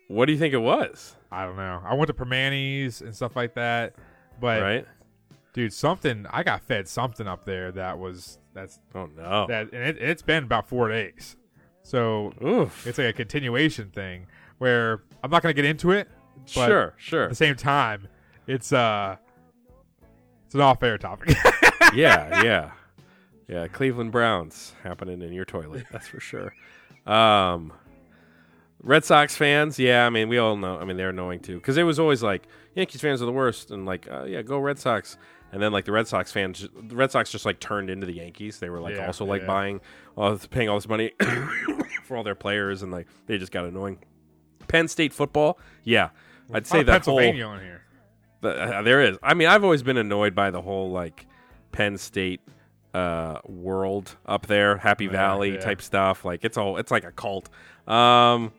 [0.09, 1.17] What do you think it was?
[1.33, 1.81] I don't know.
[1.85, 3.95] I went to Primanti's and stuff like that,
[4.41, 4.87] but Right.
[5.55, 9.83] dude, something I got fed something up there that was that's oh no that and
[9.83, 11.37] it, it's been about four days,
[11.83, 12.87] so Oof.
[12.87, 14.27] it's like a continuation thing
[14.59, 16.09] where I'm not gonna get into it.
[16.55, 17.25] But Sure, sure.
[17.25, 18.09] At the same time,
[18.47, 19.17] it's uh,
[20.47, 21.37] it's an off air topic.
[21.95, 22.71] yeah, yeah,
[23.49, 23.69] yeah.
[23.69, 25.87] Cleveland Browns happening in your toilet.
[25.91, 26.55] That's for sure.
[27.07, 27.73] Um,
[28.83, 30.07] Red Sox fans, yeah.
[30.07, 30.79] I mean, we all know.
[30.79, 33.71] I mean, they're annoying too because it was always like Yankees fans are the worst,
[33.71, 35.17] and like, uh, yeah, go Red Sox.
[35.53, 38.15] And then like the Red Sox fans, the Red Sox just like turned into the
[38.15, 38.59] Yankees.
[38.59, 39.47] They were like Yeah, also like yeah.
[39.47, 39.81] buying,
[40.17, 41.13] all paying all this money
[42.05, 43.99] for all their players, and like they just got annoying.
[44.69, 46.11] Penn State football, yeah,
[46.53, 47.83] I'd say that whole Pennsylvania on here.
[48.41, 49.19] the, uh, there is.
[49.23, 51.27] I mean, I've always been annoyed by the whole like
[51.73, 52.41] Penn State
[52.95, 55.61] uh, world up there, Happy Valley yeah.
[55.61, 56.25] type stuff.
[56.25, 57.51] Like it's all it's like a cult.
[57.87, 58.53] Um,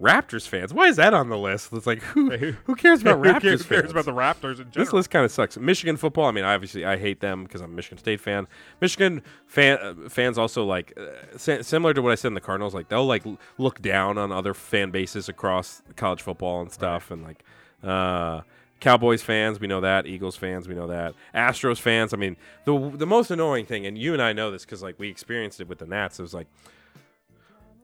[0.00, 0.72] Raptors fans.
[0.72, 1.72] Why is that on the list?
[1.72, 2.30] It's like who
[2.64, 3.80] who cares about Who Raptors cares- fans?
[3.80, 5.56] cares about the Raptors in This list kind of sucks.
[5.58, 6.26] Michigan football.
[6.26, 8.46] I mean, obviously, I hate them because I'm a Michigan State fan.
[8.80, 12.40] Michigan fan uh, fans also like uh, si- similar to what I said in the
[12.40, 12.74] Cardinals.
[12.74, 17.10] Like they'll like l- look down on other fan bases across college football and stuff,
[17.10, 17.42] and like
[17.82, 18.42] uh,
[18.78, 20.06] Cowboys fans, we know that.
[20.06, 21.14] Eagles fans, we know that.
[21.34, 22.14] Astros fans.
[22.14, 24.96] I mean, the the most annoying thing, and you and I know this because like
[25.00, 26.20] we experienced it with the Nats.
[26.20, 26.46] It was like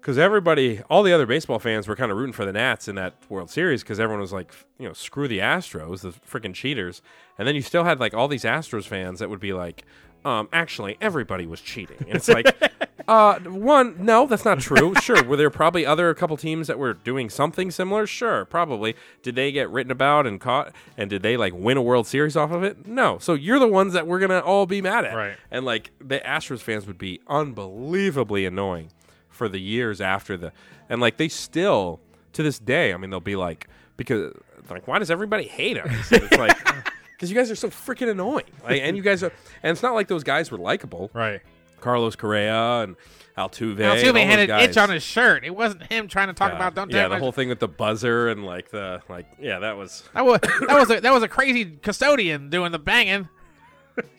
[0.05, 2.94] because everybody, all the other baseball fans were kind of rooting for the Nats in
[2.97, 7.01] that World Series because everyone was like, you know, screw the Astros, the freaking cheaters.
[7.39, 9.86] And then you still had like all these Astros fans that would be like,
[10.22, 11.97] um, actually, everybody was cheating.
[12.01, 12.55] And it's like,
[13.09, 14.94] uh, one, no, that's not true.
[14.97, 18.06] Sure, were there probably other a couple teams that were doing something similar?
[18.06, 18.97] Sure, probably.
[19.22, 20.74] Did they get written about and caught?
[20.98, 22.86] And did they like win a World Series off of it?
[22.86, 23.16] No.
[23.16, 25.16] So you're the ones that we're gonna all be mad at.
[25.16, 25.36] Right.
[25.51, 28.90] And like the Astros fans would be unbelievably annoying
[29.35, 30.52] for the years after the
[30.89, 32.01] and like they still
[32.32, 34.32] to this day i mean they'll be like because
[34.70, 36.56] like why does everybody hate us And it's like
[37.12, 39.32] because you guys are so freaking annoying like, and you guys are
[39.62, 41.40] and it's not like those guys were likable right
[41.81, 42.97] carlos correa and
[43.36, 44.69] altuve and Altuve all had an guys.
[44.70, 45.44] itch on his shirt.
[45.44, 47.59] It wasn't him trying to talk yeah, about don't yeah the my- whole thing with
[47.59, 51.12] the buzzer and like the like yeah that was That was that was a, that
[51.12, 53.28] was a crazy custodian doing the banging.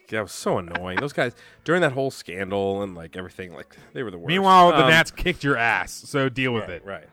[0.09, 1.33] That was so annoying those guys
[1.63, 4.89] during that whole scandal and like everything like they were the worst Meanwhile, the Um,
[4.89, 6.85] Nats kicked your ass, so deal with right, it.
[6.85, 7.07] right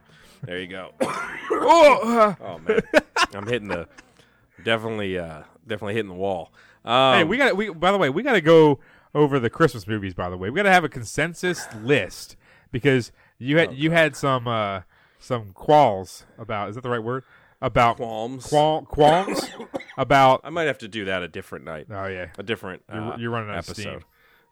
[0.45, 2.81] there you go Oh, oh man,
[3.35, 3.89] I'm hitting the
[4.65, 6.53] definitely uh definitely hitting the wall.
[6.85, 7.71] Um, hey, we got we.
[7.71, 8.81] By the way, we got to go
[9.15, 10.15] over the Christmas movies.
[10.15, 12.37] By the way, we got to have a consensus list
[12.73, 14.81] because you had you had some uh
[15.21, 16.71] some qualms about.
[16.71, 17.23] Is that the right word?
[17.63, 19.49] About qualms, qual, qualms
[19.97, 20.41] about.
[20.45, 21.87] I might have to do that a different night.
[21.91, 22.83] Oh yeah, a different.
[22.93, 23.83] You're- uh, you're running out of episode.
[23.83, 24.01] steam.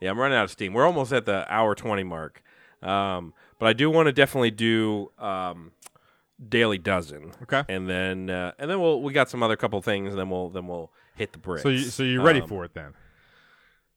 [0.01, 0.73] Yeah, I'm running out of steam.
[0.73, 2.43] We're almost at the hour twenty mark,
[2.83, 5.73] um, but I do want to definitely do um,
[6.49, 7.33] daily dozen.
[7.43, 10.31] Okay, and then uh, and then we'll we got some other couple things, and then
[10.31, 11.63] we'll then we'll hit the bricks.
[11.65, 12.95] So you so you're ready Um, for it then?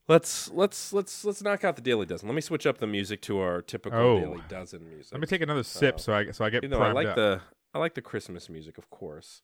[0.08, 2.28] Let's let's let's let's knock out the daily dozen.
[2.28, 4.20] Let me switch up the music to our typical Oh.
[4.20, 5.14] daily dozen music.
[5.14, 7.16] Let me take another sip so I so I get You know, I like up.
[7.16, 7.42] the
[7.74, 9.42] I like the Christmas music, of course.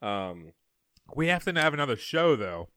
[0.00, 0.52] Um,
[1.14, 2.68] We have to have another show though,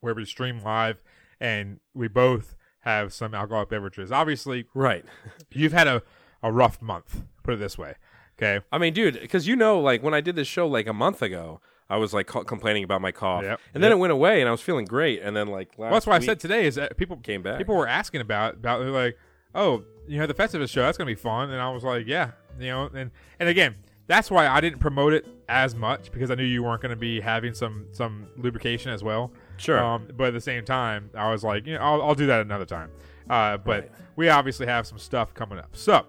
[0.00, 1.02] where we stream live
[1.40, 4.12] and we both have some alcoholic beverages.
[4.12, 5.04] Obviously, right.
[5.52, 6.02] You've had a
[6.42, 7.22] a rough month.
[7.42, 7.94] Put it this way.
[8.38, 8.64] Okay.
[8.70, 11.22] I mean, dude, because you know, like when I did this show like a month
[11.22, 13.96] ago, I was like ca- complaining about my cough, Yep, and then yep.
[13.96, 16.16] it went away, and I was feeling great, and then like last Well, that's why
[16.16, 17.58] I said today is that people came back.
[17.58, 19.16] People were asking about about like,
[19.54, 22.32] oh, you know, the Festivus show that's gonna be fun, and I was like, yeah,
[22.60, 23.10] you know, and
[23.40, 23.76] and again,
[24.06, 27.20] that's why I didn't promote it as much because I knew you weren't gonna be
[27.20, 29.32] having some some lubrication as well.
[29.56, 29.82] Sure.
[29.82, 32.40] Um, but at the same time, I was like, you know, I'll, I'll do that
[32.40, 32.90] another time.
[33.28, 35.74] Uh, but we obviously have some stuff coming up.
[35.76, 36.06] So,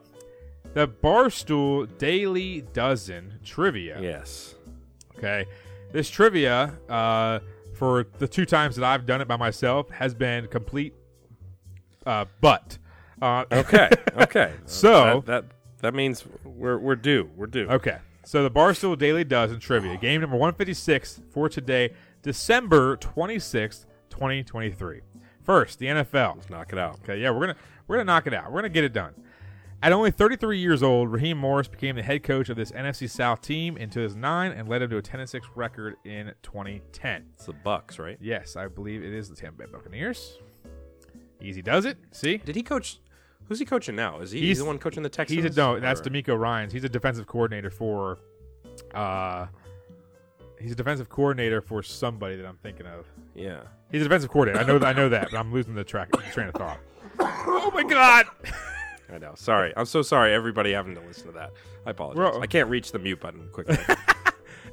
[0.74, 4.00] the Barstool Daily Dozen trivia.
[4.02, 4.56] Yes.
[5.18, 5.46] Okay.
[5.92, 7.40] This trivia, uh,
[7.74, 10.94] for the two times that I've done it by myself, has been complete
[12.06, 12.78] uh, butt.
[13.22, 14.54] Uh, Okay, okay.
[14.66, 17.30] so that, that that means we're we're due.
[17.36, 17.68] We're due.
[17.68, 17.98] Okay.
[18.26, 21.94] So the Barstool Daily Dozen trivia, game number 156 for today,
[22.24, 25.00] December 26th, 2023.
[25.44, 26.36] First, the NFL.
[26.36, 27.00] Let's knock it out.
[27.04, 27.56] Okay, yeah, we're gonna
[27.88, 28.52] we're gonna knock it out.
[28.52, 29.14] We're gonna get it done.
[29.82, 33.42] At only 33 years old, Raheem Morris became the head coach of this NFC South
[33.42, 37.26] team in 2009 and led him to a 10 6 record in 2010.
[37.36, 38.18] It's the Bucks, right?
[38.20, 40.40] Yes, I believe it is the Tampa Bay Buccaneers.
[41.40, 41.98] Easy does it.
[42.12, 42.38] See?
[42.38, 43.00] Did he coach?
[43.48, 44.20] Who's he coaching now?
[44.20, 45.44] Is he he's, the one coaching the Texans?
[45.44, 45.80] He's a no.
[45.80, 46.74] That's Or- DeMeco Ryans.
[46.74, 48.20] He's a defensive coordinator for.
[48.94, 49.48] Uh,
[50.60, 53.06] he's a defensive coordinator for somebody that I'm thinking of.
[53.36, 53.62] Yeah.
[53.92, 54.64] He's a defensive coordinator.
[54.64, 54.86] I know.
[54.86, 56.80] I know that, but I'm losing the track the train of thought.
[57.20, 58.26] Oh my god!
[59.12, 59.34] I know.
[59.36, 59.74] Sorry.
[59.78, 60.34] I'm so sorry.
[60.34, 61.52] Everybody having to listen to that.
[61.86, 62.38] I apologize.
[62.42, 63.78] I can't reach the mute button quickly.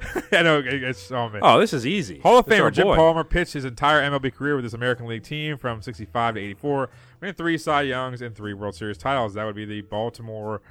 [0.31, 0.61] I know.
[0.65, 1.41] It's, oh man.
[1.43, 2.19] Oh, this is easy.
[2.19, 2.95] Hall of This Famer Jim boy.
[2.95, 6.89] Palmer pitched his entire MLB career with this American League team from 65 to 84,
[7.21, 9.33] winning three Cy Youngs and three World Series titles.
[9.33, 10.61] That would be the Baltimore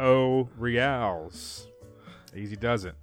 [0.00, 1.68] Orioles.
[2.36, 2.94] Easy does it.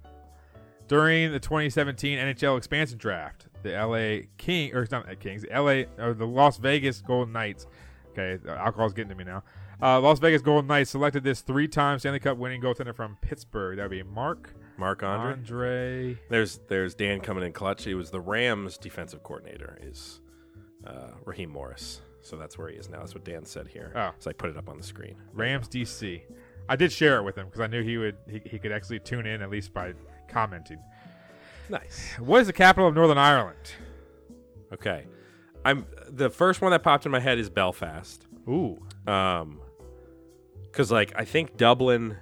[0.88, 6.12] During the 2017 NHL expansion draft, the LA King or not the Kings, LA or
[6.12, 7.66] the Las Vegas Golden Knights.
[8.10, 9.42] Okay, alcohol's getting to me now.
[9.80, 13.78] Uh, Las Vegas Golden Knights selected this three-time Stanley Cup winning goaltender from Pittsburgh.
[13.78, 15.32] That would be Mark Mark Andre.
[15.32, 16.18] Andre.
[16.28, 17.84] There's there's Dan coming in clutch.
[17.84, 19.78] He was the Rams defensive coordinator.
[19.82, 20.20] Is
[20.86, 22.00] uh, Raheem Morris.
[22.22, 23.00] So that's where he is now.
[23.00, 23.92] That's what Dan said here.
[23.96, 24.12] Oh.
[24.18, 25.16] So I put it up on the screen.
[25.32, 26.22] Rams DC.
[26.68, 29.00] I did share it with him because I knew he would he, he could actually
[29.00, 29.94] tune in at least by
[30.28, 30.78] commenting.
[31.68, 32.12] Nice.
[32.18, 33.72] What is the capital of Northern Ireland?
[34.72, 35.04] Okay.
[35.64, 38.26] I'm the first one that popped in my head is Belfast.
[38.48, 38.80] Ooh.
[39.06, 39.60] Um,
[40.64, 42.16] because like I think Dublin.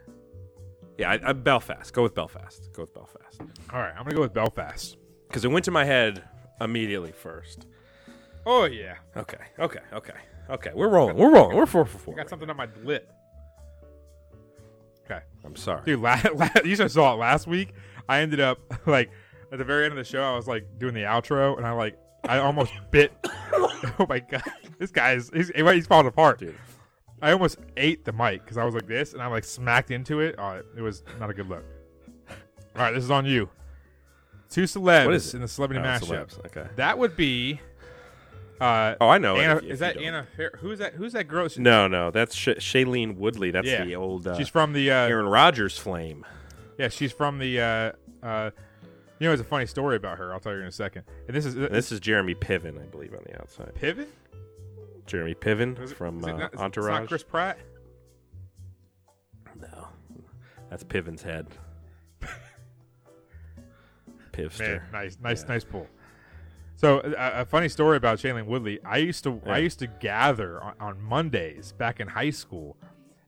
[1.00, 1.94] Yeah, I, I, Belfast.
[1.94, 2.68] Go with Belfast.
[2.74, 3.40] Go with Belfast.
[3.72, 4.98] All right, I'm gonna go with Belfast.
[5.26, 6.22] Because it went to my head
[6.60, 7.66] immediately first.
[8.44, 8.96] Oh yeah.
[9.16, 9.38] Okay.
[9.58, 9.80] Okay.
[9.94, 10.12] Okay.
[10.50, 10.70] Okay.
[10.74, 11.16] We're rolling.
[11.16, 11.56] We're rolling.
[11.56, 12.14] We're four for four.
[12.14, 13.10] I got something on my lip.
[15.06, 15.20] Okay.
[15.42, 15.80] I'm sorry.
[15.86, 17.72] Dude, la- la- you just saw it last week.
[18.06, 19.10] I ended up like
[19.50, 21.72] at the very end of the show, I was like doing the outro, and I
[21.72, 23.12] like I almost bit.
[23.54, 24.42] oh my god,
[24.78, 26.56] this guy's he's he's falling apart, dude.
[27.22, 30.20] I almost ate the mic because I was like this, and I like smacked into
[30.20, 30.34] it.
[30.38, 31.64] Oh, it, was not a good look.
[32.28, 32.36] All
[32.82, 33.48] right, this is on you.
[34.48, 35.36] Two celebs What is it?
[35.36, 36.08] in the celebrity Oh, mashup.
[36.08, 36.66] celebs, okay.
[36.76, 37.60] That would be.
[38.60, 39.96] Uh, Oh, I know Anna, if if is that.
[39.96, 40.26] Anna?
[40.60, 40.94] Who's that?
[40.94, 41.48] Who's that girl?
[41.56, 43.50] No, no, that's Sh- Shailene Woodley.
[43.50, 43.84] That's Yeah.
[43.84, 44.26] the old.
[44.26, 46.26] Uh, She's from the uh, Aaron Rodgers flame.
[46.78, 47.60] Yeah, she's from the.
[47.60, 48.50] Uh, uh,
[49.18, 50.32] you know, it's a funny story about her.
[50.32, 51.04] I'll tell you in a second.
[51.28, 53.72] And this is And this is Jeremy Piven, I believe, on the outside.
[53.80, 54.06] Piven.
[55.10, 57.08] Jeremy Piven it- from uh, not- Entourage.
[57.08, 57.58] Chris Pratt.
[59.60, 59.88] No,
[60.70, 61.48] that's Piven's head.
[64.32, 64.58] Pivster.
[64.80, 65.48] Man, nice, nice, Yeah.
[65.48, 65.86] nice pull.
[66.76, 68.78] So a, a funny story about Shailene Woodley.
[68.84, 69.52] I used to Yeah.
[69.52, 72.76] I used to gather on, on Mondays back in high school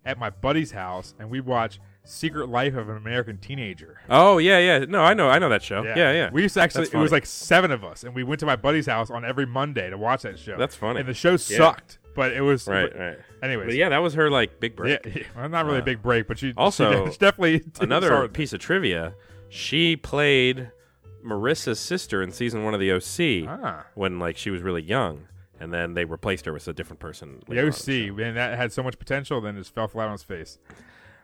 [0.04, 4.00] at my buddy's house, and we'd watch Secret Life of an American Teenager.
[4.10, 4.78] Oh yeah, yeah.
[4.86, 5.82] No, I know, I know that show.
[5.84, 6.30] Yeah, yeah.
[6.32, 6.86] We used to actually.
[6.86, 9.46] It was like seven of us, and we went to my buddy's house on every
[9.46, 10.56] Monday to watch that show.
[10.58, 11.00] That's funny.
[11.00, 13.18] And the show sucked, but it was right, but- right.
[13.42, 15.04] Anyways, but yeah, that was her like big break.
[15.04, 15.22] Yeah.
[15.36, 18.58] Well, not really a Uh, big break, but she also she definitely another piece of
[18.60, 19.14] trivia.
[19.48, 20.70] She played
[21.24, 23.86] Marissa's sister in season one of the OC Ah.
[23.94, 25.28] when like she was really young,
[25.60, 27.40] and then they replaced her with a different person.
[27.46, 27.72] The later on.
[28.10, 30.58] OC, man, that had so much potential, then just fell flat on its face.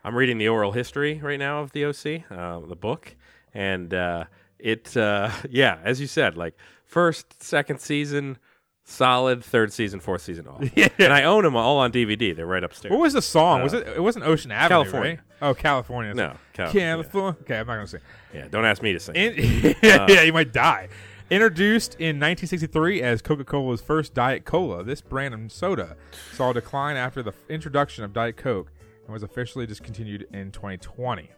[0.03, 3.15] I'm reading the oral history right now of the OC, uh, the book,
[3.53, 4.25] and uh,
[4.57, 6.55] it, uh, yeah, as you said, like
[6.85, 8.37] first, second season,
[8.83, 10.61] solid, third season, fourth season, all.
[10.75, 10.87] Yeah.
[10.97, 12.35] And I own them all on DVD.
[12.35, 12.91] They're right upstairs.
[12.91, 13.61] What was the song?
[13.61, 13.87] Uh, was it?
[13.87, 15.09] It wasn't Ocean Avenue, California.
[15.11, 15.19] right?
[15.49, 16.13] Oh, California.
[16.13, 16.81] No, California.
[17.03, 17.37] California.
[17.41, 17.99] Okay, I'm not gonna say.
[18.33, 19.15] Yeah, don't ask me to sing.
[19.15, 20.87] In- Uh, yeah, you might die.
[21.29, 25.95] Introduced in 1963 as Coca-Cola's first Diet Cola, this brand of soda
[26.33, 28.71] saw a decline after the introduction of Diet Coke
[29.09, 31.31] and was officially discontinued in 2020.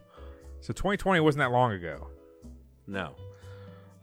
[0.60, 2.10] So 2020 wasn't that long ago.
[2.85, 3.15] No.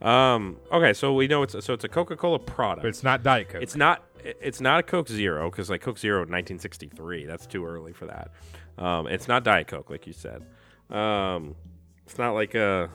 [0.01, 0.57] Um.
[0.71, 3.49] Okay, so we know it's so it's a Coca Cola product, But it's not Diet
[3.49, 3.61] Coke.
[3.61, 4.03] It's not.
[4.23, 7.25] It's not a Coke Zero because like Coke Zero in 1963.
[7.25, 8.31] That's too early for that.
[8.83, 9.07] Um.
[9.07, 10.43] It's not Diet Coke like you said.
[10.89, 11.55] Um.
[12.05, 12.89] It's not like a.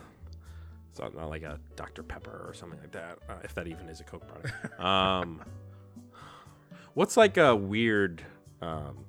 [0.89, 3.19] It's not, not like a Dr Pepper or something like that.
[3.29, 4.79] Uh, if that even is a Coke product.
[4.79, 5.41] um.
[6.95, 8.23] What's like a weird.
[8.61, 9.05] Um.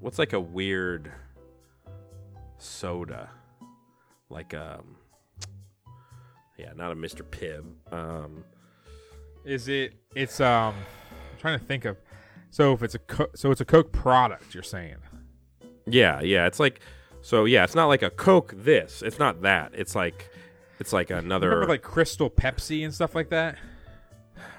[0.00, 1.12] What's like a weird.
[2.58, 3.30] Soda.
[4.28, 4.96] Like um.
[6.58, 7.22] Yeah, not a Mr.
[7.22, 7.64] Pibb.
[7.92, 8.44] Um,
[9.44, 9.94] Is it?
[10.14, 10.74] It's um.
[10.74, 11.96] I'm trying to think of.
[12.50, 14.96] So if it's a co- so it's a Coke product, you're saying?
[15.86, 16.46] yeah, yeah.
[16.46, 16.80] It's like,
[17.22, 18.54] so yeah, it's not like a Coke.
[18.56, 19.72] This, it's not that.
[19.74, 20.28] It's like,
[20.80, 21.50] it's like another.
[21.50, 23.56] Remember like Crystal Pepsi and stuff like that?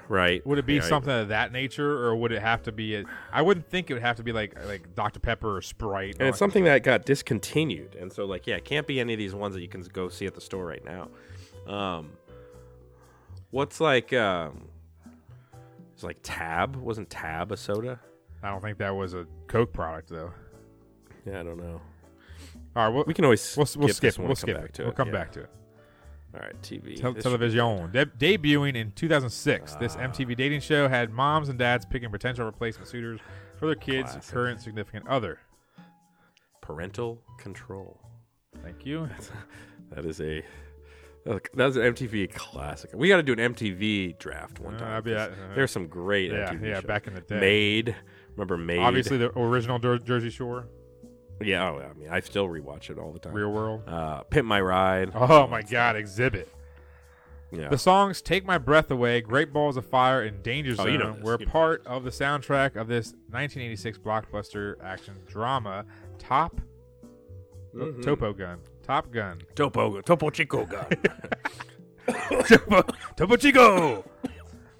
[0.08, 0.44] Right?
[0.46, 2.96] Would it be Yeah, something of that nature, or would it have to be?
[2.96, 6.16] A, I wouldn't think it would have to be like like Dr Pepper or Sprite.
[6.18, 9.18] And it's something that got discontinued, and so like, yeah, it can't be any of
[9.18, 11.08] these ones that you can go see at the store right now.
[11.72, 12.10] Um,
[13.50, 14.68] what's like, um,
[15.94, 16.76] it's like Tab.
[16.76, 18.00] Wasn't Tab a soda?
[18.42, 20.32] I don't think that was a Coke product though.
[21.24, 21.80] Yeah, I don't know.
[22.74, 24.26] All right, we'll, We can always we'll, we'll skip skip.
[24.26, 24.74] We'll skip back it.
[24.74, 25.14] to We'll come yeah.
[25.14, 25.50] back to it.
[26.34, 26.96] All right, TV.
[26.96, 29.74] Tel- This should be television De- debuting in 2006.
[29.76, 30.00] This Ah.
[30.04, 33.20] MTV dating show had moms and dads picking potential replacement suitors
[33.56, 34.32] for their kids' Classic.
[34.34, 35.38] current significant other.
[36.60, 38.00] Parental control.
[38.62, 39.08] Thank you.
[39.90, 40.42] That is a
[41.54, 42.90] that's an MTV classic.
[42.94, 44.96] We got to do an MTV draft one Uh, time.
[44.96, 46.84] I'd be uh, There's some great yeah, MTV yeah, shows.
[46.84, 47.38] back in the day.
[47.40, 47.96] Made,
[48.36, 48.78] remember Made?
[48.78, 50.66] Obviously, the original Jersey Shore.
[51.46, 53.32] Yeah, oh, I mean, I still rewatch it all the time.
[53.32, 53.82] Real World.
[53.86, 55.10] Uh, Pimp My Ride.
[55.14, 56.46] Oh my God, Xzibit.
[57.50, 57.68] Yeah.
[57.68, 60.98] The songs "Take My Breath Away," "Great Balls of Fire," and "Danger Oh, Zone" you
[60.98, 65.84] know were you part of the soundtrack of this 1986 blockbuster action drama,
[66.18, 66.60] Top
[67.74, 68.02] Mhm.
[68.02, 68.58] Topo Gun.
[68.82, 69.42] Top Gun.
[69.54, 70.86] Topo Topo Chico gun.
[72.48, 72.82] Topo,
[73.16, 74.04] Topo Chico.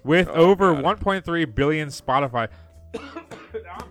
[0.03, 2.49] With Oh, over 1.3 billion Spotify.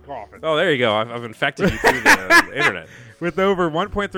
[0.05, 0.39] Coughing.
[0.43, 0.95] oh, there you go.
[0.95, 2.87] I've, I've infected you through the uh, internet.
[3.19, 4.11] With over 1.3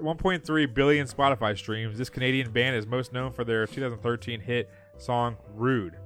[0.00, 5.36] 1.3 billion Spotify streams, this Canadian band is most known for their 2013 hit song
[5.54, 5.96] "Rude."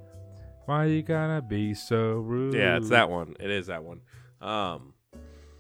[0.67, 2.55] Why you gotta be so rude?
[2.55, 3.37] Yeah, it's that one.
[3.41, 4.01] It is that one.
[4.41, 4.93] Um,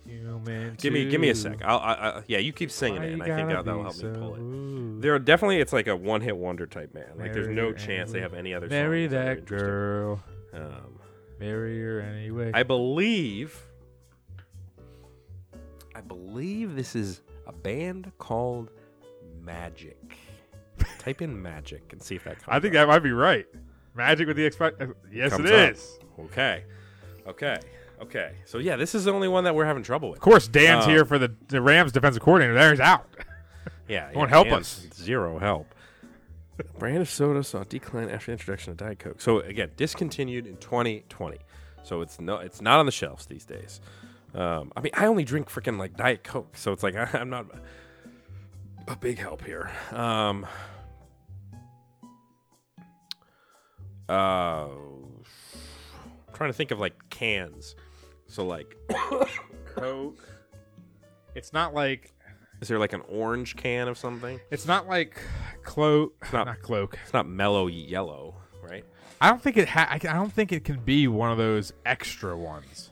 [0.04, 1.62] Human give me give me a sec.
[1.64, 4.10] I'll, I, I, yeah, you keep singing Why it, and I think that'll help me
[4.12, 5.02] pull it.
[5.02, 7.12] There are definitely it's like a one hit wonder type man.
[7.16, 8.68] Like there's no chance they have any other.
[8.68, 10.22] Marry songs that that girl.
[10.52, 10.98] Um,
[11.42, 12.52] Marry her anyway.
[12.54, 13.60] I believe.
[15.94, 18.70] I believe this is a band called
[19.42, 19.98] Magic.
[20.98, 22.48] Type in Magic and see if that comes.
[22.48, 22.82] I think up.
[22.82, 23.46] that might be right.
[23.94, 24.80] Magic with the expect.
[24.80, 25.72] uh, Yes, Comes it up.
[25.72, 25.98] is.
[26.20, 26.64] Okay.
[27.26, 27.58] Okay.
[28.00, 28.32] Okay.
[28.44, 30.18] So yeah, this is the only one that we're having trouble with.
[30.18, 32.54] Of course, Dan's Um, here for the, the Rams defensive coordinator.
[32.54, 33.06] There he's out.
[33.88, 34.86] Yeah, Won't yeah, help and us.
[34.94, 35.66] Zero help.
[36.78, 39.20] Brand of soda saw a decline after the introduction of Diet Coke.
[39.20, 41.38] So again, discontinued in 2020.
[41.82, 43.80] So it's no, it's not on the shelves these days.
[44.34, 47.30] Um, I mean, I only drink freaking like Diet Coke, so it's like I, am
[47.30, 47.46] not
[48.88, 49.70] a big help here.
[49.90, 50.46] Um,
[54.08, 54.68] uh,
[56.32, 57.74] trying to think of like cans.
[58.26, 58.76] So like,
[59.74, 60.18] Coke.
[61.34, 62.12] It's not like
[62.62, 64.40] is there like an orange can of something?
[64.50, 65.20] it's not like
[65.64, 66.14] cloak.
[66.22, 66.96] It's not, not cloak.
[67.02, 68.84] It's not mellow yellow, right?
[69.20, 69.68] I don't think it.
[69.68, 72.90] Ha- I I don't think it can be one of those extra ones.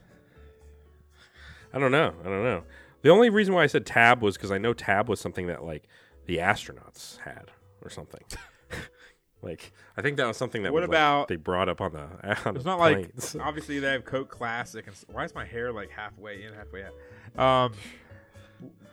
[1.72, 2.12] I don't know.
[2.20, 2.64] I don't know.
[3.02, 5.64] The only reason why I said tab was because I know tab was something that
[5.64, 5.84] like
[6.26, 7.50] the astronauts had
[7.82, 8.22] or something.
[9.42, 11.92] like I think that was something that What was, like, about- they brought up on
[11.92, 12.00] the
[12.44, 13.10] on It's the not like
[13.40, 14.86] obviously they have Coke Classic.
[14.86, 17.64] And why is my hair like halfway in, halfway out?
[17.66, 17.72] Um,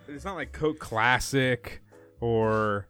[0.08, 1.82] it's not like Coke Classic
[2.20, 2.88] or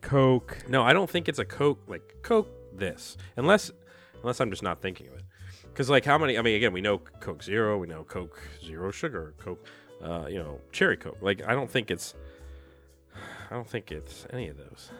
[0.00, 0.64] Coke.
[0.68, 3.70] no, I don't think it's a Coke like Coke this unless
[4.20, 5.22] unless I'm just not thinking of it.
[5.64, 6.38] Because like how many?
[6.38, 9.66] I mean, again, we know Coke Zero, we know Coke Zero Sugar, Coke,
[10.02, 11.18] uh, you know, Cherry Coke.
[11.20, 12.14] Like I don't think it's
[13.50, 14.90] I don't think it's any of those.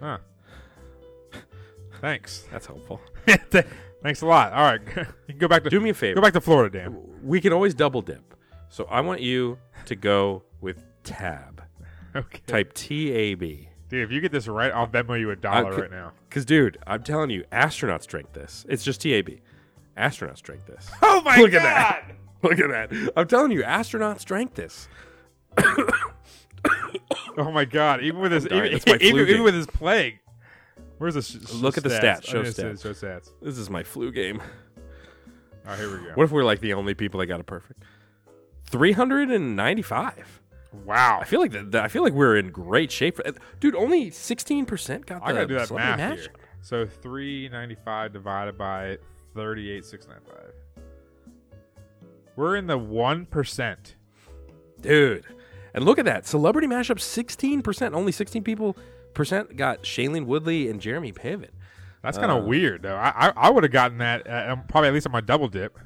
[0.00, 0.18] Huh.
[2.00, 2.44] Thanks.
[2.52, 3.00] That's helpful.
[4.02, 4.52] Thanks a lot.
[4.52, 6.16] All right, you can go back to Do me a favor.
[6.16, 6.96] Go back to Florida, Dan.
[7.22, 8.34] We can always double dip.
[8.72, 11.62] So I want you to go with tab.
[12.14, 12.40] Okay.
[12.46, 13.70] Type T A B.
[13.88, 16.12] Dude, if you get this right, I'll Venmo you a dollar right now.
[16.28, 18.66] Because, dude, I'm telling you, astronauts drink this.
[18.68, 19.40] It's just T A B.
[19.96, 20.90] Astronauts drink this.
[21.02, 21.62] Oh my Look god!
[21.62, 22.10] at that.
[22.42, 23.12] Look at that.
[23.16, 24.88] I'm telling you, astronauts drank this.
[27.38, 28.02] Oh my god!
[28.02, 30.18] Even with his even, That's my flu even, even with his plague.
[30.98, 32.20] Where's the sh- Look at the stats?
[32.20, 32.26] stats.
[32.26, 32.82] Show stats.
[32.82, 33.30] Show stats.
[33.40, 34.42] This is my flu game.
[35.66, 36.12] Oh, here we go.
[36.14, 37.82] What if we're like the only people that got it perfect?
[38.72, 40.40] 395.
[40.84, 41.18] Wow.
[41.20, 43.16] I feel like the- I feel like we're in great shape.
[43.16, 43.24] For,
[43.60, 46.28] dude, only 16% got the I gotta do that math here.
[46.62, 48.98] So three ninety five divided by
[49.34, 50.52] thirty eight six nine five.
[52.36, 53.96] We're in the one percent.
[54.80, 55.26] Dude.
[55.74, 56.26] And look at that.
[56.26, 57.94] Celebrity mashup 16%.
[57.94, 58.76] Only 16 people
[59.14, 61.48] percent got Shailene Woodley and Jeremy Piven.
[62.02, 62.96] That's kind of Uh, weird though.
[62.96, 65.48] I I, I would have gotten that uh, um, probably at least on my double
[65.48, 65.78] dip.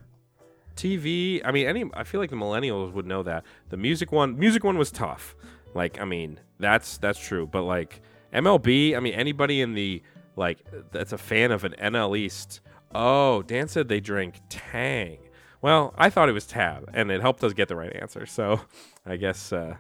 [0.76, 3.44] TV, I mean any I feel like the millennials would know that.
[3.70, 5.34] The music one music one was tough.
[5.74, 8.00] Like I mean, that's that's true, but like
[8.32, 10.02] MLB, I mean anybody in the
[10.36, 10.58] like
[10.92, 12.60] that's a fan of an NL East.
[12.94, 15.18] Oh, Dan said they drink Tang.
[15.62, 18.26] Well, I thought it was Tab, and it helped us get the right answer.
[18.26, 18.60] So,
[19.04, 19.76] I guess, uh,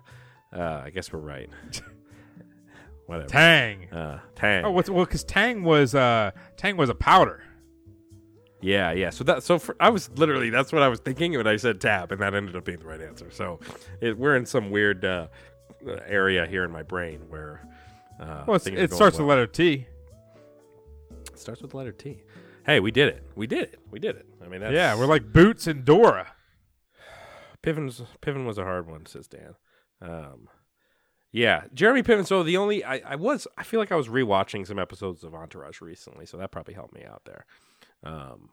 [0.52, 1.48] uh, I guess we're right.
[3.06, 3.28] Whatever.
[3.28, 3.88] Tang.
[3.90, 4.64] Uh, Tang.
[4.64, 5.04] Oh, what's well?
[5.04, 7.42] Because Tang was uh Tang was a powder.
[8.60, 9.10] Yeah, yeah.
[9.10, 11.80] So that so for, I was literally that's what I was thinking when I said
[11.80, 13.30] tab, and that ended up being the right answer.
[13.30, 13.60] So
[14.00, 15.28] it, we're in some weird uh,
[16.06, 17.66] area here in my brain where
[18.18, 19.26] uh, Well, it starts well.
[19.28, 19.86] with letter T.
[21.32, 22.22] It starts with the letter T.
[22.64, 23.22] Hey, we did it.
[23.36, 23.78] We did it.
[23.90, 24.26] We did it.
[24.44, 26.32] I mean, that's, Yeah, we're like Boots and Dora.
[27.62, 29.54] Piven's Piven was a hard one, says Dan.
[30.00, 30.48] Um,
[31.32, 32.26] yeah, Jeremy Piven.
[32.26, 35.34] So the only I, I was I feel like I was rewatching some episodes of
[35.34, 37.44] Entourage recently, so that probably helped me out there.
[38.06, 38.50] Um,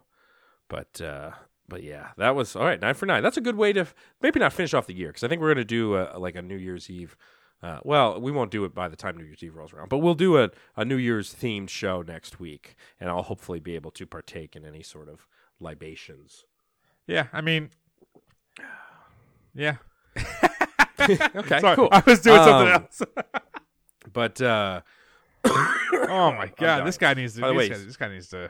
[0.69, 1.31] but uh,
[1.67, 2.80] but yeah, that was all right.
[2.81, 3.21] Nine for nine.
[3.23, 5.41] That's a good way to f- maybe not finish off the year because I think
[5.41, 7.15] we're gonna do a, like a New Year's Eve.
[7.61, 9.99] Uh, well, we won't do it by the time New Year's Eve rolls around, but
[9.99, 13.91] we'll do a, a New Year's themed show next week, and I'll hopefully be able
[13.91, 15.25] to partake in any sort of
[15.61, 16.43] libations.
[17.07, 17.69] Yeah, I mean,
[19.53, 19.75] yeah.
[20.99, 21.89] okay, Sorry, cool.
[21.91, 23.01] I was doing something Um, else.
[24.11, 24.81] But uh,
[25.45, 27.41] oh my god, this guy needs to.
[27.41, 28.49] By the this, way, guy, this guy needs to.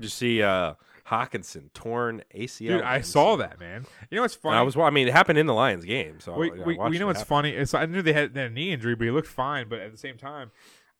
[0.00, 0.74] Did you see uh,
[1.06, 2.68] Hockenson torn ACL?
[2.68, 3.84] Dude, I saw that man.
[4.10, 4.56] You know what's funny?
[4.56, 4.76] I was.
[4.76, 6.98] I mean, it happened in the Lions game, so we, I, I we, watched we
[6.98, 7.28] know what's happen.
[7.28, 9.68] funny is I knew they had, they had a knee injury, but he looked fine.
[9.68, 10.52] But at the same time,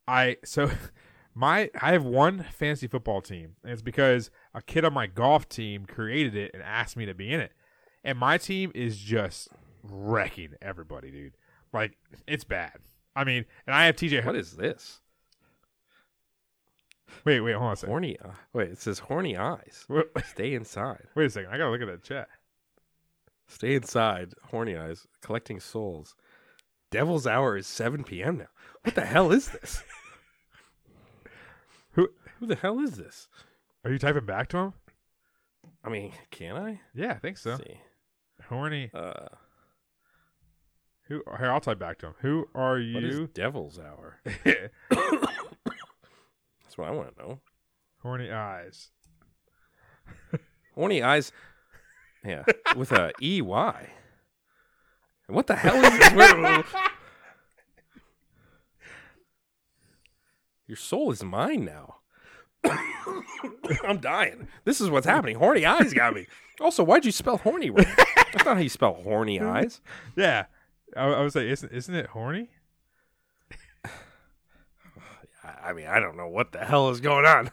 [0.07, 0.71] I so
[1.35, 5.49] my I have one fantasy football team, and it's because a kid on my golf
[5.49, 7.53] team created it and asked me to be in it,
[8.05, 9.49] and my team is just
[9.83, 11.37] wrecking everybody, dude.
[11.73, 11.97] Like
[12.27, 12.79] it's bad.
[13.17, 14.27] I mean, and I have TJ.
[14.27, 15.01] What is this?
[17.25, 17.91] Wait, wait, hold on a second.
[17.91, 18.19] Horny.
[18.19, 19.87] Uh, wait, it says horny eyes.
[20.27, 21.05] Stay inside.
[21.15, 21.53] Wait a second.
[21.53, 22.29] I gotta look at that chat.
[23.47, 24.35] Stay inside.
[24.51, 25.07] Horny eyes.
[25.21, 26.15] Collecting souls.
[26.91, 28.39] Devil's hour is 7 p.m.
[28.39, 28.47] now.
[28.83, 29.83] What the hell is this?
[31.93, 32.09] Who?
[32.39, 33.29] Who the hell is this?
[33.85, 34.73] Are you typing back to him?
[35.85, 36.81] I mean, can I?
[36.95, 37.51] Yeah, I think so.
[37.51, 37.81] Let's see.
[38.49, 38.91] Horny.
[38.93, 39.29] Uh,
[41.09, 41.23] Who?
[41.39, 42.15] Here, I'll type back to him.
[42.21, 42.95] Who are you?
[42.95, 44.21] what is Devil's hour?
[46.71, 47.41] That's what I want to know.
[48.01, 48.91] Horny eyes.
[50.77, 51.33] Horny eyes.
[52.25, 52.45] Yeah,
[52.77, 53.91] with a E Y.
[55.27, 56.13] What the hell is this?
[56.13, 56.63] Where-
[60.69, 61.97] Your soul is mine now.
[63.83, 64.47] I'm dying.
[64.65, 65.35] This is what's happening.
[65.39, 66.29] Horny eyes got me.
[66.61, 67.85] Also, why'd you spell horny wrong?
[68.33, 69.81] That's not how you spell horny eyes.
[70.17, 70.45] Yeah,
[70.97, 72.51] I, I was like, isn't isn't it horny?
[75.63, 77.51] I- mean, I don't know what the hell is going on.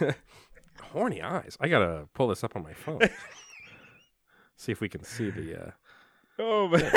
[0.92, 1.56] horny eyes.
[1.60, 3.00] I gotta pull this up on my phone.
[4.56, 5.66] see if we can see the.
[5.66, 5.70] Uh,
[6.42, 6.90] Oh man.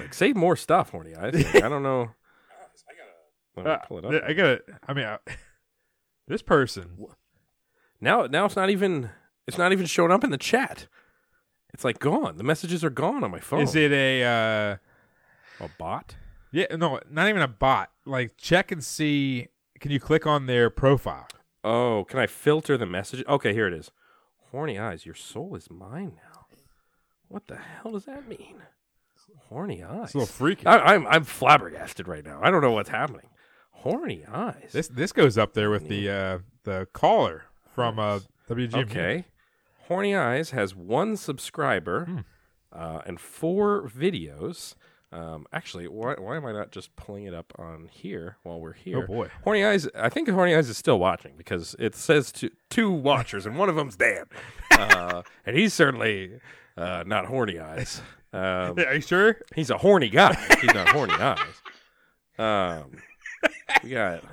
[0.00, 1.34] like, say more stuff, horny eyes.
[1.34, 2.10] Like, I don't know.
[3.58, 4.24] I gotta pull it up.
[4.26, 4.62] I gotta.
[4.88, 5.18] I mean, I,
[6.26, 6.96] this person.
[8.00, 9.10] Now, now it's not even.
[9.46, 10.88] It's not even showing up in the chat.
[11.72, 12.38] It's like gone.
[12.38, 13.60] The messages are gone on my phone.
[13.60, 16.16] Is it a uh, a bot?
[16.50, 17.90] Yeah, no, not even a bot.
[18.06, 19.48] Like, check and see.
[19.80, 21.26] Can you click on their profile?
[21.62, 23.24] Oh, can I filter the message?
[23.28, 23.90] Okay, here it is.
[24.50, 26.46] Horny eyes, your soul is mine now.
[27.28, 28.56] What the hell does that mean?
[29.48, 30.04] Horny eyes.
[30.06, 30.66] It's a little freaky.
[30.66, 32.40] I, I'm I'm flabbergasted right now.
[32.42, 33.26] I don't know what's happening.
[33.70, 34.70] Horny eyes.
[34.72, 37.44] This this goes up there with the uh, the caller
[37.74, 38.74] from uh, WGM.
[38.90, 39.24] Okay.
[39.88, 42.18] Horny Eyes has one subscriber Hmm.
[42.72, 44.74] uh, and four videos.
[45.14, 48.72] Um, actually, why, why am I not just pulling it up on here while we're
[48.72, 49.04] here?
[49.04, 49.28] Oh, boy.
[49.44, 49.86] Horny Eyes.
[49.94, 53.68] I think Horny Eyes is still watching because it says two, two watchers and one
[53.68, 54.24] of them's Dan,
[54.72, 56.40] uh, and he's certainly
[56.76, 58.02] uh, not Horny Eyes.
[58.32, 58.40] Um,
[58.78, 59.36] Are you sure?
[59.54, 60.34] He's a horny guy.
[60.60, 61.62] He's not Horny Eyes.
[62.36, 62.96] Um,
[63.84, 64.24] we got.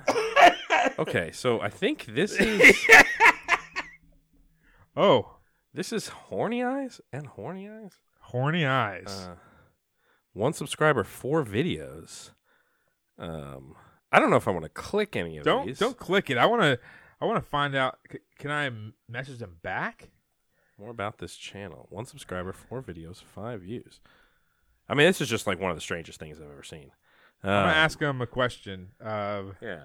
[0.98, 2.76] Okay, so I think this is.
[4.96, 5.36] Oh,
[5.72, 7.92] This is Horny Eyes and Horny Eyes.
[8.20, 9.26] horny eyes.
[9.30, 9.36] Uh,
[10.32, 12.30] one subscriber, four videos.
[13.18, 13.74] Um,
[14.10, 15.78] I don't know if I want to click any of don't these.
[15.78, 16.38] don't click it.
[16.38, 16.78] I want to.
[17.20, 17.98] I want to find out.
[18.10, 18.70] C- can I
[19.10, 20.10] message them back?
[20.78, 21.86] More about this channel.
[21.90, 24.00] One subscriber, four videos, five views.
[24.88, 26.90] I mean, this is just like one of the strangest things I've ever seen.
[27.44, 28.92] I'm gonna Um, ask them a question.
[29.00, 29.84] Of Yeah.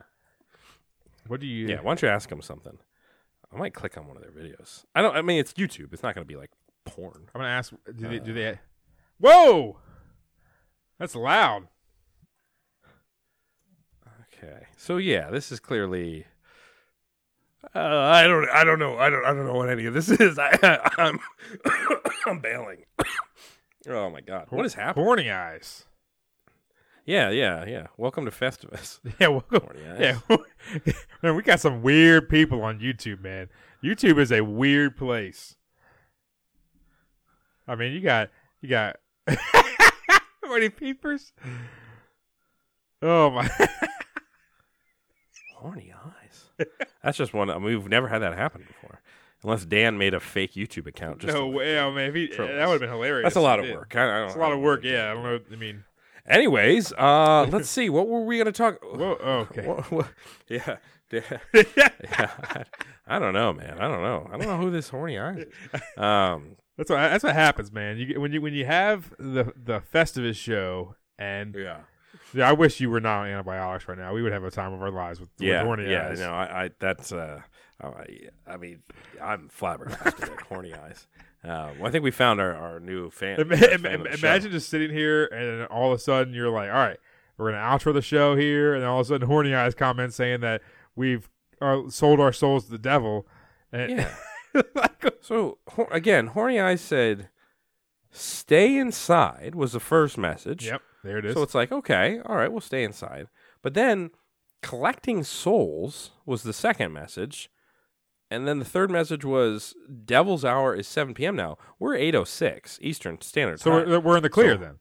[1.28, 1.68] what do you?
[1.68, 1.78] Yeah.
[1.82, 2.78] Why don't you ask them something?
[3.53, 4.86] I might click on one of their videos.
[4.95, 5.15] I don't.
[5.15, 5.94] I mean, it's YouTube.
[5.94, 6.52] It's not going to be like
[6.86, 7.30] porn.
[7.34, 7.72] I'm gonna ask.
[7.86, 8.19] Do they?
[8.19, 8.60] Do Uh, they?
[9.19, 9.80] Whoa,
[10.99, 11.68] that's loud.
[14.34, 14.68] Okay.
[14.78, 16.26] So yeah, this is clearly.
[17.76, 18.49] Uh, I don't.
[18.49, 18.98] I don't know.
[18.98, 19.26] I don't.
[19.26, 20.40] I don't know what any of this is.
[20.40, 21.19] I, I'm.
[22.26, 22.84] I'm bailing.
[23.90, 24.48] oh my god!
[24.49, 25.06] What is happening?
[25.06, 25.86] Horny eyes.
[27.06, 27.88] Yeah, yeah, yeah.
[27.95, 28.99] Welcome to Festivus.
[29.19, 29.61] Yeah, welcome.
[29.61, 30.22] Horny eyes.
[30.30, 30.38] Yeah,
[31.24, 33.48] man, we got some weird people on YouTube, man.
[33.82, 35.56] YouTube is a weird place.
[37.65, 38.30] I mean, you got
[38.61, 38.98] you got
[40.48, 41.32] horny peepers.
[43.02, 43.49] Oh my!
[45.56, 46.68] Horny eyes.
[47.03, 47.49] That's just one.
[47.49, 49.02] I mean, we've never had that happen before,
[49.44, 51.19] unless Dan made a fake YouTube account.
[51.19, 52.10] Just no to- way, oh, man!
[52.10, 53.26] If he, that would have been hilarious.
[53.26, 53.95] That's a lot of work.
[53.95, 54.84] I, I don't, It's a lot of work.
[54.84, 55.40] Yeah, I don't know.
[55.52, 55.84] I mean,
[56.28, 57.90] Anyways, uh, let's see.
[57.90, 58.80] What were we going to talk?
[58.84, 60.07] Whoa, oh, okay.
[60.49, 60.78] Yeah,
[61.10, 61.22] yeah,
[61.53, 62.64] yeah.
[63.07, 63.78] I don't know, man.
[63.80, 64.28] I don't know.
[64.32, 65.48] I don't know who this horny eye is.
[65.98, 67.98] Um, that's what that's what happens, man.
[67.98, 71.80] You get, when you when you have the the Festivus show, and yeah,
[72.34, 74.14] yeah, I wish you were not on antibiotics right now.
[74.14, 76.10] We would have a time of our lives with, yeah, with horny yeah.
[76.10, 76.20] eyes.
[76.20, 77.12] No, I, I that's.
[77.12, 77.41] Uh,
[77.82, 78.06] I,
[78.48, 78.82] I mean,
[79.22, 81.08] I'm flabbergasted at horny eyes.
[81.44, 83.40] Uh, well, I think we found our, our new fan.
[83.40, 84.28] Ima- fan ima- of the show.
[84.28, 86.98] imagine just sitting here and all of a sudden you're like, all right,
[87.38, 90.41] we're gonna outro the show here, and all of a sudden Horny Eyes comments saying
[90.41, 90.62] that
[90.95, 91.30] we've
[91.62, 93.28] uh, sold our souls to the devil.
[93.72, 94.16] And Yeah.
[95.22, 95.57] so
[95.91, 97.30] again, horny eyes said,
[98.11, 100.65] Stay inside was the first message.
[100.65, 101.34] Yep, there it is.
[101.36, 103.28] So it's like, okay, all right, we'll stay inside.
[103.61, 104.11] But then
[104.64, 107.49] collecting souls was the second message.
[108.30, 109.74] And then the third message was
[110.06, 111.36] Devil's Hour is 7 p.m.
[111.36, 111.57] now.
[111.80, 113.90] We're 8.06 Eastern Standard So Time.
[113.90, 114.76] we're, we're in the clear So- then.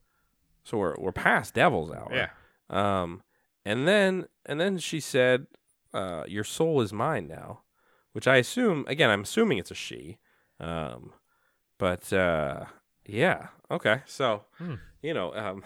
[0.64, 2.10] So we're, we're past Devil's Hour.
[2.12, 2.28] Yeah.
[2.70, 3.22] Um,
[3.64, 5.46] and then and then she said,
[5.94, 7.60] uh, "Your soul is mine now,"
[8.16, 9.10] which I assume again.
[9.10, 10.16] I'm assuming it's a she.
[10.58, 11.12] Um,
[11.78, 12.64] but uh,
[13.04, 14.00] yeah, okay.
[14.06, 14.74] So Hmm.
[15.02, 15.62] you know, um,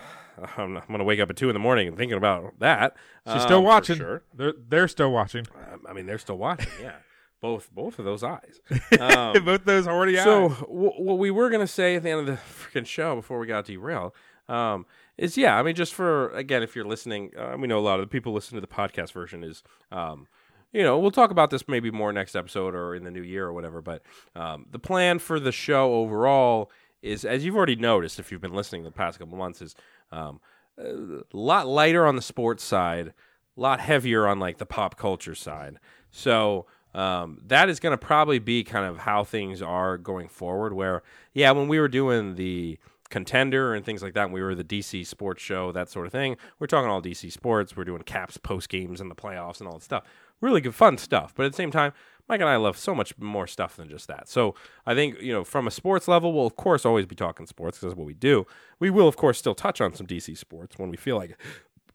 [0.57, 2.97] I'm, I'm gonna wake up at two in the morning and thinking about that.
[3.27, 3.97] She's um, still watching.
[3.99, 4.25] Sure.
[4.35, 5.47] They're they're still watching.
[5.73, 6.69] Um, I mean, they're still watching.
[6.83, 6.97] Yeah.
[7.41, 8.61] Both, both of those eyes.
[9.01, 10.59] Um, Both those horny so eyes.
[10.59, 13.47] w- what we were gonna say at the end of the freaking show before we
[13.47, 14.13] got derailed
[14.49, 14.85] um,
[15.17, 15.57] is yeah.
[15.59, 18.11] I mean, just for again, if you're listening, uh, we know a lot of the
[18.11, 19.63] people listen to the podcast version is.
[19.93, 20.27] Um,
[20.73, 23.47] you know, we'll talk about this maybe more next episode or in the new year
[23.47, 23.83] or whatever.
[23.83, 24.03] But
[24.37, 26.71] um, the plan for the show overall
[27.03, 29.75] is, as you've already noticed, if you've been listening the past couple months, is
[30.13, 30.41] um,
[30.79, 33.09] a lot lighter on the sports side,
[33.57, 35.79] a lot heavier on like the pop culture side.
[36.11, 40.73] So um, that is going to probably be kind of how things are going forward.
[40.73, 41.03] Where
[41.35, 42.79] yeah, when we were doing the
[43.11, 46.13] contender and things like that, and we were the DC sports show, that sort of
[46.13, 46.37] thing.
[46.59, 47.77] We're talking all DC sports.
[47.77, 50.05] We're doing caps post games and the playoffs and all that stuff.
[50.41, 51.35] Really good, fun stuff.
[51.35, 51.93] But at the same time,
[52.29, 54.29] Mike and I love so much more stuff than just that.
[54.29, 54.55] So
[54.87, 57.79] I think, you know, from a sports level, we'll of course always be talking sports
[57.79, 58.47] because that's what we do.
[58.79, 61.37] We will, of course, still touch on some DC sports when we feel like it.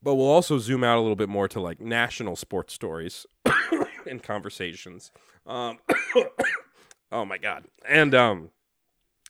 [0.03, 3.25] But we'll also zoom out a little bit more to like national sports stories
[4.09, 5.09] and conversations.
[5.47, 5.79] Um,
[7.11, 7.63] oh my God.
[7.87, 8.49] And, um,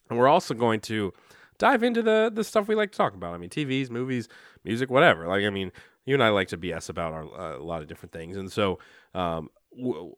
[0.10, 1.14] and we're also going to
[1.58, 3.34] dive into the the stuff we like to talk about.
[3.34, 4.28] I mean, TVs, movies,
[4.64, 5.28] music, whatever.
[5.28, 5.72] Like, I mean,
[6.06, 8.52] you and I like to BS about our, uh, a lot of different things, and
[8.52, 8.80] so
[9.14, 10.15] um, w-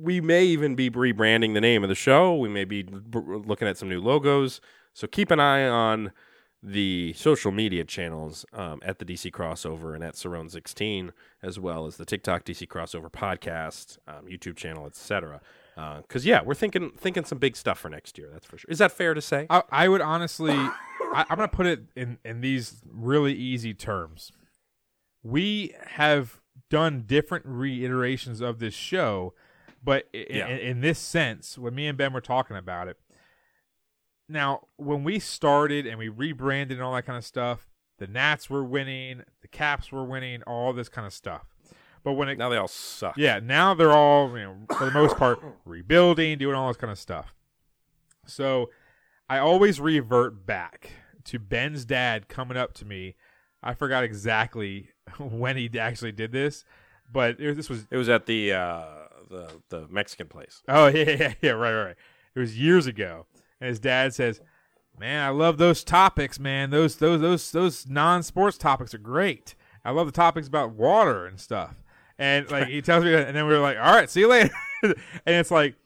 [0.00, 2.34] we may even be rebranding the name of the show.
[2.34, 4.60] We may be b- looking at some new logos.
[4.92, 6.12] So keep an eye on
[6.62, 11.12] the social media channels um, at the DC Crossover and at Cerrone 16,
[11.42, 15.40] as well as the TikTok DC Crossover podcast, um, YouTube channel, etc.
[16.02, 18.30] Because yeah, we're thinking thinking some big stuff for next year.
[18.32, 18.70] That's for sure.
[18.70, 19.46] Is that fair to say?
[19.50, 24.32] I, I would honestly, I, I'm to put it in in these really easy terms.
[25.30, 26.40] We have
[26.70, 29.34] done different reiterations of this show,
[29.82, 30.46] but i- Yeah.
[30.48, 32.98] in, in this sense, when me and Ben were talking about it,
[34.28, 38.50] now when we started and we rebranded and all that kind of stuff, the Nats
[38.50, 41.46] were winning, the Caps were winning, all this kind of stuff.
[42.02, 43.16] But when it now they all suck.
[43.16, 46.90] yeah, now they're all, you know, for the most part, rebuilding, doing all this kind
[46.92, 47.34] of stuff.
[48.26, 48.70] So
[49.28, 50.90] I always revert back
[51.24, 53.16] to Ben's dad coming up to me.
[53.62, 56.64] I forgot exactly when he actually did this,
[57.12, 58.84] but it was, this was It was at the uh,
[59.30, 60.62] the the Mexican place.
[60.68, 61.96] Oh yeah, yeah, yeah, right, right.
[62.34, 63.26] It was years ago,
[63.60, 64.40] and his dad says,
[64.98, 66.70] "Man, I love those topics, man.
[66.70, 69.54] Those those those those non-sports topics are great.
[69.84, 71.74] I love the topics about water and stuff."
[72.18, 74.28] And like he tells me, that, and then we are like, "All right, see you
[74.28, 74.50] later."
[74.82, 74.94] and
[75.26, 75.76] it's like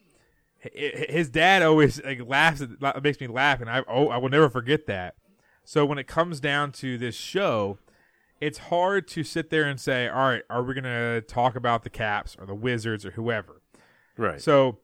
[0.73, 4.49] his dad always like laughs, at, makes me laugh, and I oh I will never
[4.49, 5.15] forget that.
[5.63, 7.77] So when it comes down to this show,
[8.41, 11.83] it's hard to sit there and say, "All right, are we going to talk about
[11.83, 13.61] the Caps or the Wizards or whoever?"
[14.17, 14.41] Right.
[14.41, 14.79] So,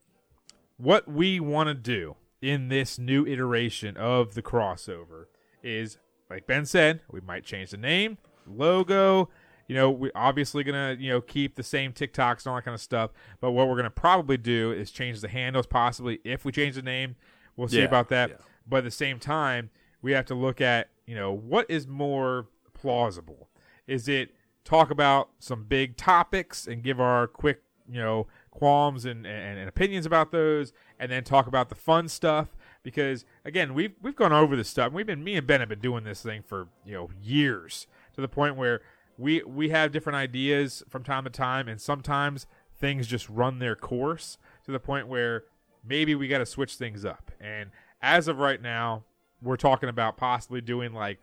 [0.77, 5.25] what we want to do in this new iteration of the crossover
[5.63, 5.97] is,
[6.29, 9.29] like Ben said, we might change the name, logo.
[9.67, 12.75] You know, we're obviously gonna you know keep the same TikToks and all that kind
[12.75, 13.11] of stuff.
[13.41, 15.67] But what we're gonna probably do is change the handles.
[15.67, 17.15] Possibly, if we change the name,
[17.57, 18.29] we'll see Yeah, about that.
[18.29, 18.35] yeah.
[18.65, 19.69] But at the same time,
[20.01, 22.47] we have to look at you know what is more
[22.79, 23.49] plausible.
[23.87, 24.31] Is it
[24.63, 29.69] talk about some big topics and give our quick you know qualms and, and, and
[29.69, 32.55] opinions about those, and then talk about the fun stuff?
[32.83, 34.93] Because again, we've we've gone over this stuff.
[34.93, 38.21] We've been me and Ben have been doing this thing for you know years to
[38.21, 38.81] the point where
[39.17, 42.45] we we have different ideas from time to time, and sometimes
[42.79, 45.45] things just run their course to the point where
[45.83, 47.31] maybe we got to switch things up.
[47.39, 47.71] And
[48.01, 49.03] as of right now,
[49.41, 51.19] we're talking about possibly doing like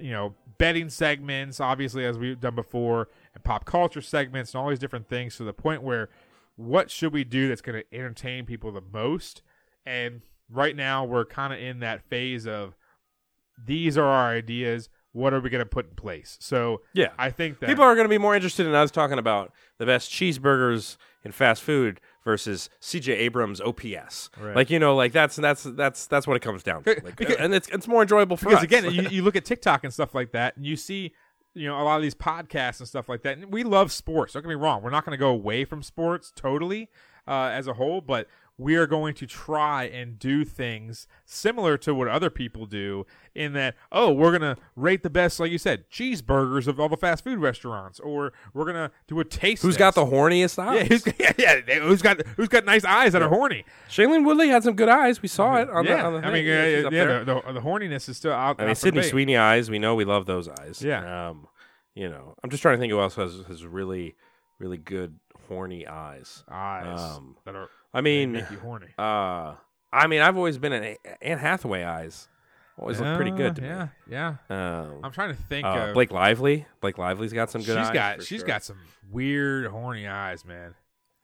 [0.00, 4.68] you know betting segments, obviously as we've done before, and pop culture segments and all
[4.68, 6.08] these different things to the point where
[6.56, 9.42] what should we do that's going to entertain people the most?
[9.86, 12.76] And right now we're kind of in that phase of
[13.64, 14.88] these are our ideas.
[15.12, 16.36] What are we going to put in place?
[16.40, 17.08] So Yeah.
[17.18, 19.86] I think that People are going to be more interested in us talking about the
[19.86, 24.30] best cheeseburgers in fast food versus CJ Abrams OPS.
[24.40, 24.56] Right.
[24.56, 27.00] Like you know, like that's that's that's that's what it comes down to.
[27.04, 28.64] Like, Because- and it's it's more enjoyable for because us.
[28.64, 31.12] again, you, you look at TikTok and stuff like that, and you see,
[31.54, 33.38] you know, a lot of these podcasts and stuff like that.
[33.38, 34.32] And we love sports.
[34.34, 36.88] Don't get me wrong; we're not going to go away from sports totally
[37.26, 38.28] uh, as a whole, but
[38.58, 43.52] we are going to try and do things similar to what other people do in
[43.52, 47.24] that oh we're gonna rate the best like you said cheeseburgers of all the fast
[47.24, 50.76] food restaurants or we're gonna do a taste Who's got the horniest eyes?
[50.76, 51.06] yeah, who's,
[51.38, 54.74] yeah, yeah, who's got who's got nice eyes that are horny Shailene Woodley had some
[54.74, 55.22] good eyes.
[55.22, 56.02] We saw it on yeah, the.
[56.04, 58.60] On the I mean, yeah, yeah, yeah, the, the, the horniness is still out.
[58.60, 59.10] I mean, Sydney debate.
[59.10, 59.70] Sweeney eyes.
[59.70, 60.82] We know we love those eyes.
[60.82, 61.28] Yeah.
[61.28, 61.48] Um,
[61.94, 64.16] you know, I'm just trying to think who else has has really,
[64.58, 65.18] really good
[65.48, 66.44] horny eyes.
[66.48, 67.68] eyes Um, that are.
[67.92, 68.88] I mean, make you horny.
[68.98, 69.54] Uh,
[69.92, 72.28] I mean, I've always been an Anne Hathaway eyes.
[72.78, 73.90] Always look pretty good to yeah, me.
[74.12, 75.66] Yeah, Um, I'm trying to think.
[75.66, 76.66] uh, of, Blake Lively.
[76.80, 77.92] Blake Lively's got some good she's eyes.
[77.92, 78.46] got she's sure.
[78.46, 78.76] got some
[79.10, 80.74] weird horny eyes, man.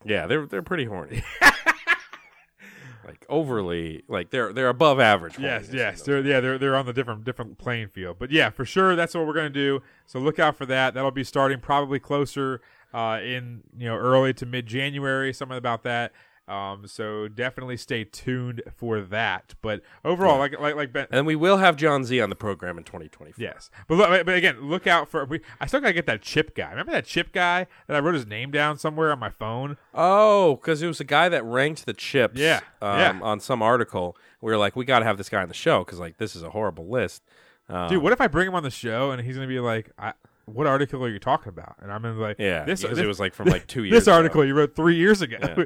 [0.03, 1.23] Yeah, they're they're pretty horny.
[3.05, 5.37] like overly, like they're they're above average.
[5.39, 8.17] Yes, yes, they're yeah they're they're on the different different playing field.
[8.19, 9.81] But yeah, for sure that's what we're gonna do.
[10.07, 10.93] So look out for that.
[10.93, 12.61] That'll be starting probably closer
[12.95, 16.13] uh, in you know early to mid January, something about that.
[16.47, 19.55] Um, so definitely stay tuned for that.
[19.61, 22.77] But overall, like like like Ben, And we will have John Z on the program
[22.77, 23.43] in 2024.
[23.43, 25.25] Yes, but look, but again, look out for.
[25.25, 26.69] We, I still gotta get that chip guy.
[26.69, 29.75] Remember that chip guy that I wrote his name down somewhere on my phone?
[29.93, 32.39] Oh, because it was a guy that ranked the chips.
[32.39, 33.19] Yeah, um, yeah.
[33.21, 35.83] On some article, we were like, we got to have this guy on the show
[35.83, 37.23] because like this is a horrible list.
[37.67, 39.89] Um, Dude, what if I bring him on the show and he's gonna be like,
[39.97, 40.13] I,
[40.45, 43.19] "What article are you talking about?" And I'm like, Yeah, this, because this it was
[43.19, 43.93] like from like two years.
[43.93, 44.15] This ago.
[44.15, 45.37] article you wrote three years ago.
[45.41, 45.65] Yeah.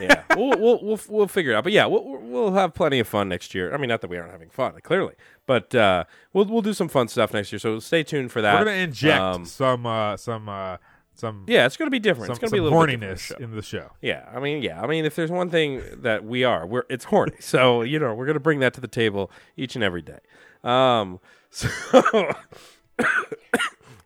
[0.00, 1.64] yeah, we'll, we'll we'll we'll figure it out.
[1.64, 3.72] But yeah, we'll we'll have plenty of fun next year.
[3.74, 5.14] I mean, not that we aren't having fun, clearly,
[5.46, 7.58] but uh, we'll we'll do some fun stuff next year.
[7.58, 8.58] So stay tuned for that.
[8.58, 10.76] We're gonna inject Um, some uh, some uh,
[11.14, 12.26] some yeah, it's gonna be different.
[12.26, 13.34] some, it's gonna some be a little horniness show.
[13.36, 13.90] in the show.
[14.00, 17.04] Yeah, I mean, yeah, I mean, if there's one thing that we are, we're it's
[17.04, 17.32] horny.
[17.40, 20.18] So you know, we're gonna bring that to the table each and every day.
[20.64, 21.20] Um,
[21.50, 21.68] so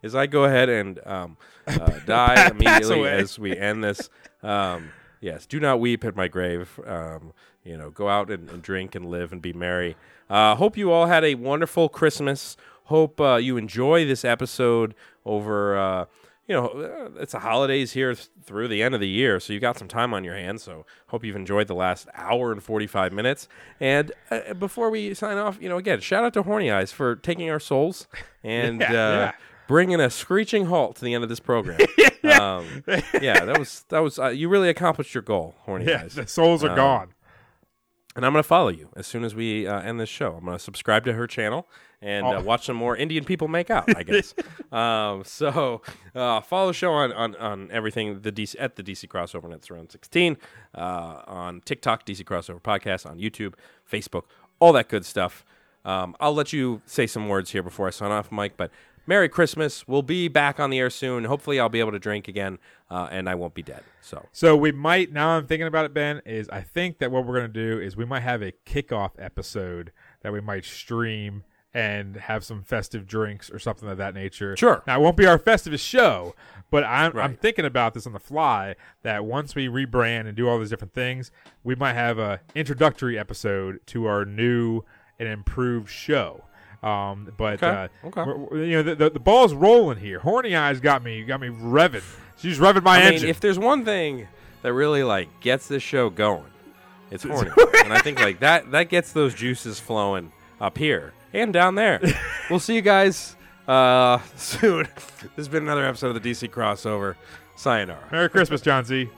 [0.05, 1.37] as I go ahead and um,
[1.67, 4.11] uh, die immediately as we end this,
[4.43, 4.91] um,
[5.21, 6.79] yes, do not weep at my grave.
[6.87, 7.33] Um,
[7.65, 9.97] you know, go out and, and drink and live and be merry.
[10.29, 12.57] Uh, hope you all had a wonderful Christmas.
[12.85, 14.95] Hope uh, you enjoy this episode
[15.25, 15.77] over.
[15.79, 16.05] Uh,
[16.47, 19.55] you know, uh, it's the holidays here th- through the end of the year, so
[19.55, 20.63] you got some time on your hands.
[20.63, 23.49] So hope you've enjoyed the last hour and forty five minutes.
[23.81, 27.17] And uh, before we sign off, you know, again, shout out to Horny Eyes for
[27.17, 28.07] taking our souls
[28.45, 29.33] and Yeah, uh, yeah.
[29.69, 31.78] Bringing a screeching halt to the end of this program.
[32.23, 32.57] yeah.
[32.57, 32.85] Um,
[33.20, 36.15] yeah, that was that was uh, you really accomplished your goal, Horny Yeah, Eyes.
[36.15, 37.09] the souls are Um, gone.
[38.16, 40.35] And I'm going to follow you as soon as we uh, end this show.
[40.36, 41.66] I'm going to subscribe to her channel
[42.01, 42.43] and uh, Oh.
[42.43, 43.93] watch some more Indian people make out.
[43.97, 44.35] I guess.
[44.73, 45.82] um, so
[46.15, 49.55] uh, follow the show on, on, on everything the DC at the DC Crossover and
[49.55, 50.36] it's around 16
[50.77, 50.78] uh,
[51.27, 53.55] on TikTok, DC Crossover Podcast on YouTube,
[53.91, 54.24] Facebook,
[54.61, 55.45] all that good stuff.
[55.85, 58.57] Um, I'll let you say some words here before I sign off, Mike.
[58.57, 58.70] But
[59.07, 59.87] Merry Christmas.
[59.87, 61.25] We'll be back on the air soon.
[61.25, 62.59] Hopefully, I'll be able to drink again,
[62.91, 63.83] uh, and I won't be dead.
[64.01, 67.27] So So we might now I'm thinking about it, Ben, is I think that what
[67.27, 71.45] we're gonna do is we might have a kickoff episode that we might stream
[71.75, 74.57] and have some festive drinks or something of that nature.
[74.57, 74.83] Sure.
[74.87, 76.35] Now it won't be our festive show,
[76.71, 80.49] but I'm I'm thinking about this on the fly that once we rebrand and do
[80.49, 81.31] all these different things,
[81.65, 84.83] we might have a introductory episode to our new
[85.19, 86.45] and improved show.
[86.85, 88.59] Um, but Okay, uh, okay.
[88.66, 90.19] you know the, the, the ball's rolling here.
[90.19, 92.02] Horny eyes got me got me revving.
[92.36, 93.28] She's revving my I mean, engine.
[93.31, 94.28] if there's one thing
[94.62, 96.44] that really like gets this show going,
[97.11, 97.51] it's horny,
[97.85, 100.31] and I think like that that gets those juices flowing
[100.61, 102.01] up here and down there.
[102.51, 103.35] we'll see you guys
[103.66, 104.86] uh, soon.
[105.23, 107.16] This has been another episode of the DC crossover.
[107.56, 108.09] Sayonara.
[108.11, 109.09] Merry Christmas, John Z.